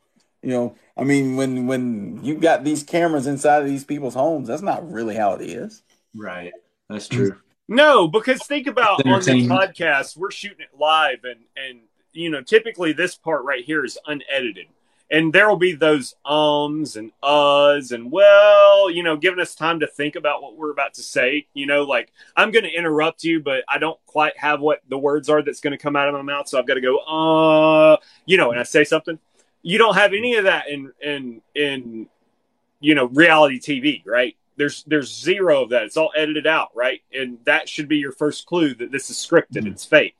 [0.43, 4.48] You know i mean when when you got these cameras inside of these people's homes
[4.48, 5.82] that's not really how it is.
[6.14, 6.52] Right.
[6.89, 7.36] That's true.
[7.68, 11.81] No because think about on the podcast we're shooting it live and and
[12.12, 14.66] you know typically this part right here is unedited
[15.10, 19.80] and there will be those ums and uhs and well, you know, giving us time
[19.80, 21.46] to think about what we're about to say.
[21.52, 24.98] You know, like I'm going to interrupt you, but I don't quite have what the
[24.98, 26.98] words are that's going to come out of my mouth, so I've got to go,
[26.98, 29.18] uh, you know, and I say something.
[29.62, 32.08] You don't have any of that in in in
[32.78, 34.36] you know reality TV, right?
[34.56, 35.82] There's there's zero of that.
[35.82, 37.02] It's all edited out, right?
[37.12, 39.62] And that should be your first clue that this is scripted.
[39.62, 39.72] Mm-hmm.
[39.72, 40.16] It's fake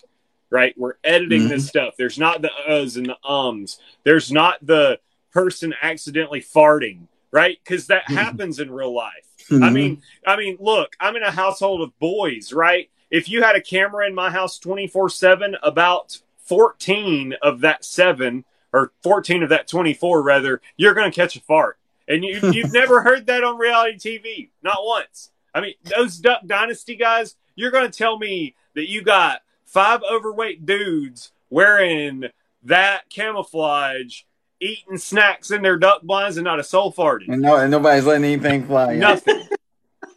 [0.51, 0.75] right?
[0.77, 1.49] We're editing mm-hmm.
[1.49, 1.95] this stuff.
[1.97, 3.79] There's not the uhs and the ums.
[4.05, 4.99] There's not the
[5.33, 7.59] person accidentally farting, right?
[7.63, 8.17] Because that mm-hmm.
[8.17, 9.27] happens in real life.
[9.49, 9.63] Mm-hmm.
[9.63, 12.91] I mean, I mean, look, I'm in a household of boys, right?
[13.11, 18.45] If you had a camera in my house 24 seven, about 14 of that seven
[18.73, 21.79] or 14 of that 24 rather, you're going to catch a fart.
[22.09, 25.31] And you, you've never heard that on reality TV, not once.
[25.55, 30.03] I mean, those Duck Dynasty guys, you're going to tell me that you got five
[30.03, 32.25] overweight dudes wearing
[32.65, 34.23] that camouflage,
[34.61, 37.29] eating snacks in their duck blinds, and not a soul farted.
[37.29, 38.97] And, no, and nobody's letting anything fly.
[38.97, 39.49] Nothing.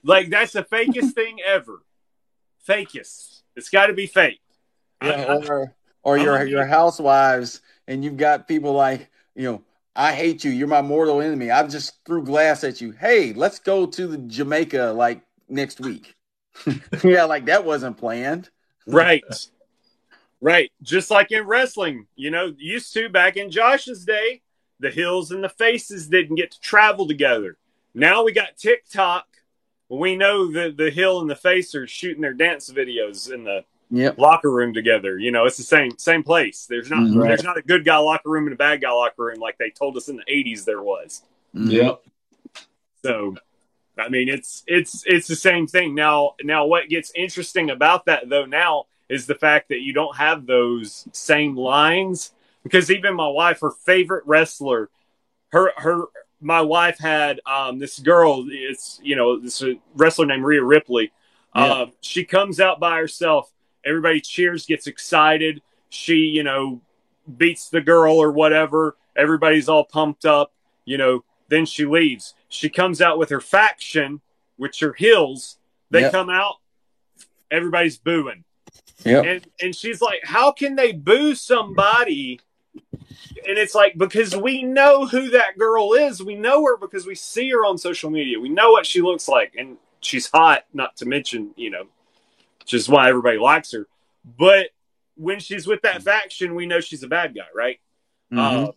[0.04, 1.82] like that's the fakest thing ever.
[2.68, 3.42] Fakest.
[3.56, 4.42] It's got to be fake.
[5.02, 9.62] Yeah, or or your your housewives, and you've got people like you know.
[9.96, 10.50] I hate you.
[10.50, 11.52] You're my mortal enemy.
[11.52, 12.94] I just threw glass at you.
[12.94, 16.16] Hey, let's go to the Jamaica like next week.
[17.04, 18.50] yeah, like that wasn't planned.
[18.88, 19.24] Right.
[20.42, 20.72] right.
[20.82, 24.42] Just like in wrestling, you know, used to back in Josh's day,
[24.80, 27.58] the hills and the faces didn't get to travel together.
[27.94, 29.26] Now we got TikTok.
[29.90, 33.64] We know that the hill and the face are shooting their dance videos in the
[33.92, 34.18] yep.
[34.18, 35.18] locker room together.
[35.20, 36.66] You know, it's the same same place.
[36.68, 37.20] There's not mm-hmm.
[37.20, 39.70] there's not a good guy locker room and a bad guy locker room like they
[39.70, 41.22] told us in the 80s there was.
[41.56, 41.70] Mm-hmm.
[41.70, 42.02] Yep.
[43.06, 43.36] So
[43.98, 45.94] I mean, it's it's it's the same thing.
[45.94, 50.16] Now, now what gets interesting about that though now is the fact that you don't
[50.18, 52.34] have those same lines
[52.64, 54.90] because even my wife, her favorite wrestler,
[55.52, 56.06] her her
[56.42, 58.46] my wife had um, this girl.
[58.50, 59.64] It's you know this
[59.94, 61.12] wrestler named Rhea Ripley.
[61.56, 61.64] Yeah.
[61.64, 63.52] Uh, she comes out by herself.
[63.86, 65.62] Everybody cheers, gets excited.
[65.90, 66.82] She you know
[67.38, 68.98] beats the girl or whatever.
[69.16, 70.52] Everybody's all pumped up.
[70.86, 71.24] You know.
[71.54, 72.34] Then she leaves.
[72.50, 74.22] She comes out with her faction,
[74.58, 75.58] which are heels.
[75.92, 76.12] They yep.
[76.12, 76.56] come out.
[77.52, 78.44] Everybody's booing.
[79.06, 79.22] Yeah.
[79.22, 82.40] And and she's like, how can they boo somebody
[83.48, 86.24] and it's like because we know who that girl is.
[86.24, 88.40] We know her because we see her on social media.
[88.40, 90.66] We know what she looks like, and she's hot.
[90.74, 91.86] Not to mention, you know,
[92.60, 93.88] which is why everybody likes her.
[94.40, 94.70] But
[95.16, 97.80] when she's with that faction, we know she's a bad guy, right?
[98.32, 98.66] Mm-hmm.
[98.66, 98.72] Uh,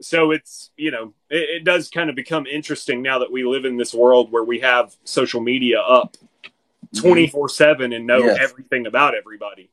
[0.00, 3.64] so it's you know it, it, does kind of become interesting now that we live
[3.64, 6.16] in this world where we have social media up
[6.96, 8.38] 24 7 and know yes.
[8.40, 9.70] everything about everybody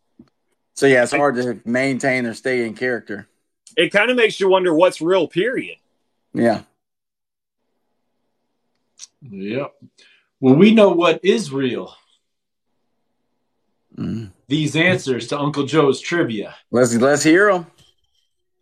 [0.74, 3.28] so yeah it's hard to maintain or stay in character
[3.76, 5.78] it kind of makes you wonder what's real, period.
[6.34, 6.62] Yeah.
[9.30, 9.74] Yep.
[10.40, 11.96] Well, we know what is real.
[13.98, 14.32] Mm.
[14.48, 16.56] These answers to Uncle Joe's trivia.
[16.72, 17.68] Let's let's hear them.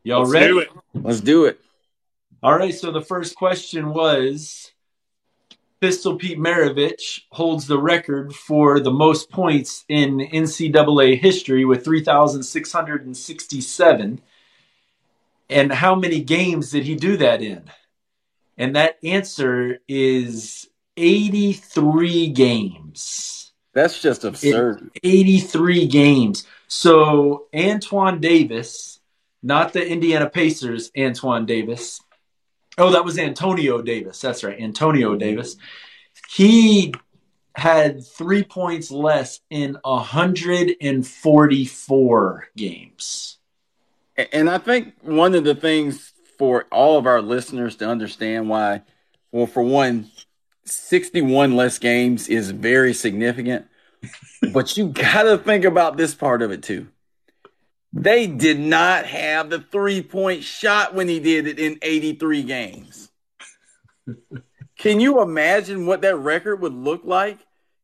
[0.03, 0.67] Y'all let's ready?
[0.93, 1.59] Let's do it.
[2.43, 2.73] All right.
[2.73, 4.71] So the first question was
[5.79, 14.21] Pistol Pete Maravich holds the record for the most points in NCAA history with 3,667.
[15.49, 17.63] And how many games did he do that in?
[18.57, 23.51] And that answer is 83 games.
[23.73, 24.91] That's just absurd.
[25.03, 26.45] 83 games.
[26.67, 28.99] So Antoine Davis,
[29.43, 32.01] not the Indiana Pacers, Antoine Davis.
[32.77, 34.21] Oh, that was Antonio Davis.
[34.21, 35.57] That's right, Antonio Davis.
[36.29, 36.93] He
[37.55, 43.37] had three points less in 144 games.
[44.31, 48.81] And I think one of the things for all of our listeners to understand why,
[49.31, 50.11] well, for one,
[50.65, 53.65] 61 less games is very significant.
[54.53, 56.87] but you got to think about this part of it too.
[57.93, 63.09] They did not have the three point shot when he did it in 83 games.
[64.77, 67.39] Can you imagine what that record would look like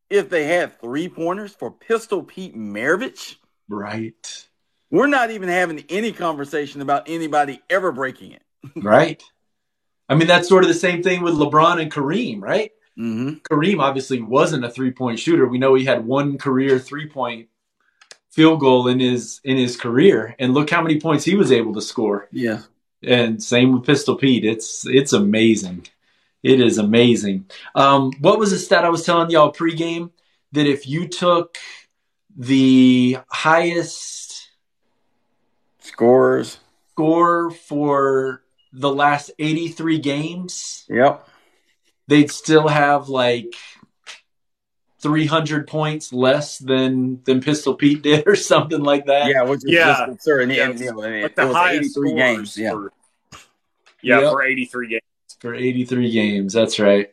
[0.09, 3.35] if they had three pointers for Pistol Pete Maravich?
[3.69, 4.47] Right.
[4.89, 8.43] We're not even having any conversation about anybody ever breaking it.
[8.77, 9.21] right.
[10.09, 12.71] I mean, that's sort of the same thing with LeBron and Kareem, right?
[12.97, 13.39] Mm-hmm.
[13.53, 15.45] Kareem obviously wasn't a three point shooter.
[15.45, 17.49] We know he had one career three point
[18.37, 21.73] field goal in his in his career, and look how many points he was able
[21.73, 22.29] to score.
[22.31, 22.61] Yeah.
[23.03, 24.45] And same with Pistol Pete.
[24.45, 25.87] It's it's amazing.
[26.43, 27.47] It is amazing.
[27.73, 30.11] Um, what was the stat I was telling y'all pregame?
[30.51, 31.57] That if you took
[32.37, 34.27] the highest
[35.87, 36.59] Scores.
[36.91, 40.85] Score for the last 83 games.
[40.89, 41.27] Yep.
[42.07, 43.55] They'd still have like
[45.07, 49.29] 300 points less than than Pistol Pete did or something like that.
[49.29, 49.85] Yeah, which is yeah.
[49.85, 50.41] just absurd.
[50.41, 52.57] And, yeah, and, you know, it, the it was 83 games.
[52.57, 52.71] Yeah.
[52.71, 52.91] For,
[54.01, 54.31] yeah, yep.
[54.31, 55.01] for 83 games.
[55.39, 56.53] For 83 games.
[56.53, 57.09] That's right.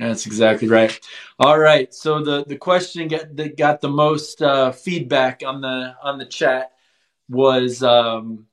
[0.00, 0.98] That's exactly right.
[1.38, 1.94] All right.
[1.94, 6.26] So the the question get, that got the most uh, feedback on the on the
[6.26, 6.72] chat
[7.28, 8.46] was um,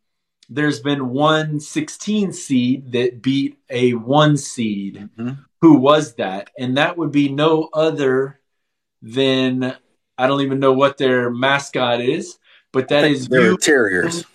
[0.47, 5.09] there's been one 16 seed that beat a one seed.
[5.17, 5.41] Mm-hmm.
[5.61, 6.51] Who was that?
[6.59, 8.38] And that would be no other
[9.01, 9.75] than
[10.17, 12.37] I don't even know what their mascot is,
[12.71, 14.25] but that is U- Terriers.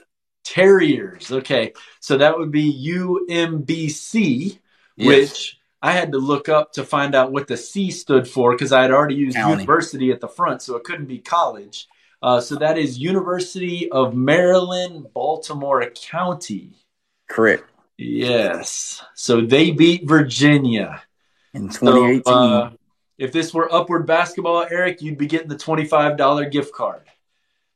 [0.45, 1.31] Terriers.
[1.31, 1.73] Okay.
[2.01, 4.59] So that would be UMBC,
[4.97, 5.07] yes.
[5.07, 8.73] which I had to look up to find out what the C stood for because
[8.73, 9.53] I had already used County.
[9.53, 11.89] university at the front, so it couldn't be college.
[12.23, 16.73] Uh, so that is University of Maryland, Baltimore County.
[17.29, 17.65] Correct.
[17.99, 19.03] Yes.
[19.15, 21.03] So they beat Virginia
[21.53, 22.23] in 2018.
[22.25, 22.71] So, uh,
[23.19, 27.03] if this were upward basketball, Eric, you'd be getting the $25 gift card,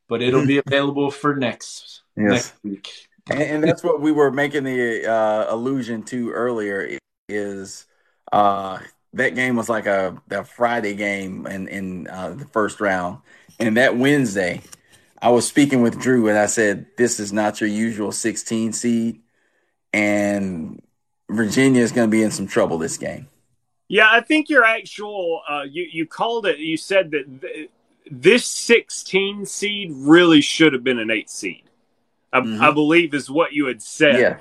[0.08, 2.30] but it'll be available for next yes.
[2.30, 3.08] next week.
[3.30, 6.98] And, and, that's what we were making the uh, allusion to earlier.
[7.28, 7.86] Is
[8.32, 8.78] uh,
[9.12, 13.18] that game was like a, a Friday game in in uh, the first round,
[13.58, 14.62] and that Wednesday,
[15.20, 19.20] I was speaking with Drew and I said, This is not your usual 16 seed.
[19.92, 20.82] And
[21.28, 23.28] Virginia is going to be in some trouble this game.
[23.88, 27.70] Yeah, I think your actual, uh, you, you called it, you said that th-
[28.10, 31.64] this 16 seed really should have been an eight seed.
[32.32, 32.62] I, mm-hmm.
[32.62, 34.20] I believe is what you had said.
[34.20, 34.36] Yeah.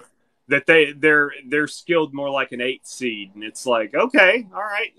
[0.49, 4.61] That they they're they're skilled more like an eight seed, and it's like okay, all
[4.61, 4.93] right,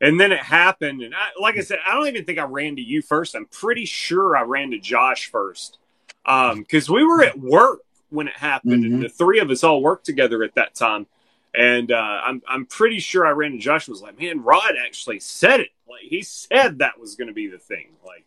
[0.00, 2.76] And then it happened, and I, like I said, I don't even think I ran
[2.76, 3.34] to you first.
[3.34, 5.78] I'm pretty sure I ran to Josh first,
[6.24, 7.80] because um, we were at work
[8.10, 8.94] when it happened, mm-hmm.
[8.94, 11.08] and the three of us all worked together at that time.
[11.54, 14.72] And uh, I'm I'm pretty sure I ran to Josh and was like, man, Rod
[14.82, 15.68] actually said it.
[15.88, 18.24] Like he said that was going to be the thing, like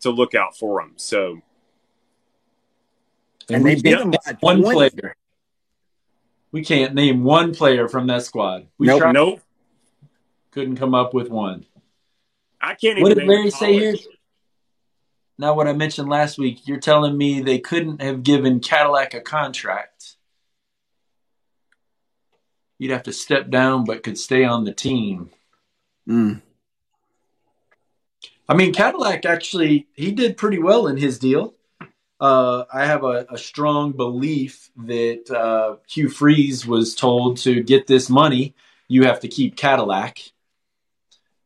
[0.00, 0.92] to look out for him.
[0.96, 1.42] So,
[3.48, 5.14] and, and they beat him by one player.
[6.52, 8.68] We can't name one player from that squad.
[8.78, 9.00] We nope.
[9.00, 9.40] Tried, nope.
[10.52, 11.66] Couldn't come up with one.
[12.60, 13.00] I can't.
[13.02, 13.96] What did Larry say here?
[15.36, 19.20] Now, what I mentioned last week, you're telling me they couldn't have given Cadillac a
[19.20, 20.16] contract
[22.78, 25.30] you'd have to step down, but could stay on the team.
[26.08, 26.42] Mm.
[28.48, 31.54] I mean, Cadillac actually he did pretty well in his deal.
[32.20, 37.86] Uh, I have a, a, strong belief that uh, Hugh Freeze was told to get
[37.86, 38.54] this money,
[38.86, 40.20] you have to keep Cadillac.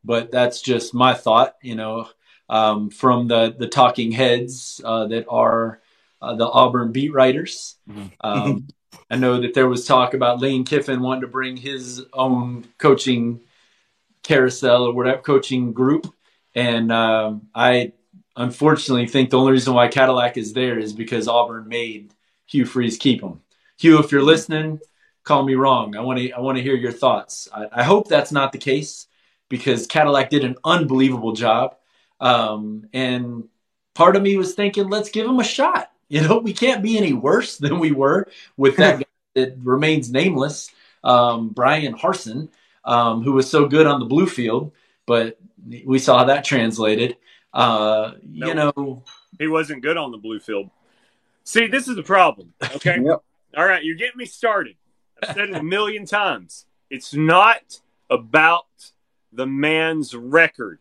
[0.04, 2.08] But that's just my thought, you know,
[2.48, 5.80] um, from the the talking heads uh, that are
[6.20, 7.76] uh, the Auburn beat writers.
[7.88, 8.08] Mm-hmm.
[8.20, 8.68] Um,
[9.10, 13.40] I know that there was talk about Lane Kiffin wanting to bring his own coaching
[14.22, 16.12] carousel or whatever coaching group,
[16.54, 17.92] and um, I
[18.36, 22.14] unfortunately think the only reason why Cadillac is there is because Auburn made
[22.46, 23.40] Hugh Freeze keep him.
[23.78, 24.80] Hugh, if you're listening,
[25.24, 25.96] call me wrong.
[25.96, 27.48] I want to I want to hear your thoughts.
[27.52, 29.06] I, I, hope that's not the case
[29.48, 31.76] because Cadillac did an unbelievable job,
[32.20, 33.44] um, and
[33.94, 35.90] part of me was thinking, let's give him a shot.
[36.08, 40.10] You know, we can't be any worse than we were with that guy that remains
[40.10, 40.70] nameless,
[41.04, 42.48] um, Bryan Harsin,
[42.84, 44.72] um, who was so good on the blue field,
[45.06, 45.38] but
[45.84, 47.16] we saw how that translated.
[47.52, 48.48] Uh, nope.
[48.48, 49.04] You know,
[49.38, 50.70] he wasn't good on the blue field.
[51.44, 52.52] See, this is the problem.
[52.76, 52.98] Okay.
[53.04, 53.22] yep.
[53.56, 53.82] All right.
[53.82, 54.76] You're getting me started.
[55.22, 56.66] I've said it a million times.
[56.90, 57.80] It's not
[58.10, 58.66] about
[59.32, 60.78] the man's record,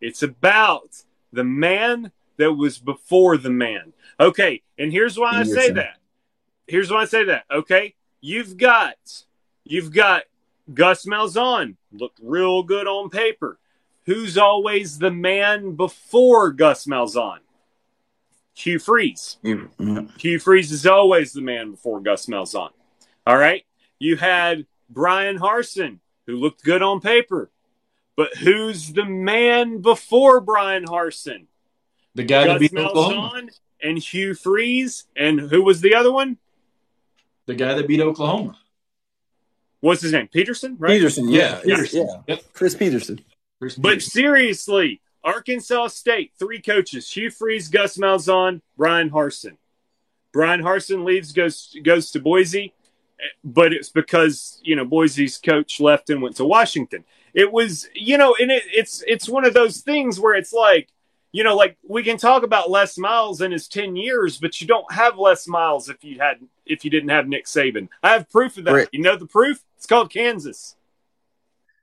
[0.00, 1.02] it's about
[1.32, 3.92] the man that was before the man.
[4.18, 5.98] Okay, and here's why I say that.
[6.66, 7.44] Here's why I say that.
[7.50, 8.96] Okay, you've got
[9.64, 10.24] you've got
[10.72, 13.58] Gus Malzahn looked real good on paper.
[14.06, 17.38] Who's always the man before Gus Malzahn?
[18.54, 19.38] Hugh Freeze.
[19.44, 20.06] Mm-hmm.
[20.18, 22.70] Hugh Freeze is always the man before Gus Malzahn.
[23.26, 23.64] All right.
[23.98, 27.50] You had Bryan Harsin, who looked good on paper.
[28.16, 31.46] But who's the man before Bryan Harsin?
[32.14, 33.48] The guy Gus that beat Oklahoma
[33.82, 36.38] and Hugh Freeze, and who was the other one?
[37.46, 38.58] The guy that beat Oklahoma.
[39.80, 40.28] What's his name?
[40.28, 40.90] Petersen, right?
[40.90, 42.06] Petersen, yeah, Petersen.
[42.06, 42.42] yeah, yep.
[42.52, 43.20] Chris Petersen.
[43.58, 43.82] Chris Petersen.
[43.82, 49.56] But seriously, Arkansas State, three coaches: Hugh Freeze, Gus Malzahn, Bryan Harsin.
[50.32, 52.74] Bryan Harsin leaves, goes goes to Boise,
[53.42, 57.04] but it's because you know Boise's coach left and went to Washington.
[57.32, 60.88] It was you know, and it, it's it's one of those things where it's like
[61.32, 64.66] you know, like we can talk about Les Miles in his ten years, but you
[64.66, 67.88] don't have Les Miles if you had if you didn't have Nick Saban.
[68.02, 68.72] I have proof of that.
[68.72, 68.88] Right.
[68.92, 69.62] You know the proof?
[69.76, 70.76] It's called Kansas.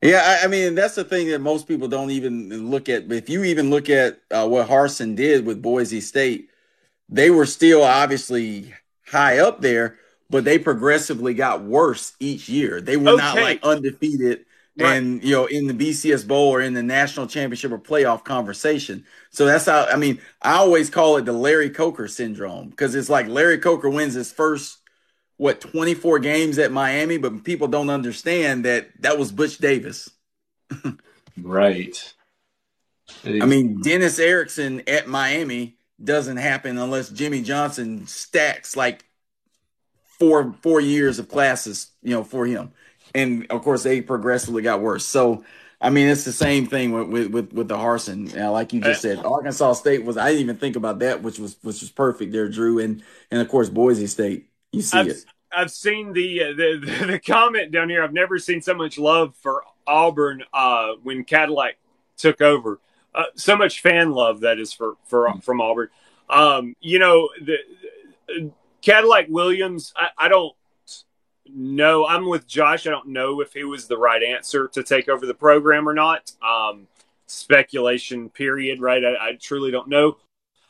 [0.01, 3.11] Yeah, I, I, mean that's the thing that most people don't even look at.
[3.11, 6.49] If you even look at uh, what Harsin did with Boise State,
[7.09, 8.73] they were still obviously
[9.07, 9.97] high up there,
[10.29, 12.79] but they progressively got worse each year.
[12.79, 13.23] They were okay.
[13.23, 14.45] not like undefeated
[14.77, 14.95] right.
[14.95, 19.05] and you know in the BCS Bowl or in the national championship or playoff conversation.
[19.29, 23.09] So that's how I mean I always call it the Larry Coker syndrome because it's
[23.09, 24.79] like Larry Coker wins his first
[25.37, 30.09] what 24 games at Miami, but people don't understand that that was Butch Davis.
[31.41, 32.13] right.
[33.25, 39.05] I mean Dennis Erickson at Miami doesn't happen unless Jimmy Johnson stacks like
[40.19, 42.71] four four years of classes, you know, for him
[43.17, 45.05] and of course they progressively got worse.
[45.05, 45.43] So
[45.79, 48.35] I mean, it's the same thing with with with, the Harsin.
[48.35, 50.17] Uh, like you just said, Arkansas State was.
[50.17, 53.41] I didn't even think about that, which was which was perfect there, Drew, and and
[53.41, 54.49] of course Boise State.
[54.71, 55.25] You see I've, it.
[55.51, 58.03] I've seen the, uh, the the comment down here.
[58.03, 61.77] I've never seen so much love for Auburn uh, when Cadillac
[62.17, 62.79] took over.
[63.13, 65.89] Uh, so much fan love that is for for from Auburn.
[66.27, 67.57] Um, you know the,
[68.27, 69.93] the Cadillac Williams.
[69.95, 70.55] I, I don't
[71.53, 72.87] no, I'm with Josh.
[72.87, 75.93] I don't know if he was the right answer to take over the program or
[75.93, 76.31] not.
[76.41, 76.87] Um,
[77.27, 79.03] speculation, period, right?
[79.03, 80.17] I, I, truly don't know.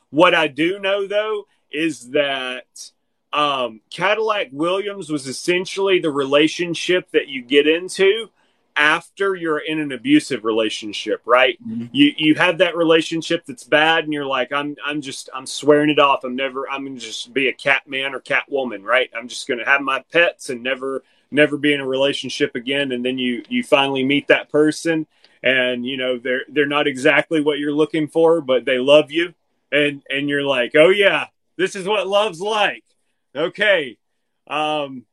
[0.09, 2.91] What I do know, though, is that
[3.33, 8.29] um, Cadillac Williams was essentially the relationship that you get into
[8.77, 11.57] after you're in an abusive relationship, right?
[11.67, 11.87] Mm-hmm.
[11.91, 15.89] You you have that relationship that's bad, and you're like, I'm I'm just I'm swearing
[15.89, 16.23] it off.
[16.23, 19.09] I'm never I'm gonna just be a cat man or cat woman, right?
[19.17, 22.91] I'm just gonna have my pets and never never be in a relationship again.
[22.91, 25.07] And then you you finally meet that person,
[25.41, 29.33] and you know they're they're not exactly what you're looking for, but they love you,
[29.71, 31.27] and and you're like, oh yeah,
[31.57, 32.83] this is what love's like.
[33.35, 33.97] Okay,
[34.47, 35.05] um,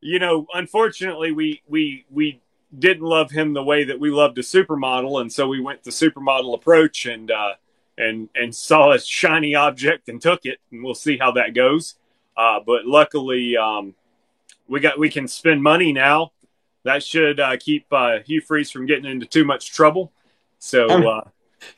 [0.00, 2.40] you know, unfortunately, we we we
[2.78, 5.90] didn't love him the way that we loved a supermodel, and so we went the
[5.90, 7.54] supermodel approach and uh,
[7.98, 11.96] and and saw a shiny object and took it, and we'll see how that goes.
[12.36, 13.94] Uh, but luckily, um,
[14.68, 16.32] we got we can spend money now.
[16.84, 20.12] That should uh, keep uh, Hugh Freeze from getting into too much trouble.
[20.58, 21.22] So uh,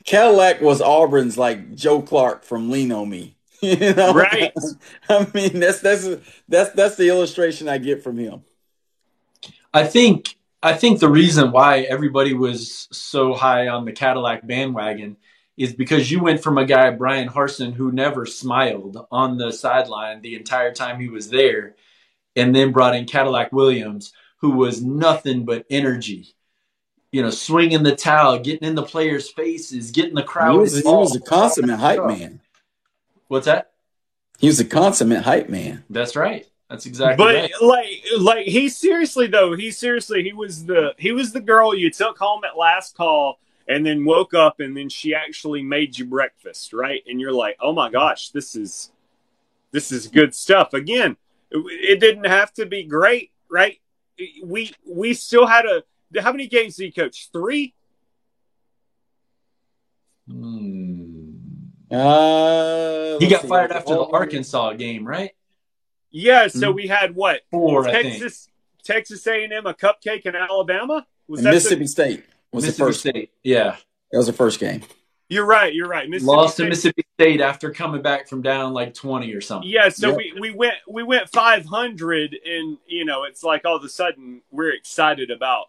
[0.05, 3.35] Cadillac was Auburn's like Joe Clark from Lean on Me.
[3.61, 4.53] You know, Right.
[5.09, 6.07] I mean, that's that's
[6.47, 8.43] that's that's the illustration I get from him.
[9.73, 15.17] I think I think the reason why everybody was so high on the Cadillac bandwagon
[15.57, 20.21] is because you went from a guy Bryan Harsin who never smiled on the sideline
[20.21, 21.75] the entire time he was there,
[22.35, 26.33] and then brought in Cadillac Williams who was nothing but energy.
[27.11, 30.53] You know, swinging the towel, getting in the players' faces, getting the crowd.
[30.53, 32.39] He was, he was a consummate hype man.
[33.27, 33.71] What's that?
[34.37, 35.83] He was a consummate hype man.
[35.89, 36.47] That's right.
[36.69, 37.51] That's exactly but right.
[37.61, 41.89] like like he seriously though he seriously he was the he was the girl you
[41.89, 46.05] took home at last call and then woke up and then she actually made you
[46.05, 48.91] breakfast right and you're like oh my gosh this is
[49.71, 51.17] this is good stuff again
[51.49, 51.57] it,
[51.95, 53.79] it didn't have to be great right
[54.43, 55.83] we we still had a
[56.21, 57.73] how many games did he coach three
[60.29, 61.31] Hmm.
[61.91, 63.47] Uh, He got see.
[63.47, 65.31] fired after the Arkansas game, right?
[66.11, 66.75] Yeah so Mhm.
[66.75, 68.19] we had what Four, I think.
[68.19, 68.47] texas
[68.83, 72.87] texas a&m a cupcake in alabama was and that the- Mississippi State was Mississippi the
[72.87, 72.99] first.
[73.01, 73.31] State.
[73.43, 73.75] Yeah.
[74.11, 74.81] That was the first game.
[75.29, 78.73] you're right you're right Mississippi Lost State- to Mississippi State after coming back from down
[78.73, 79.69] like 20 or something.
[79.69, 80.17] Yeah, so Yep.
[80.17, 84.41] we, we went we went 500 and you know it's like all of a sudden
[84.51, 85.67] we're excited about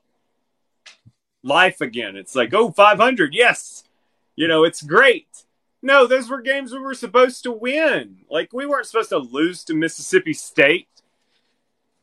[1.42, 2.16] life again.
[2.16, 3.84] It's like oh 500, yes,
[4.36, 5.26] you know it's great.
[5.82, 8.18] No, those were games we were supposed to win.
[8.30, 10.88] Like we weren't supposed to lose to Mississippi State.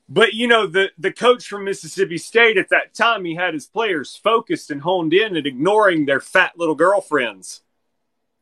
[0.10, 3.66] But you know the the coach from Mississippi State at that time he had his
[3.66, 7.62] players focused and honed in and ignoring their fat little girlfriends.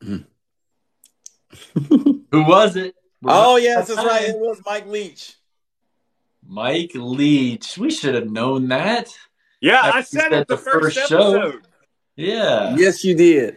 [0.00, 0.24] Who
[2.32, 2.94] was it?
[3.24, 4.28] Oh yes, that's right.
[4.28, 5.34] It was Mike Leach.
[6.46, 7.76] Mike Leach.
[7.76, 9.12] We should have known that.
[9.60, 11.34] Yeah, After I said said it the, the first, first show.
[11.34, 11.66] episode.
[12.14, 12.76] Yeah.
[12.76, 13.56] Yes, you did.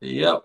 [0.00, 0.44] Yep.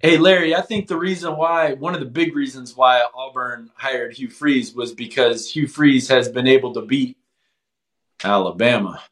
[0.00, 4.14] Hey, Larry, I think the reason why, one of the big reasons why Auburn hired
[4.14, 7.18] Hugh Freeze was because Hugh Freeze has been able to beat
[8.24, 9.02] Alabama.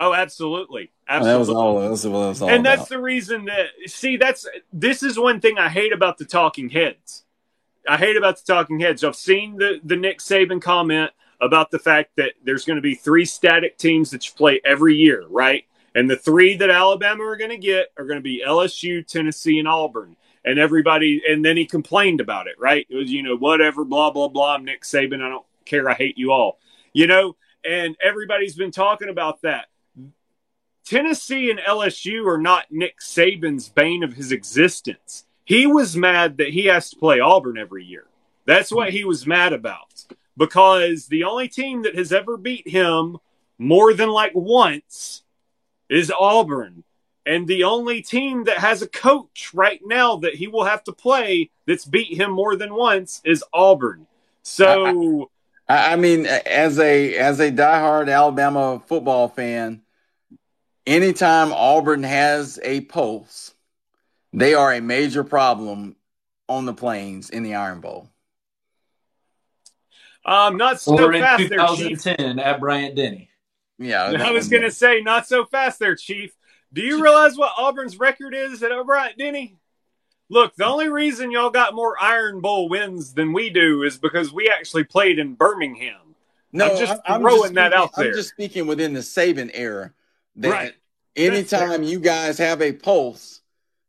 [0.00, 1.38] Oh, absolutely, Oh, that absolutely.
[1.38, 1.80] was all.
[1.80, 5.18] That was what it was all and that's the reason that see that's this is
[5.18, 7.24] one thing I hate about the talking heads.
[7.88, 9.02] I hate about the talking heads.
[9.04, 12.94] I've seen the the Nick Saban comment about the fact that there's going to be
[12.94, 15.64] three static teams that you play every year, right?
[15.98, 19.58] And the three that Alabama are going to get are going to be LSU, Tennessee,
[19.58, 20.14] and Auburn.
[20.44, 22.86] And everybody, and then he complained about it, right?
[22.88, 24.54] It was, you know, whatever, blah, blah, blah.
[24.54, 25.20] I'm Nick Saban.
[25.20, 25.90] I don't care.
[25.90, 26.60] I hate you all,
[26.92, 27.34] you know?
[27.64, 29.66] And everybody's been talking about that.
[30.86, 35.26] Tennessee and LSU are not Nick Saban's bane of his existence.
[35.44, 38.04] He was mad that he has to play Auburn every year.
[38.46, 40.04] That's what he was mad about
[40.36, 43.18] because the only team that has ever beat him
[43.58, 45.24] more than like once
[45.88, 46.84] is Auburn.
[47.26, 50.92] And the only team that has a coach right now that he will have to
[50.92, 54.06] play that's beat him more than once is Auburn.
[54.42, 55.30] So,
[55.68, 59.82] I, I mean, as a as a diehard Alabama football fan,
[60.86, 63.54] anytime Auburn has a pulse,
[64.32, 65.96] they are a major problem
[66.48, 68.08] on the plains in the Iron Bowl.
[70.24, 72.02] um, not so in fast there, Chief.
[72.02, 73.27] 2010 at Bryant Denny.
[73.78, 76.32] Yeah, I was going to say, not so fast there, Chief.
[76.72, 79.56] Do you realize what Auburn's record is at Bryant Denny?
[80.28, 84.32] Look, the only reason y'all got more Iron Bowl wins than we do is because
[84.32, 86.14] we actually played in Birmingham.
[86.52, 88.08] No, I'm just I'm throwing that speaking- out there.
[88.08, 89.92] I'm just speaking within the Saban era.
[90.36, 90.74] That Right.
[91.16, 93.40] anytime you guys have a pulse,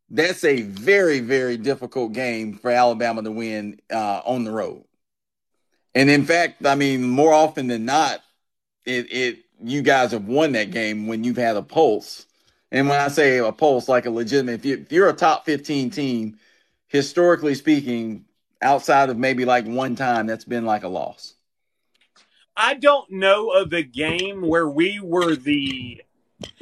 [0.10, 4.84] that's a very, very difficult game for Alabama to win uh, on the road.
[5.94, 8.22] And in fact, I mean, more often than not,
[8.86, 12.26] it it you guys have won that game when you've had a pulse.
[12.72, 15.46] And when I say a pulse, like a legitimate, if, you, if you're a top
[15.46, 16.38] 15 team,
[16.88, 18.26] historically speaking,
[18.62, 21.34] outside of maybe like one time, that's been like a loss.
[22.56, 26.04] I don't know of a game where we were the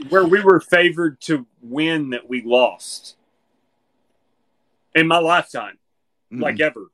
[0.09, 3.15] where we were favored to win that we lost
[4.95, 5.77] in my lifetime,
[6.31, 6.41] Mm-hmm.
[6.41, 6.87] like ever.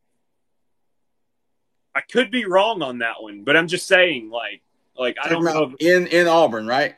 [1.96, 4.63] I could be wrong on that one, but I'm just saying, like,
[4.98, 5.74] like I don't know.
[5.80, 6.96] If, in in Auburn, right?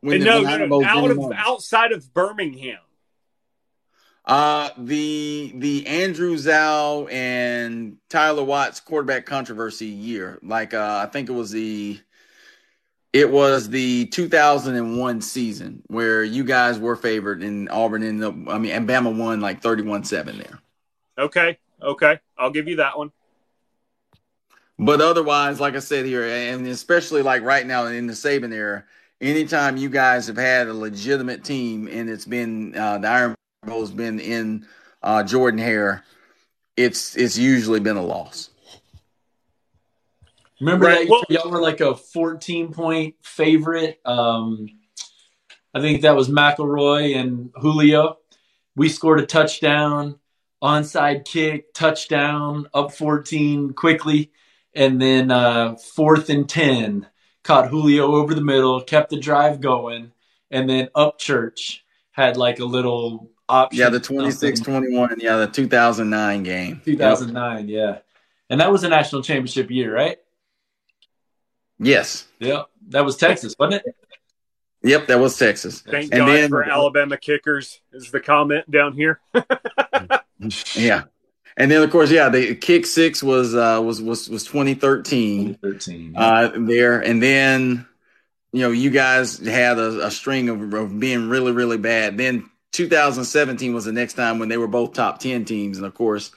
[0.00, 2.78] when no, no, no, out of in- outside of Birmingham.
[4.24, 10.38] Uh the the Andrew Zow and Tyler Watts quarterback controversy year.
[10.42, 11.98] Like uh I think it was the
[13.14, 18.58] it was the 2001 season where you guys were favored and Auburn ended up I
[18.58, 20.58] mean and Bama won like 31-7 there.
[21.16, 23.10] Okay, okay, I'll give you that one.
[24.78, 28.84] But otherwise, like I said here, and especially like right now in the Saban era,
[29.20, 33.34] anytime you guys have had a legitimate team and it's been uh, the Iron
[33.66, 34.66] Bowl has been in
[35.02, 36.04] uh, Jordan Hare,
[36.76, 38.50] it's it's usually been a loss.
[40.60, 44.00] Remember Right, that well- y'all were like a 14 point favorite.
[44.04, 44.68] Um,
[45.74, 48.18] I think that was McElroy and Julio.
[48.74, 50.18] We scored a touchdown,
[50.62, 54.32] onside kick, touchdown, up 14 quickly,
[54.74, 57.06] and then uh, fourth and 10
[57.44, 60.12] caught Julio over the middle, kept the drive going,
[60.50, 61.80] and then Upchurch
[62.12, 63.78] had like a little option.
[63.80, 66.80] Yeah, the 26-21, yeah, the 2009 game.
[66.84, 67.98] 2009, yeah.
[68.50, 70.18] And that was a national championship year, right?
[71.78, 72.26] Yes.
[72.38, 73.94] Yeah, that was Texas, wasn't it?
[74.82, 75.80] Yep, that was Texas.
[75.80, 79.20] Thank And God then- for Alabama kickers is the comment down here.
[80.76, 81.02] Yeah.
[81.58, 85.54] And then of course, yeah, the kick six was uh was was was 2013.
[85.60, 86.14] 2013.
[86.16, 87.00] uh, there.
[87.00, 87.84] And then,
[88.52, 92.16] you know, you guys had a, a string of, of being really, really bad.
[92.16, 95.78] Then 2017 was the next time when they were both top 10 teams.
[95.78, 96.30] And of course,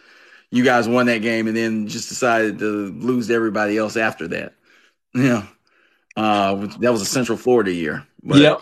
[0.50, 4.28] you guys won that game and then just decided to lose to everybody else after
[4.30, 4.54] that.
[5.14, 5.46] Yeah.
[6.16, 8.06] Uh, that was a Central Florida year.
[8.24, 8.62] But yep.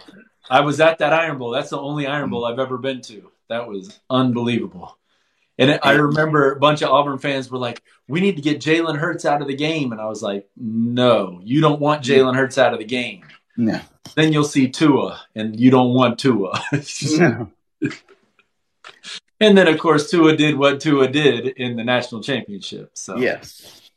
[0.49, 1.51] I was at that Iron Bowl.
[1.51, 3.31] That's the only Iron Bowl I've ever been to.
[3.49, 4.98] That was unbelievable.
[5.59, 8.97] And I remember a bunch of Auburn fans were like, "We need to get Jalen
[8.97, 12.57] Hurts out of the game," and I was like, "No, you don't want Jalen Hurts
[12.57, 13.25] out of the game.
[13.57, 13.81] No.
[14.15, 16.57] Then you'll see Tua, and you don't want Tua."
[17.17, 17.51] No.
[19.41, 22.91] and then, of course, Tua did what Tua did in the national championship.
[22.93, 23.91] So Yes.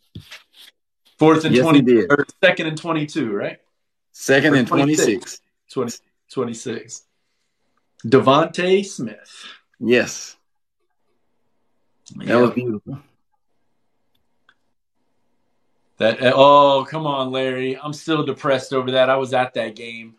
[1.16, 3.58] fourth and Yes, twenty, or second and twenty-two, right?
[4.10, 5.40] Second Or and 26.
[5.70, 5.96] 20,
[6.28, 7.02] 26.
[8.04, 9.44] DeVonta Smith.
[9.78, 10.36] Yes.
[12.16, 12.36] That Yeah.
[12.40, 12.98] was beautiful.
[15.98, 17.78] That oh come on, Larry.
[17.78, 19.10] I'm still depressed over that.
[19.10, 20.16] I was at that game.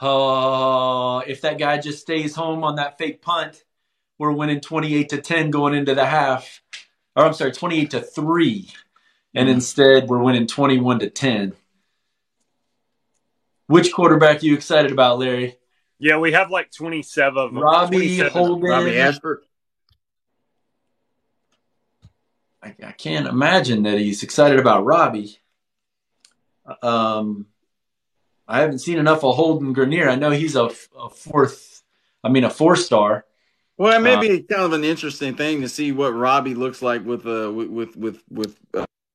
[0.00, 3.64] Oh, if that guy just stays home on that fake punt,
[4.18, 6.62] we're winning 28 to 10 going into the half.
[7.16, 8.68] Or I'm sorry, 28 to 3.
[9.34, 9.52] And Mhm.
[9.52, 11.54] instead we're winning 21 to 10.
[13.66, 15.56] Which quarterback are you excited about, Larry?
[15.98, 17.62] Yeah, we have like 27 of them.
[17.62, 18.32] Robbie 27.
[18.32, 18.70] Holden.
[18.70, 19.44] Robbie Ashford.
[22.64, 25.38] I, I can't imagine that he's excited about Robbie.
[26.82, 27.46] Um,
[28.48, 30.08] I haven't seen enough of Holden Geriner.
[30.08, 31.82] I know he's a, a fourth,
[32.22, 33.26] I mean a four star.
[33.76, 37.04] Well, it may be kind of an interesting thing to see what Robbie looks like
[37.04, 38.56] with uh with with with, with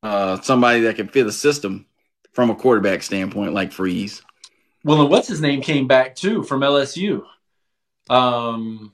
[0.03, 1.85] uh, somebody that can fit a system
[2.34, 4.21] from a quarterback standpoint, like Freeze.
[4.84, 7.23] Well, and what's his name came back too from LSU.
[8.09, 8.91] Um,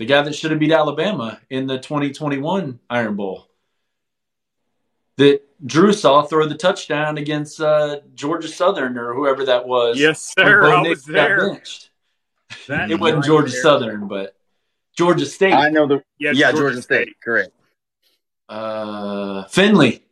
[0.00, 3.46] the guy that should have beat Alabama in the 2021 Iron Bowl.
[5.18, 10.00] That Drew saw throw the touchdown against uh, Georgia Southern or whoever that was.
[10.00, 10.72] Yes, sir.
[10.72, 11.52] I was there.
[11.52, 11.90] benched.
[12.66, 13.60] It wasn't right Georgia there.
[13.62, 14.34] Southern, but
[14.96, 15.52] Georgia State.
[15.52, 17.20] I know the Yeah, yeah, Georgia, State.
[17.22, 17.50] correct.
[18.48, 20.02] Uh, Finley.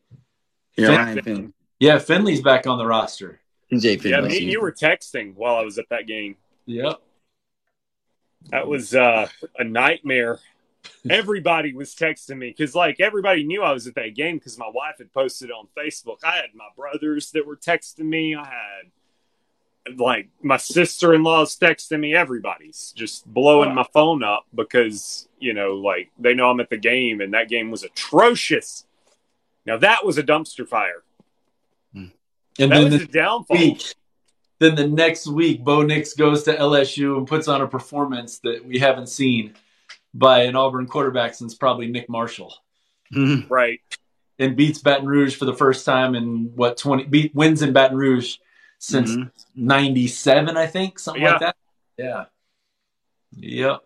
[0.77, 3.41] Yeah, Fin- Ryan Finn, Yeah, Finley's back on the roster.
[3.73, 6.37] TJ Yeah, me you were texting while I was at that game.
[6.67, 7.01] Yep.
[8.51, 9.29] That was uh,
[9.59, 10.39] a nightmare.
[11.11, 14.71] Everybody was texting me because, like, everybody knew I was at that game because my
[14.73, 16.19] wife had posted it on Facebook.
[16.25, 18.35] I had my brothers that were texting me.
[18.35, 22.15] I had, like, my sister in law's texting me.
[22.15, 26.79] Everybody's just blowing my phone up because, you know, like, they know I'm at the
[26.79, 28.87] game and that game was atrocious.
[29.67, 31.03] Now, that was a dumpster fire.
[32.61, 33.57] And That then was the the downfall.
[33.57, 33.95] week,
[34.59, 38.65] then the next week, Bo Nix goes to LSU and puts on a performance that
[38.65, 39.55] we haven't seen
[40.15, 42.55] by an Auburn quarterback since probably Nick Marshall,
[43.13, 43.49] Mhm.
[43.49, 43.81] Right.
[44.39, 47.97] and beats Baton Rouge for the first time in what twenty beat wins in Baton
[47.97, 48.37] Rouge
[48.79, 49.31] since Mhm.
[49.55, 51.31] '97, I think, something Yeah.
[51.33, 51.57] like that.
[51.97, 52.25] Yeah.
[53.37, 53.81] Yep.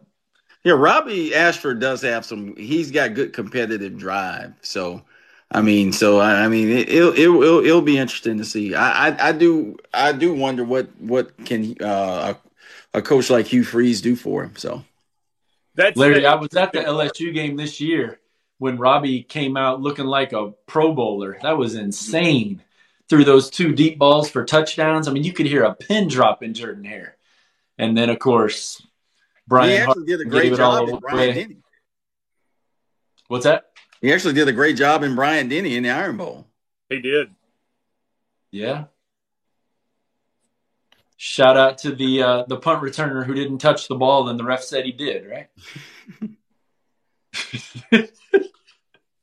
[0.65, 2.55] Yeah, Robbie Ashford does have some.
[2.57, 4.53] He's got good competitive drive.
[4.63, 5.03] So,
[5.53, 8.75] I mean, so I, I mean, it, it'll, it'll it'll it'll be interesting to see.
[8.75, 12.35] I I, I do I do wonder what what can uh,
[12.95, 14.57] a, a coach like Hugh Freeze do for him.
[14.57, 14.85] So,
[15.75, 18.19] That's Larry, the- I was at the LSU game this year
[18.59, 21.39] when Robbie came out looking like a Pro Bowler.
[21.43, 22.63] That was insane
[23.13, 25.07] threw those two deep balls for touchdowns.
[25.07, 27.19] I mean, you could hear a pin drop in Jordan Hare.
[27.77, 28.81] And then, of course,
[29.47, 29.71] Brian.
[29.71, 31.57] He actually did a great job in Bryant Denny.
[33.29, 33.72] What's that?
[34.03, 36.47] He actually did a great job in Bryant Denny in the Iron Bowl.
[36.91, 37.31] He did.
[38.51, 38.87] Yeah.
[41.17, 44.45] Shout out to the uh, the punt returner who didn't touch the ball, and the
[44.45, 45.25] ref said he did.
[45.25, 45.49] Right.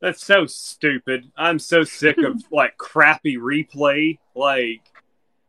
[0.01, 1.29] That's so stupid.
[1.35, 4.17] I'm so sick of like crappy replay.
[4.33, 4.81] Like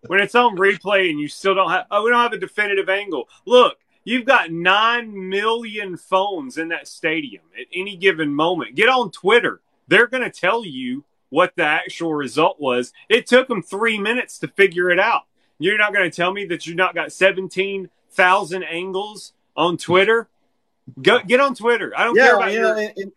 [0.08, 2.88] when it's on replay and you still don't have oh we don't have a definitive
[2.88, 3.28] angle.
[3.46, 8.74] Look, you've got nine million phones in that stadium at any given moment.
[8.74, 9.60] Get on Twitter.
[9.88, 12.92] They're gonna tell you what the actual result was.
[13.08, 15.22] It took them three minutes to figure it out.
[15.58, 20.28] You're not gonna tell me that you've not got seventeen thousand angles on Twitter.
[21.00, 21.92] Go get on Twitter.
[21.96, 23.12] I don't yeah, care about you your know, and- and-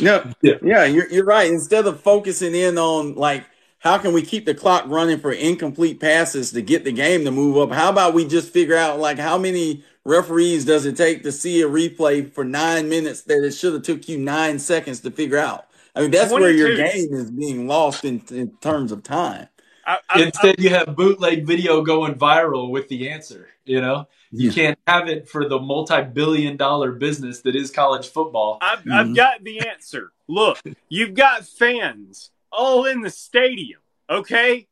[0.00, 0.54] no, Yeah.
[0.62, 1.50] yeah, you're you're right.
[1.50, 3.44] Instead of focusing in on like
[3.84, 7.30] how can we keep the clock running for incomplete passes to get the game to
[7.30, 11.22] move up, how about we just figure out like how many referees does it take
[11.22, 15.00] to see a replay for nine minutes that it should have took you nine seconds
[15.00, 15.66] to figure out?
[15.94, 19.48] I mean, that's where your game is being lost in in terms of time.
[19.86, 23.48] I, I, Instead, you have bootleg video going viral with the answer.
[23.66, 28.58] You know, you can't have it for the multi-billion-dollar business that is college football.
[28.62, 29.16] I've, I've Mhm.
[29.16, 30.10] got the answer.
[30.26, 30.58] Look,
[30.88, 34.66] you've got fans all in the stadium, okay?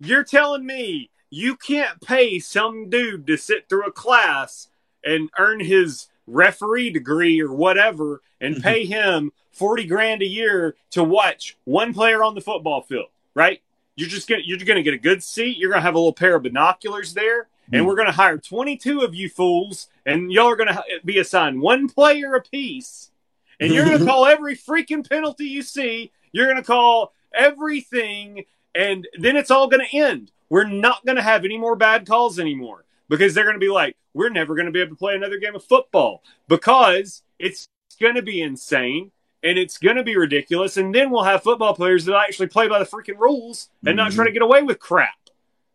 [0.00, 4.68] You're telling me you can't pay some dude to sit through a class
[5.04, 8.62] and earn his referee degree or whatever and mm-hmm.
[8.62, 13.60] pay him 40 grand a year to watch one player on the football field, right?
[13.96, 15.58] You're just gonna you're gonna get a good seat.
[15.58, 17.86] You're gonna have a little pair of binoculars there, and mm.
[17.86, 22.34] we're gonna hire 22 of you fools, and y'all are gonna be assigned one player
[22.34, 23.10] apiece,
[23.58, 26.12] and you're gonna call every freaking penalty you see.
[26.30, 28.44] You're gonna call everything,
[28.74, 30.30] and then it's all gonna end.
[30.50, 34.28] We're not gonna have any more bad calls anymore because they're gonna be like, we're
[34.30, 37.68] never gonna be able to play another game of football because it's
[38.00, 39.10] gonna be insane
[39.42, 40.76] and it's going to be ridiculous.
[40.76, 44.10] And then we'll have football players that actually play by the freaking rules and not
[44.10, 44.14] Mhm.
[44.16, 45.14] try to get away with crap.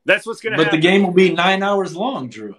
[0.04, 0.70] That's what's going to happen.
[0.70, 2.58] But the game will be nine hours long, Drew.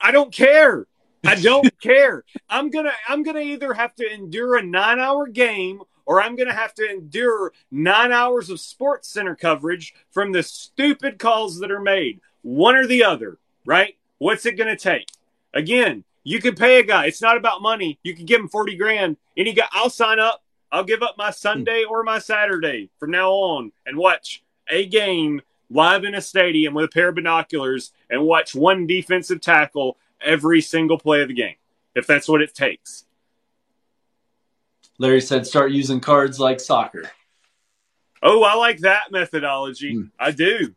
[0.00, 0.88] I don't care.
[1.24, 2.24] I don't care.
[2.50, 6.54] I'm gonna I'm gonna either have to endure a nine hour game or I'm gonna
[6.54, 11.80] have to endure nine hours of sports center coverage from the stupid calls that are
[11.80, 12.20] made.
[12.42, 13.96] One or the other, right?
[14.18, 15.08] What's it gonna take?
[15.52, 17.06] Again, you can pay a guy.
[17.06, 17.98] It's not about money.
[18.02, 19.16] You can give him 40 grand.
[19.36, 20.42] Any guy I'll sign up.
[20.72, 25.40] I'll give up my Sunday or my Saturday from now on and watch a game
[25.70, 30.60] live in a stadium with a pair of binoculars and watch one defensive tackle every
[30.60, 31.56] single play of the game,
[31.94, 33.05] if that's what it takes.
[34.98, 37.10] Larry said, start using cards like soccer.
[38.22, 39.94] Oh, I like that methodology.
[39.94, 40.04] Hmm.
[40.18, 40.74] I do.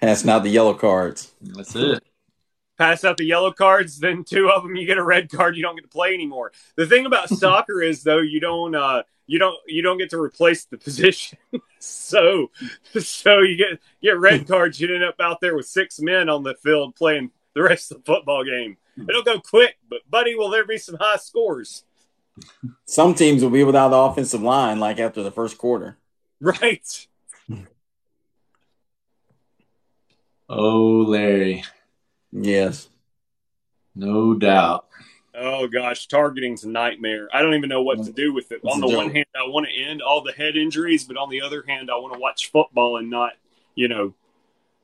[0.00, 1.32] Passing out the yellow cards.
[1.40, 2.02] That's it.
[2.76, 5.56] Pass out the yellow cards, then two of them you get a red card.
[5.56, 6.52] You don't get to play anymore.
[6.74, 10.20] The thing about soccer is though you don't uh, you don't you don't get to
[10.20, 11.38] replace the position.
[11.78, 12.50] so
[12.98, 14.80] so you get get red cards.
[14.80, 17.98] You end up out there with six men on the field playing the rest of
[17.98, 18.76] the football game.
[19.08, 21.84] It'll go quick, but buddy, will there be some high scores?
[22.84, 25.96] Some teams will be without the offensive line like after the first quarter.
[26.40, 27.06] Right.
[30.46, 31.64] Oh, Larry.
[32.30, 32.90] Yes.
[33.94, 34.86] No doubt.
[35.36, 37.28] Oh gosh, targeting's a nightmare.
[37.32, 38.60] I don't even know what to do with it.
[38.62, 41.16] It's on a the one hand, I want to end all the head injuries, but
[41.16, 43.32] on the other hand, I want to watch football and not,
[43.74, 44.14] you know,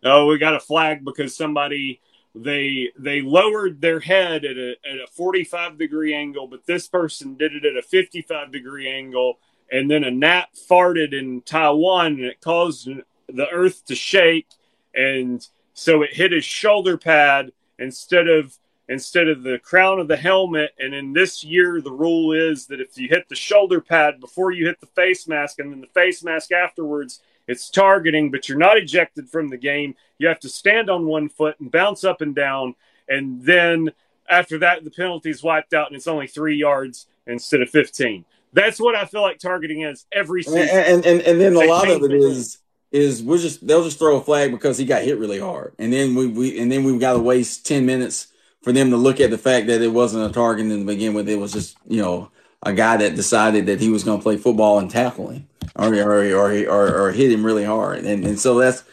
[0.02, 2.00] oh, we got a flag because somebody
[2.34, 7.36] they they lowered their head at a at a 45 degree angle, but this person
[7.36, 9.38] did it at a 55 degree angle,
[9.70, 12.88] and then a gnat farted in Taiwan and it caused
[13.28, 14.48] the earth to shake,
[14.94, 18.56] and so it hit his shoulder pad instead of
[18.88, 20.72] instead of the crown of the helmet.
[20.78, 24.50] And in this year, the rule is that if you hit the shoulder pad before
[24.50, 28.58] you hit the face mask and then the face mask afterwards, it's targeting, but you're
[28.58, 29.94] not ejected from the game.
[30.18, 32.74] You have to stand on one foot and bounce up and down.
[33.08, 33.90] And then
[34.28, 38.24] after that, the penalty is wiped out and it's only three yards instead of 15.
[38.52, 40.68] That's what I feel like targeting is every And season.
[40.68, 42.58] and, and, and then a lot of it is
[42.92, 45.74] is we'll just they'll just throw a flag because he got hit really hard.
[45.78, 48.28] And then we, we and then we've got to waste ten minutes
[48.62, 51.14] for them to look at the fact that it wasn't a target in the begin
[51.14, 51.28] with.
[51.28, 52.30] It was just, you know,
[52.62, 56.24] a guy that decided that he was gonna play football and tackle him or or
[56.34, 58.04] or, or, or hit him really hard.
[58.04, 58.84] And and so that's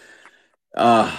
[0.76, 1.15] uh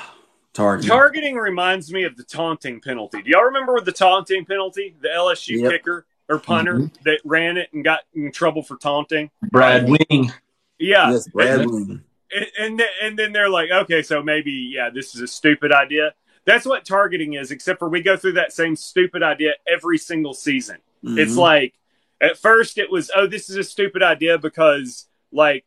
[0.55, 0.87] target.
[0.89, 3.23] Targeting reminds me of the taunting penalty.
[3.23, 4.97] Do y'all remember the taunting penalty?
[5.01, 5.71] The LSU Yep.
[5.73, 9.31] kicker or punter that ran it and got in trouble for taunting?
[9.51, 10.33] Brad Wing.
[10.79, 12.03] Yeah, Yes, Brad Wing.
[12.33, 15.73] and and then, and then they're like, okay, so maybe yeah, this is a stupid
[15.73, 16.15] idea.
[16.47, 17.51] That's what targeting is.
[17.51, 20.79] Except for we go through that same stupid idea every single season.
[21.03, 21.37] It's Mhm.
[21.39, 21.75] like
[22.21, 25.65] at first it was, oh, this is a stupid idea because like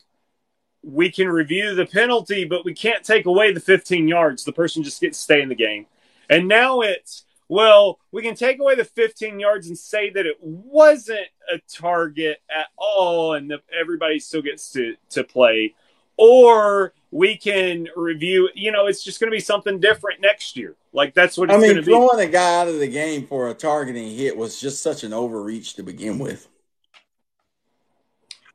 [0.84, 4.44] we can review the penalty, but we can't take away the 15 yards.
[4.44, 5.86] The person just gets to stay in the game.
[6.30, 10.38] And now it's, well, we can take away the 15 yards and say that it
[10.42, 15.76] wasn't a target at all, and the, everybody still gets to to play.
[16.16, 18.50] Or we can review.
[18.56, 20.76] You know, it's just going to be something different next year.
[20.94, 21.92] Like that's what I mean, going to be.
[21.92, 25.14] throwing a guy out of the game for a targeting hit was just such an
[25.14, 26.48] overreach to begin with.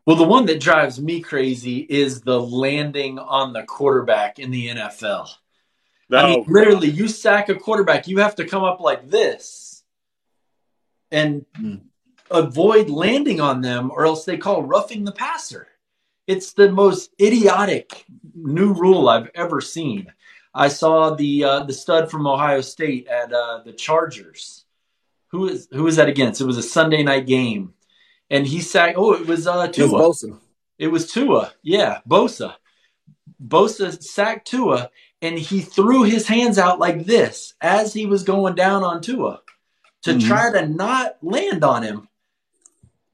[0.07, 4.69] Well, the one that drives me crazy is the landing on the quarterback in the
[4.69, 5.29] NFL.
[6.13, 9.83] I mean, literally, you sack a quarterback, you have to come up like this
[11.11, 11.77] and Hmm.
[12.31, 15.67] avoid landing on them, or else they call roughing the passer.
[16.29, 18.05] It's the most idiotic
[18.37, 20.13] new rule I've ever seen.
[20.55, 24.65] I saw the uh, the stud from Ohio State at uh, the Chargers.
[25.29, 26.41] Who is who was that against?
[26.41, 27.75] It was a Sunday night game,
[28.31, 28.97] and he sacked.
[28.97, 30.01] Oh, it was uh, It was Tua.
[30.33, 30.39] Bosa.
[30.79, 31.53] It was Tua.
[31.63, 32.55] Yeah, Bosa.
[33.45, 34.91] Bosa sacked Tua,
[35.21, 39.41] and he threw his hands out like this as he was going down on Tua
[40.03, 40.27] to Mhm.
[40.27, 42.09] try to not land on him.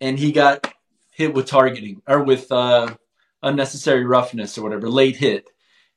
[0.01, 0.73] And he got
[1.11, 2.95] hit with targeting or with uh,
[3.43, 5.49] unnecessary roughness or whatever, late hit.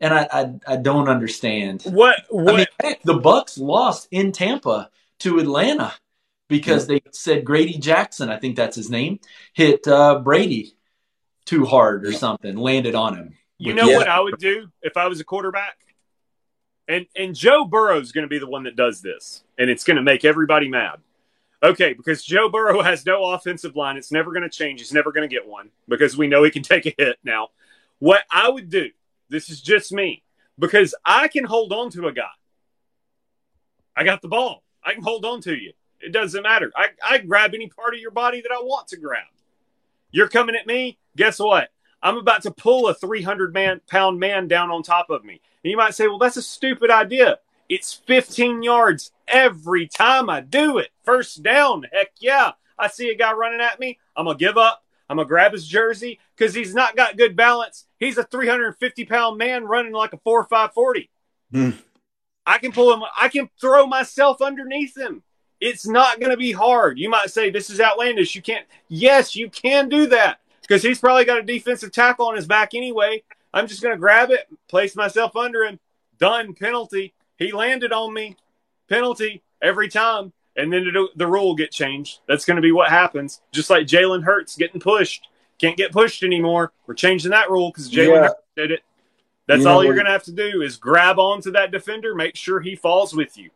[0.02, 1.84] And I, I, I don't understand.
[1.84, 2.18] What?
[2.30, 2.54] What?
[2.54, 4.90] I mean, heck, the Bucks lost in Tampa
[5.20, 5.94] to Atlanta
[6.50, 9.20] because they said Grady Jackson, I think that's his name,
[9.54, 10.76] hit uh, Brady
[11.46, 13.38] too hard or something, landed on him.
[13.58, 13.98] You know Yeah.
[13.98, 15.78] what I would do if I was a quarterback?
[16.88, 19.98] And and Joe Burrow's going to be the one that does this, and it's going
[19.98, 21.00] to make everybody mad.
[21.64, 23.98] Okay, because Joe Burrow has no offensive line.
[23.98, 24.82] It's never going to change.
[24.82, 27.50] He's never going to get one because we know he can take a hit now.
[28.00, 28.90] What I would do,
[29.30, 30.24] this is just me,
[30.60, 32.24] because I can hold on to a guy.
[33.96, 34.64] I got the ball.
[34.84, 35.74] I can hold on to you.
[36.02, 36.72] It doesn't matter.
[36.76, 39.24] I, I grab any part of your body that I want to grab.
[40.12, 40.98] You're coming at me.
[41.16, 41.70] Guess what?
[42.04, 45.42] I'm about to pull a 300 man pound man down on top of me.
[45.64, 47.40] And you might say, well, that's a stupid idea.
[47.70, 50.90] It's 15 yards every time I do it.
[51.04, 51.86] First down.
[51.92, 52.52] Heck yeah.
[52.78, 54.00] I see a guy running at me.
[54.16, 54.84] I'm going to give up.
[55.10, 57.86] I'm going to grab his jersey because he's not got good balance.
[58.00, 61.10] He's a 350 pound man running like a 4 5 40.
[61.52, 61.70] Hmm.
[62.46, 63.04] I can pull him.
[63.20, 65.24] I can throw myself underneath him.
[65.62, 67.00] It's not going to be hard.
[67.00, 68.36] You might say this is outlandish.
[68.36, 68.66] You can't.
[68.88, 72.74] Yes, you can do that because he's probably got a defensive tackle on his back
[72.74, 73.24] anyway.
[73.54, 75.80] I'm just going to grab it, place myself under him.
[76.20, 76.54] Done.
[76.54, 77.14] Penalty.
[77.38, 78.38] He landed on me.
[78.90, 80.34] Penalty every time.
[80.58, 82.20] And then the, the rule will get changed.
[82.28, 83.42] That's going to be what happens.
[83.52, 85.28] Just like Jalen Hurts getting pushed.
[85.60, 86.72] Can't get pushed anymore.
[86.88, 88.22] We're changing that rule because Jalen Yeah.
[88.22, 88.80] Hurts did it.
[89.48, 92.36] That's You all you're going to have to do is grab onto that defender, make
[92.36, 93.52] sure he falls with you.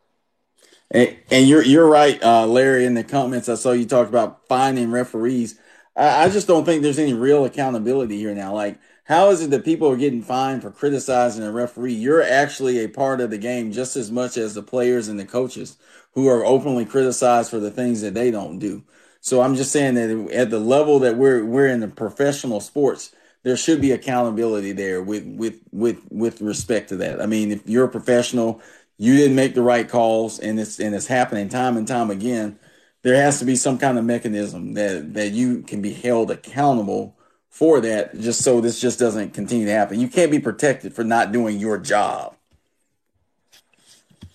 [0.91, 2.85] And, and you're you're right, uh, Larry.
[2.85, 5.59] In the comments, I saw you talked about finding referees.
[5.99, 8.53] I, I just don't think there's any real accountability here now.
[8.55, 11.95] Like, how is it that people are getting fined for criticizing a referee?
[11.95, 15.25] You're actually a part of the game just as much as the players and the
[15.25, 15.77] coaches
[16.13, 18.83] who are openly criticized for the things that they don't do.
[19.21, 23.13] So I'm just saying that at the level that we're we're in the professional sports,
[23.43, 27.21] there should be accountability there with with with with respect to that.
[27.21, 28.61] I mean, if you're a professional,
[28.97, 32.59] you didn't make the right calls, and it's and it's happening time and time again.
[33.01, 37.15] There has to be some kind of mechanism that that you can be held accountable
[37.49, 39.99] for that, just so this just doesn't continue to happen.
[39.99, 42.35] You can't be protected for not doing your job.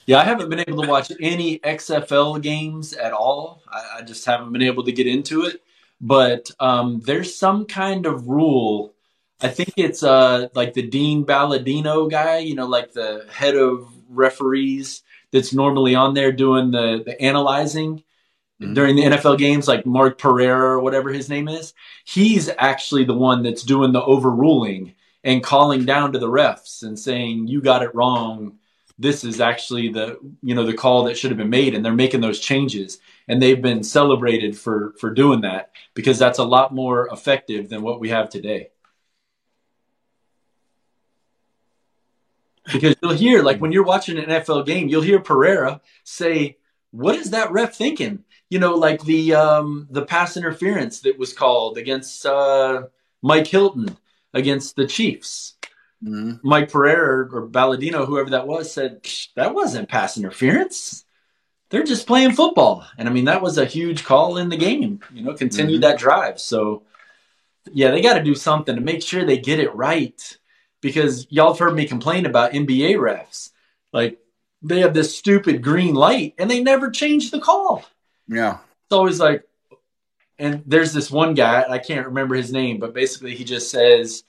[0.07, 3.63] Yeah, I haven't been able to watch any XFL games at all.
[3.67, 5.63] I, I just haven't been able to get into it.
[6.01, 8.93] But um, there's some kind of rule.
[9.41, 13.89] I think it's uh, like the Dean Blandino guy, you know, like the head of
[14.11, 18.04] referees that's normally on there doing the, the analyzing
[18.65, 18.75] Mhm.
[18.75, 21.75] during the NFL games, like Mark Pereira or whatever his name is.
[22.05, 26.99] He's actually the one that's doing the overruling and calling down to the refs and
[26.99, 28.59] saying, you got it wrong
[28.99, 31.93] this is actually the you know the call that should have been made and they're
[31.93, 36.73] making those changes and they've been celebrated for for doing that because that's a lot
[36.73, 38.71] more effective than what we have today
[42.73, 46.57] because you'll hear like when you're watching an NFL game you'll hear Pereira say
[46.91, 51.33] what is that ref thinking you know like the um the pass interference that was
[51.33, 52.83] called against uh
[53.23, 53.97] Mike Hilton
[54.33, 55.55] against the Chiefs
[56.05, 56.47] Mm-hmm.
[56.47, 59.07] Mike Pereira or Blandino, whoever that was, said
[59.37, 61.05] that wasn't pass interference.
[61.71, 65.01] They're just playing football, and I mean that was a huge call in the game.
[65.15, 65.83] You know, continued Mhm.
[65.83, 66.39] that drive.
[66.41, 66.83] So
[67.73, 70.39] yeah, they got to do something to make sure they get it right
[70.83, 73.51] because y'all have heard me complain about NBA refs.
[73.93, 74.19] Like
[74.61, 77.83] they have this stupid green light and they never change the call.
[78.29, 78.59] Yeah.
[78.87, 79.45] It's always like,
[80.39, 84.25] and there's this one guy, I can't remember his name, but basically he just says,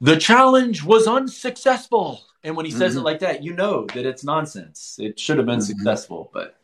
[0.00, 2.22] the challenge was unsuccessful.
[2.44, 2.98] And when he says Mhm.
[2.98, 4.96] it like that, you know that it's nonsense.
[5.00, 5.66] It should have been Mhm.
[5.66, 6.58] successful, but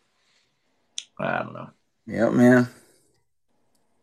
[1.18, 1.70] I don't know.
[2.06, 2.68] Yep, man.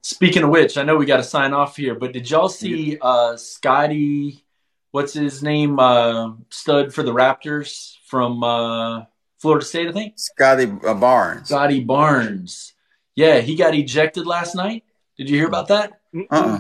[0.02, 2.98] Speaking of which, I know we got to sign off here, but did y'all see
[3.02, 4.44] uh, Scottie?
[4.92, 5.80] What's his name?
[5.80, 9.06] Uh, stud for the Raptors from uh,
[9.38, 10.14] Florida State, I think.
[10.18, 11.50] Scottie uh, Barnes.
[11.50, 12.74] Scottie Barnes.
[13.16, 14.84] Yeah, he got ejected last night.
[15.18, 16.00] Did you hear about that?
[16.14, 16.60] Uh-uh.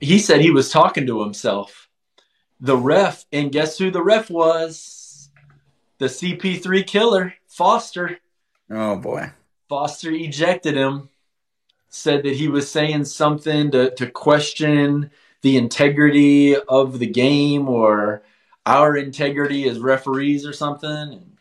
[0.00, 1.88] He said he was talking to himself.
[2.60, 5.30] The ref, and guess who the ref was?
[5.98, 8.18] The CP3 killer, Foster.
[8.70, 9.30] Oh boy.
[9.68, 11.10] Foster ejected him,
[11.88, 15.10] said that he was saying something to, to question
[15.42, 18.22] the integrity of the game or
[18.66, 21.34] our integrity as referees or something.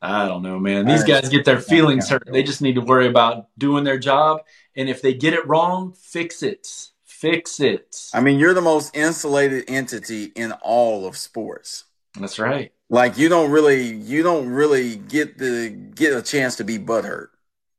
[0.00, 0.84] I don't know, man.
[0.84, 2.28] These guys get their feelings hurt.
[2.30, 4.42] They just need to worry about doing their job.
[4.74, 6.66] And if they get it wrong, fix it.
[7.04, 8.10] Fix it.
[8.12, 11.84] I mean, you're the most insulated entity in all of sports.
[12.18, 12.72] That's right.
[12.90, 17.28] Like you don't really you don't really get the get a chance to be butthurt.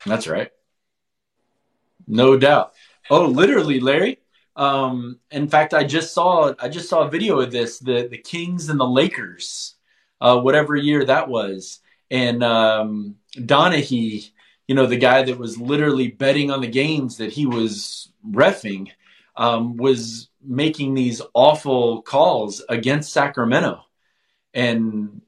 [0.06, 0.50] That's right.
[2.08, 2.74] No doubt.
[3.10, 4.20] Oh, literally, Larry.
[4.56, 8.18] Um, in fact, I just saw I just saw a video of this the the
[8.18, 9.76] Kings and the Lakers,
[10.22, 11.80] uh, whatever year that was,
[12.12, 14.32] and um, Donaghy,
[14.68, 18.90] you know, the guy that was literally betting on the games that he was refing,
[19.36, 23.84] um, was making these awful calls against Sacramento,
[24.54, 25.22] and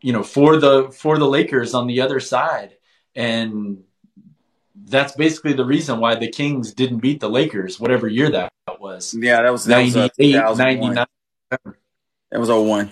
[0.00, 2.76] you know, for the for the Lakers on the other side,
[3.16, 3.82] and
[4.84, 8.50] that's basically the reason why the Kings didn't beat the Lakers, whatever year that
[8.80, 9.14] was.
[9.18, 10.94] Yeah, that was that was, uh, 98, 2001.
[10.94, 11.06] 99,
[12.30, 12.90] That was 01.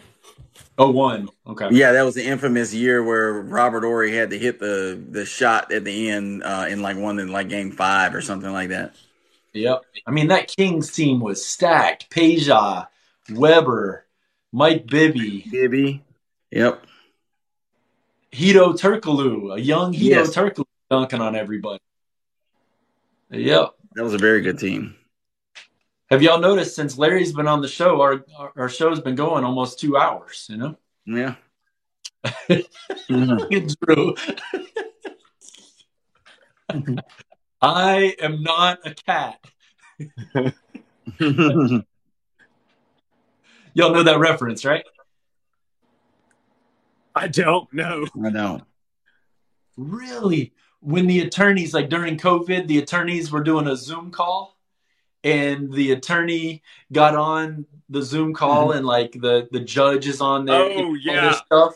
[0.79, 1.29] oh, one.
[1.47, 1.69] Okay.
[1.73, 5.73] Yeah, that was the infamous year where Robert Horry had to hit the the shot
[5.73, 8.95] at the end uh, in like one in like game five or something like that.
[9.55, 9.83] Yep.
[10.07, 12.11] I mean, that Kings team was stacked.
[12.11, 12.87] Peja,
[13.33, 14.05] Weber,
[14.53, 16.05] Mike Bibby, Gibby.
[16.51, 16.85] Yep.
[18.33, 20.35] Hedo Turkoglu, a young Hedo Yes.
[20.37, 21.81] Turkoglu dunking on everybody.
[23.31, 23.75] Yep.
[23.95, 24.95] That was a very good team.
[26.11, 29.45] Have y'all noticed since Larry's been on the show, our our, our show's been going
[29.45, 30.77] almost two hours, you know?
[31.05, 31.35] Yeah.
[33.11, 33.67] Mm-hmm.
[33.83, 34.15] Drew.
[37.63, 39.43] I am not a cat.
[43.73, 44.85] Y'all know that reference, right?
[47.15, 48.07] I don't know.
[48.23, 48.61] I know.
[49.79, 50.53] Really?
[50.81, 54.58] When the attorneys, like during COVID, the attorneys were doing a Zoom call
[55.25, 56.63] and the attorney
[56.93, 58.79] got on the Zoom call mm-hmm.
[58.79, 60.61] and like the, the judge is on there.
[60.61, 61.29] Oh, yeah.
[61.29, 61.75] this stuff.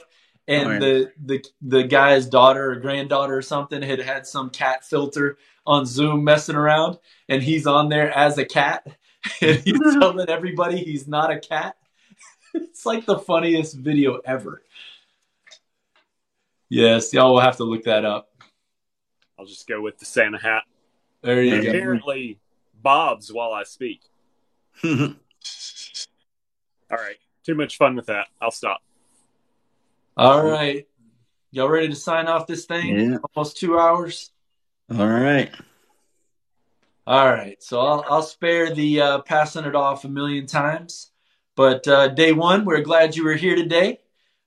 [0.49, 4.85] And Oh, the, the the guy's daughter or granddaughter or something had had some cat
[4.85, 6.99] filter on Zoom messing around,
[7.29, 8.85] and he's on there as a cat,
[9.41, 11.77] and he's telling everybody he's not a cat.
[12.55, 14.63] It's like the funniest video ever.
[16.69, 18.29] Yes, y'all will have to look that up.
[19.39, 20.65] I'll just go with the Santa hat.
[21.23, 21.63] There you Yeah.
[21.63, 21.69] go.
[21.71, 22.39] Apparently,
[22.83, 24.03] bobs while I speak.
[24.85, 25.15] All
[26.91, 27.17] right.
[27.45, 28.29] Too much fun with that.
[28.41, 28.83] I'll stop.
[30.17, 30.87] All right,
[31.53, 32.99] y'all ready to sign off this thing?
[32.99, 33.17] Yeah.
[33.35, 34.31] Almost two hours.
[34.91, 35.51] All right.
[37.07, 41.11] All right, so I'll, I'll spare the uh, passing it off a million times.
[41.57, 44.01] But uh, day one, we're glad you were here today.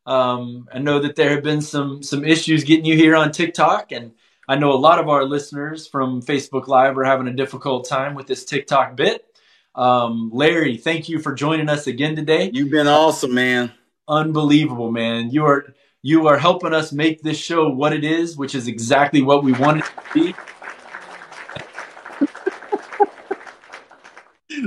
[0.06, 3.92] Um, I know that there have been some some issues getting you here on TikTok,
[3.92, 4.14] and
[4.48, 8.14] I know a lot of our listeners from Facebook Live are having a difficult time
[8.14, 9.26] with this TikTok bit.
[9.74, 12.52] Um, Larry, thank you for joining us again today.
[12.54, 13.72] You've been awesome, man.
[14.08, 15.32] Unbelievable, man!
[15.32, 15.74] You are
[16.04, 19.52] you are helping us make this show what it is, which is exactly what we
[19.54, 20.36] want it to be.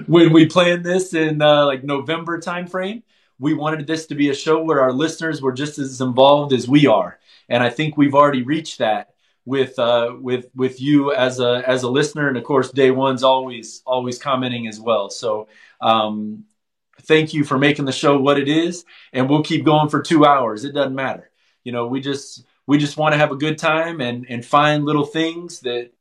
[0.09, 3.05] when we planned this in uh, like November timeframe,
[3.39, 6.67] we wanted this to be a show where our listeners were just as involved as
[6.67, 9.11] we are, and I think we've already reached that
[9.49, 13.23] with uh, with with you as a as a listener, and of course, day one's
[13.23, 15.11] always always commenting as well.
[15.11, 15.49] So.
[15.81, 16.45] Um,
[17.03, 20.27] thank you for making the show what it is and we'll keep going for two
[20.27, 21.31] hours it doesn't matter
[21.63, 24.85] you know we just we just want to have a good time and and find
[24.85, 25.93] little things that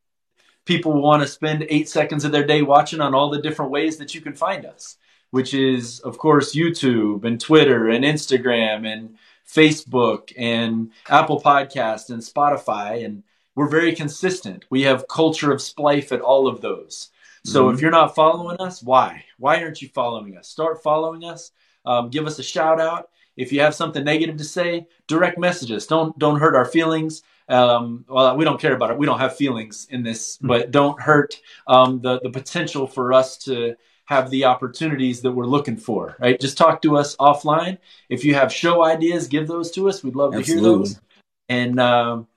[0.65, 3.97] people want to spend eight seconds of their day watching on all the different ways
[3.97, 4.97] that you can find us
[5.29, 9.17] which is of course youtube and twitter and instagram and
[9.47, 13.23] facebook and apple podcast and spotify and
[13.57, 14.65] we're very consistent.
[14.69, 17.09] We have culture of splife at all of those.
[17.43, 17.73] So Mhm.
[17.73, 19.25] if you're not following us, why?
[19.39, 20.47] Why aren't you following us?
[20.47, 21.51] Start following us.
[21.83, 23.09] Um, give us a shout out.
[23.35, 25.87] If you have something negative to say, direct messages.
[25.87, 27.23] Don't don't hurt our feelings.
[27.49, 28.97] Um, well, we don't care about it.
[28.99, 33.37] We don't have feelings in this, but don't hurt um, the the potential for us
[33.45, 33.75] to
[34.05, 36.15] have the opportunities that we're looking for.
[36.19, 36.39] Right?
[36.39, 37.79] Just talk to us offline.
[38.07, 40.03] If you have show ideas, give those to us.
[40.03, 40.89] We'd love to hear Absolutely.
[40.89, 41.01] those.
[41.49, 42.27] And um,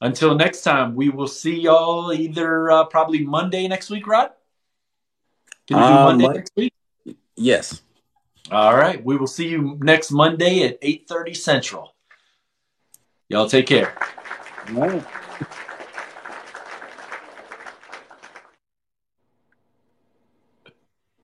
[0.00, 4.30] until next time, we will see y'all either uh, probably Monday next week, Rod.
[5.66, 6.72] Can we do Uh, Monday Mon- next week?
[7.36, 7.82] Yes.
[8.50, 9.04] All right.
[9.04, 11.94] We will see you next Monday at 8:30 Central.
[13.28, 13.94] Y'all take care.